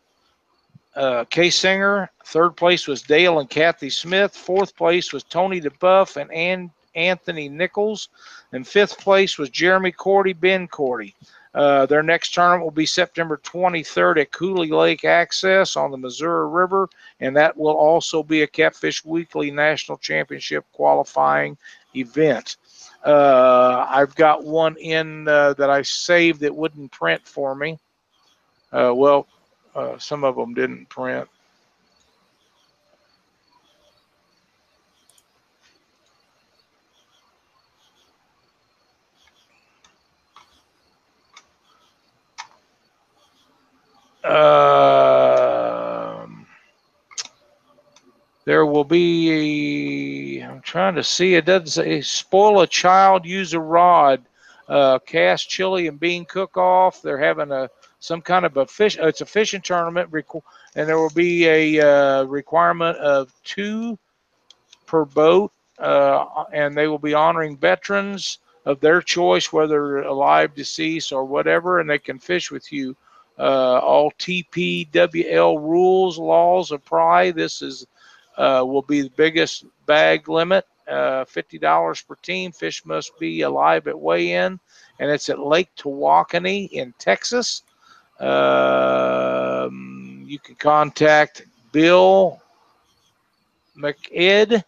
[0.96, 2.10] uh, Singer.
[2.26, 4.34] Third place was Dale and Kathy Smith.
[4.34, 8.08] Fourth place was Tony DeBuff and An- Anthony Nichols.
[8.54, 11.14] And fifth place was Jeremy Cordy, Ben Cordy.
[11.54, 16.48] Uh, their next tournament will be September 23rd at Cooley Lake Access on the Missouri
[16.48, 16.88] River,
[17.20, 21.58] and that will also be a Catfish Weekly National Championship qualifying
[21.96, 22.58] event.
[23.06, 27.80] Uh, I've got one in uh, that I saved that wouldn't print for me.
[28.72, 29.28] Uh, well,
[29.76, 31.28] uh, some of them didn't print.
[44.24, 45.41] Um,
[48.46, 50.40] there will be.
[50.42, 51.36] I'm trying to see.
[51.36, 54.24] It doesn't say spoil a child, use a rod.
[54.68, 57.02] Uh, cast chili and bean cook off.
[57.02, 57.70] They're having a
[58.00, 58.98] some kind of a fish.
[58.98, 60.10] uh, It's a fishing tournament,
[60.76, 63.98] and there will be a uh, requirement of two
[64.88, 71.12] per boat, uh, and they will be honoring veterans of their choice, whether alive, deceased,
[71.12, 72.96] or whatever, and they can fish with you.
[73.40, 77.32] Uh, all TPWL rules, laws apply.
[77.32, 77.88] This is
[78.42, 82.52] uh, will be the biggest bag limit, uh, fifty dollars per team.
[82.52, 84.60] Fish must be alive at weigh-in,
[85.00, 87.62] and it's at Lake Tawakoni in Texas.
[88.20, 89.72] Um,
[90.28, 92.42] you can contact Bill
[93.78, 94.64] McEd,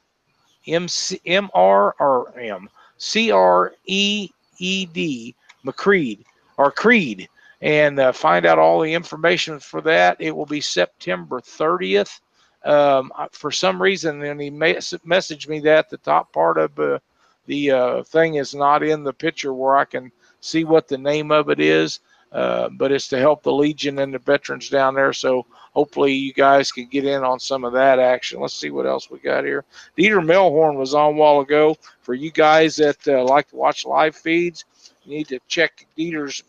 [0.68, 4.30] M C M R or M C R E
[4.60, 5.36] E D
[5.66, 6.20] McCreed
[6.58, 7.28] or Creed,
[7.62, 10.18] and uh, find out all the information for that.
[10.20, 12.20] It will be September 30th.
[12.66, 17.00] Um, for some reason, then he mes- messaged me that the top part of uh,
[17.46, 21.32] the uh, thing is not in the picture where I can see what the name
[21.32, 22.00] of it is.
[22.32, 25.14] Uh, but it's to help the Legion and the veterans down there.
[25.14, 28.40] So hopefully you guys can get in on some of that action.
[28.40, 29.66] Let's see what else we got here.
[29.96, 31.78] Dieter Melhorn was on a while ago.
[32.02, 34.66] For you guys that uh, like to watch live feeds,
[35.06, 36.44] you need to check Dieter's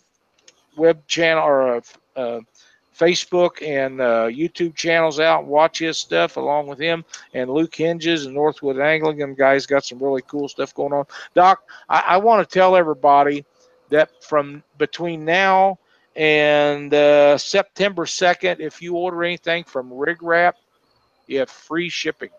[0.75, 1.81] web channel or uh,
[2.17, 2.41] uh,
[2.97, 7.75] Facebook and uh, YouTube channels out and watch his stuff along with him and Luke
[7.75, 9.19] Hinges and Northwood Angling.
[9.19, 11.05] Them guys got some really cool stuff going on.
[11.35, 13.45] Doc, I, I want to tell everybody
[13.91, 15.79] that from between now
[16.17, 20.57] and uh, September 2nd, if you order anything from Rig Wrap,
[21.27, 22.31] you have free shipping.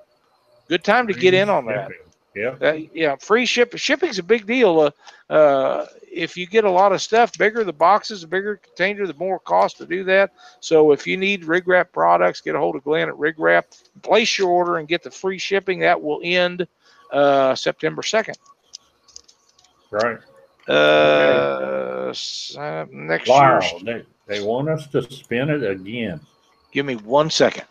[0.68, 1.91] Good time to get in on that.
[2.36, 2.57] Yeah.
[2.62, 3.76] Uh, yeah, free ship.
[3.78, 4.80] Shipping's a big deal.
[4.80, 9.06] Uh, uh, if you get a lot of stuff, bigger the boxes, the bigger container,
[9.07, 10.32] the more cost to do that.
[10.62, 13.68] So if you need Rig Wrap products, get a hold of Glenn at Rig Wrap,
[14.02, 15.80] place your order, and get the free shipping.
[15.80, 16.68] That will end
[17.12, 18.38] uh, September second.
[19.91, 20.20] Right.
[20.68, 22.14] Uh,
[22.57, 23.60] uh, next Wow.
[23.60, 23.62] year.
[23.84, 26.20] They, they want us to spin it again.
[26.72, 27.66] Give me one second.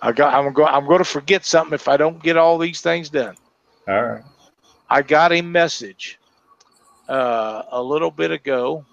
[0.00, 0.34] I got.
[0.34, 0.72] I'm going.
[0.72, 3.36] I'm going to forget something if I don't get all these things done.
[3.86, 4.24] All right.
[4.88, 6.18] I got a message
[7.08, 8.84] uh, a little bit ago,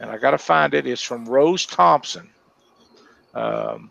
[0.00, 0.86] and I got to find it.
[0.86, 2.28] It's from Rose Thompson.
[3.34, 3.90] Um,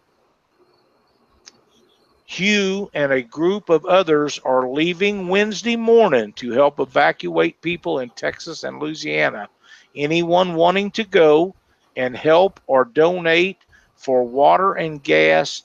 [2.26, 8.10] Hugh and a group of others are leaving Wednesday morning to help evacuate people in
[8.10, 9.48] Texas and Louisiana.
[9.96, 11.56] Anyone wanting to go
[11.96, 13.60] and help or donate
[13.96, 15.64] for water and gas,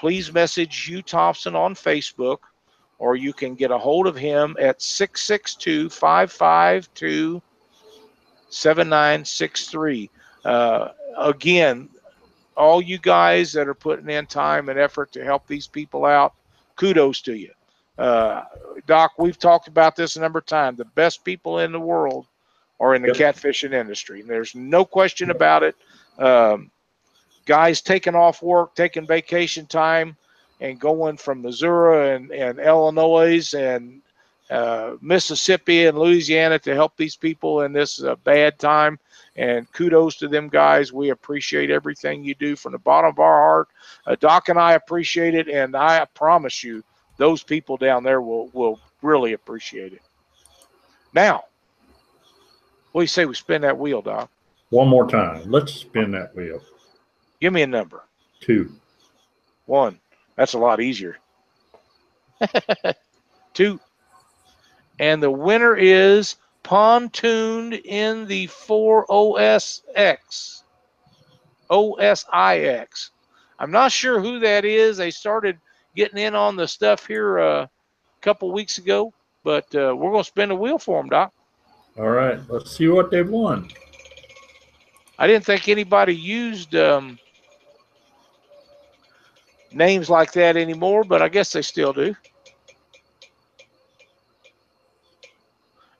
[0.00, 2.38] please message Hugh Thompson on Facebook
[2.98, 7.42] or you can get a hold of him at 662 552
[8.48, 10.10] 7963.
[10.44, 11.88] Uh, Again,
[12.56, 16.34] all you guys that are putting in time and effort to help these people out,
[16.76, 17.50] kudos to you.
[17.98, 18.44] Uh,
[18.86, 20.78] Doc, we've talked about this a number of times.
[20.78, 22.26] The best people in the world
[22.78, 23.16] are in the Yep.
[23.36, 24.22] catfishing industry.
[24.22, 25.76] There's no question about it.
[26.18, 26.70] Um,
[27.46, 30.16] guys taking off work, taking vacation time,
[30.60, 34.02] and going from Missouri and, and Illinois and
[34.50, 38.98] uh, Mississippi and Louisiana to help these people in this uh, bad time.
[39.36, 40.92] And kudos to them guys.
[40.92, 43.68] We appreciate everything you do from the bottom of our heart.
[44.06, 46.82] Uh, Doc and I appreciate it, and I promise you,
[47.16, 50.02] those people down there will will really appreciate it.
[51.14, 51.44] Now,
[52.92, 54.30] what do you say we spin that wheel, Doc?
[54.70, 55.50] One more time.
[55.50, 56.60] Let's spin that wheel.
[57.40, 58.04] Give me a number.
[58.40, 58.72] Two.
[59.66, 59.98] One.
[60.36, 61.18] That's a lot easier.
[63.54, 63.80] Two.
[64.98, 70.62] And the winner is pontooned in the 4OSX.
[71.70, 73.10] OSIX.
[73.58, 74.96] I'm not sure who that is.
[74.96, 75.58] They started
[75.94, 77.70] getting in on the stuff here uh, a
[78.20, 79.12] couple weeks ago,
[79.44, 81.32] but uh, we're going to spin the wheel for them, Doc.
[81.98, 82.40] All right.
[82.48, 83.68] Let's see what they've won.
[85.18, 87.18] I didn't think anybody used um,
[89.72, 92.14] names like that anymore, but I guess they still do.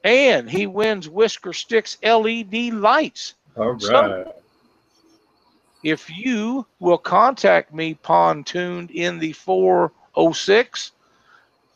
[0.05, 3.35] And he wins Whisker Sticks LED lights.
[3.57, 4.33] All So-
[5.83, 10.93] If you will contact me, pontooned in the 406,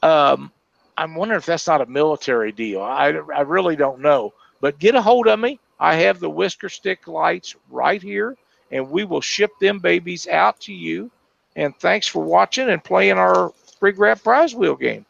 [0.02, 0.52] um,
[0.98, 2.82] I'm wondering if that's not a military deal.
[2.82, 4.34] I, I really don't know.
[4.60, 5.58] But get a hold of me.
[5.80, 8.36] I have the Whisker Stick lights right here,
[8.70, 11.10] and we will ship them babies out to you.
[11.56, 15.06] And thanks for watching and playing our free grab Prize Wheel game.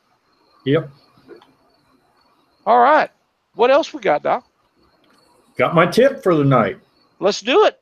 [0.64, 0.90] Yep.
[2.66, 3.10] All right.
[3.54, 4.46] What else we got, Doc?
[5.56, 6.78] Got my tip for the night.
[7.20, 7.80] Let's do it.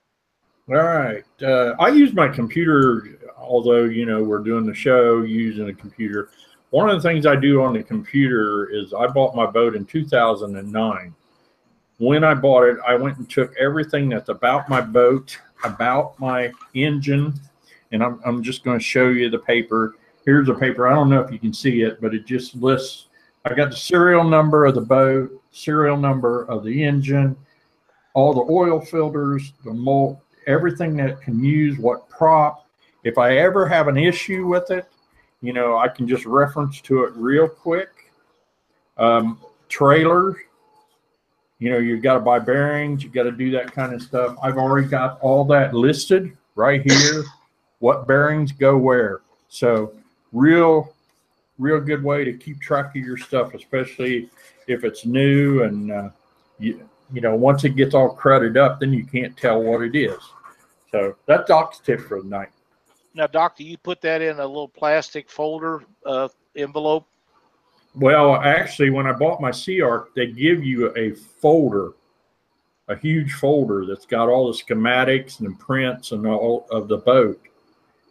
[0.68, 1.24] All right.
[1.42, 6.30] Uh, I use my computer, although, you know, we're doing the show using a computer.
[6.70, 9.84] One of the things I do on the computer is I bought my boat in
[9.84, 11.14] 2009.
[11.98, 16.52] When I bought it, I went and took everything that's about my boat, about my
[16.74, 17.34] engine,
[17.92, 19.96] and I'm, I'm just going to show you the paper.
[20.24, 20.88] Here's a paper.
[20.88, 23.06] I don't know if you can see it, but it just lists.
[23.44, 27.36] I got the serial number of the boat, serial number of the engine,
[28.14, 32.66] all the oil filters, the mold, everything that can use what prop.
[33.04, 34.86] If I ever have an issue with it,
[35.40, 37.88] you know, I can just reference to it real quick.
[38.96, 40.36] Um, trailer,
[41.58, 44.36] you know, you've got to buy bearings, you've got to do that kind of stuff.
[44.42, 47.24] I've already got all that listed right here.
[47.82, 49.22] What bearings go where.
[49.48, 49.92] So,
[50.30, 50.94] real,
[51.58, 54.30] real good way to keep track of your stuff, especially
[54.68, 56.10] if it's new and uh,
[56.60, 59.96] you, you know, once it gets all crowded up, then you can't tell what it
[59.96, 60.20] is.
[60.92, 62.50] So that's Doc's tip for the night.
[63.14, 67.08] Now, Doctor, you put that in a little plastic folder uh, envelope.
[67.96, 71.94] Well, actually, when I bought my SeaArk, they give you a folder,
[72.86, 76.98] a huge folder that's got all the schematics and the prints and all of the
[76.98, 77.40] boat,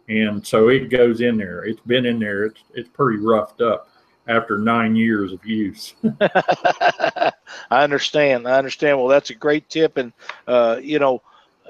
[0.08, 1.64] and so it goes in there.
[1.64, 2.44] It's been in there.
[2.46, 3.88] It's it's pretty roughed up
[4.28, 5.94] after nine years of use.
[6.20, 7.32] I
[7.70, 8.46] understand.
[8.46, 8.98] I understand.
[8.98, 10.12] Well, that's a great tip, and
[10.46, 11.22] uh, you know,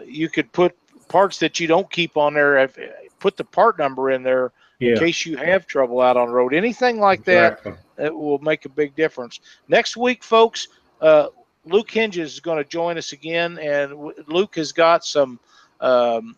[0.05, 0.77] you could put
[1.09, 2.71] parts that you don't keep on there.
[3.19, 6.55] Put the part number in there in case you have trouble out on the road.
[6.55, 8.05] Anything like that exactly.
[8.05, 9.41] it will make a big difference.
[9.69, 10.69] Next week, folks,
[11.01, 11.29] uh,
[11.65, 15.39] Luke Hinges is going to join us again, and w- Luke has got some
[15.81, 16.37] um,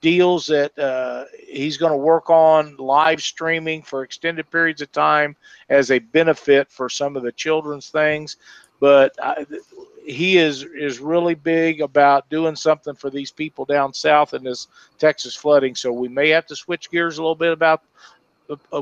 [0.00, 5.36] deals that uh, he's going to work on live streaming for extended periods of time
[5.68, 8.36] as a benefit for some of the children's things.
[8.80, 9.44] But I,
[10.04, 14.68] he is is really big about doing something for these people down south in this
[14.98, 15.74] Texas flooding.
[15.74, 17.82] So we may have to switch gears a little bit about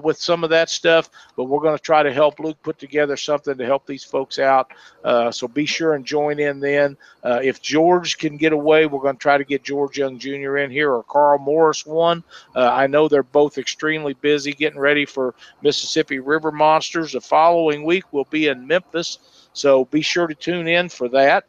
[0.02, 3.16] with some of that stuff but we're going to try to help Luke put together
[3.16, 4.72] something to help these folks out.
[5.04, 6.96] Uh, so be sure and join in then.
[7.22, 10.58] Uh, if George can get away, we're going to try to get George Young Jr.
[10.58, 12.24] in here or Carl Morris one.
[12.56, 17.12] Uh, I know they're both extremely busy getting ready for Mississippi River Monsters.
[17.12, 19.18] The following week we'll be in Memphis,
[19.52, 21.44] so be sure to tune in for that.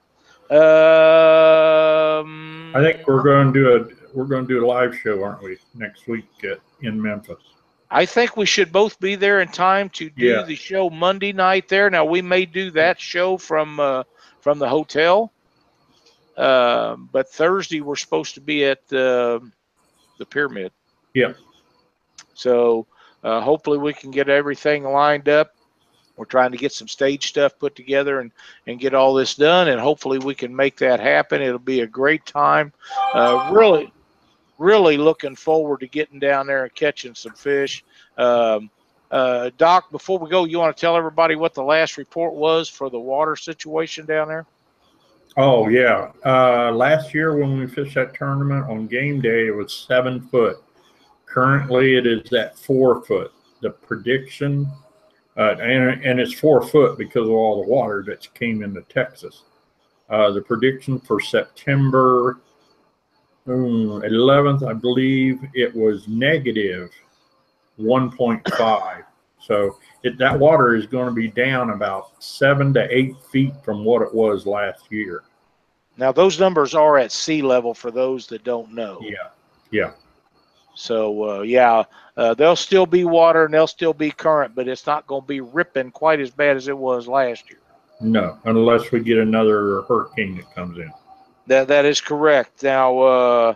[0.51, 0.57] Um,
[2.75, 5.43] I think we're going to do a we're going to do a live show, aren't
[5.43, 7.37] we, next week at, in Memphis?
[7.91, 10.43] I think we should both be there in time to do Yeah.
[10.43, 11.89] the show Monday night there.
[11.89, 14.03] Now we may do that show from uh,
[14.41, 15.31] from the hotel,
[16.37, 19.39] Um but Thursday we're supposed to be at uh,
[20.19, 20.71] the pyramid.
[21.13, 21.33] Yeah.
[22.33, 22.85] So
[23.23, 25.55] uh, hopefully we can get everything lined up.
[26.15, 28.31] We're trying to get some stage stuff put together and
[28.67, 31.41] and get all this done, and hopefully we can make that happen.
[31.41, 32.71] It'll be a great time.
[33.13, 33.91] Uh, really,
[34.59, 37.83] really looking forward to getting down there and catching some fish.
[38.17, 38.69] Um,
[39.09, 42.69] uh, Doc, before we go, you want to tell everybody what the last report was
[42.69, 44.45] for the water situation down there?
[45.37, 46.11] Oh yeah.
[46.25, 50.57] Uh, last year when we fished that tournament on game day, it was seven foot.
[51.25, 53.31] Currently, it is at four foot.
[53.61, 54.67] The prediction,
[55.37, 59.43] uh, and and it's four foot because of all the water that came into Texas.
[60.09, 62.39] Uh, the prediction for September
[63.49, 66.91] um, 11th, I believe it was negative
[67.79, 69.03] 1.5.
[69.39, 73.83] So it, that water is going to be down about seven to eight feet from
[73.83, 75.23] what it was last year.
[75.97, 78.99] Now, those numbers are at sea level for those that don't know.
[79.01, 79.29] Yeah,
[79.71, 79.91] yeah,
[80.73, 81.83] So, uh, yeah,
[82.15, 85.27] uh, there'll still be water and there'll still be current, but it's not going to
[85.27, 87.59] be ripping quite as bad as it was last year.
[87.99, 90.91] no, unless we get another hurricane that comes in.
[91.49, 92.61] That that is correct.
[92.61, 93.55] Now, uh,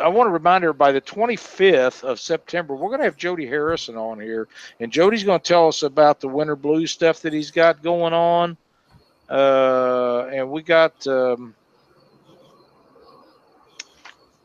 [0.00, 3.96] I want to remind everybody the 25th of September, we're going to have Jody Harrison
[3.96, 4.46] on here,
[4.78, 8.12] and Jody's going to tell us about the winter blues stuff that he's got going
[8.12, 8.56] on.
[9.28, 11.52] Uh, and we got um,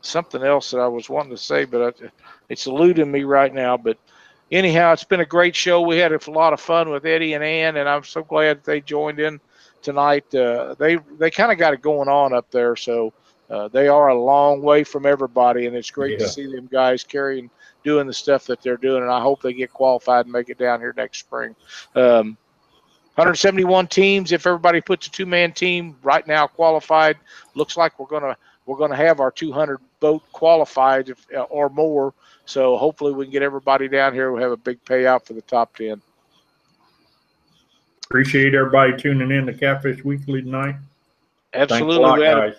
[0.00, 2.10] something else that I was wanting to say, but I,
[2.48, 3.76] it's eluding me right now.
[3.76, 3.96] But
[4.50, 5.82] anyhow, it's been a great show.
[5.82, 8.80] We had a lot of fun with Eddie and Ann, and I'm so glad they
[8.80, 9.40] joined in
[9.84, 10.34] tonight.
[10.34, 13.12] Uh, they they kind of got it going on up there, so
[13.50, 17.04] uh, they are a long way from everybody, and it's great to see them guys
[17.04, 17.50] carrying
[17.84, 19.02] doing the stuff that they're doing.
[19.02, 21.54] And I hope they get qualified and make it down here next spring.
[21.94, 22.36] Um,
[23.16, 24.32] 171 teams.
[24.32, 27.16] If everybody puts a two-man team right now qualified,
[27.54, 28.36] looks like we're gonna
[28.66, 32.12] we're gonna have our 200 boat qualified if, uh, or more.
[32.46, 34.32] So hopefully we can get everybody down here.
[34.32, 36.02] We'll have a big payout for the top 10.
[38.10, 40.76] Appreciate everybody tuning in to Catfish Weekly tonight.
[41.52, 42.56] Absolutely, lot, we had a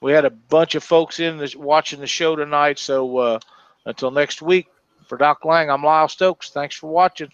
[0.00, 2.78] we had a bunch of folks in this, watching the show tonight.
[2.78, 3.38] So uh,
[3.86, 4.68] until next week,
[5.06, 6.50] for Doc Lang, I'm Lyle Stokes.
[6.50, 7.30] Thanks for watching.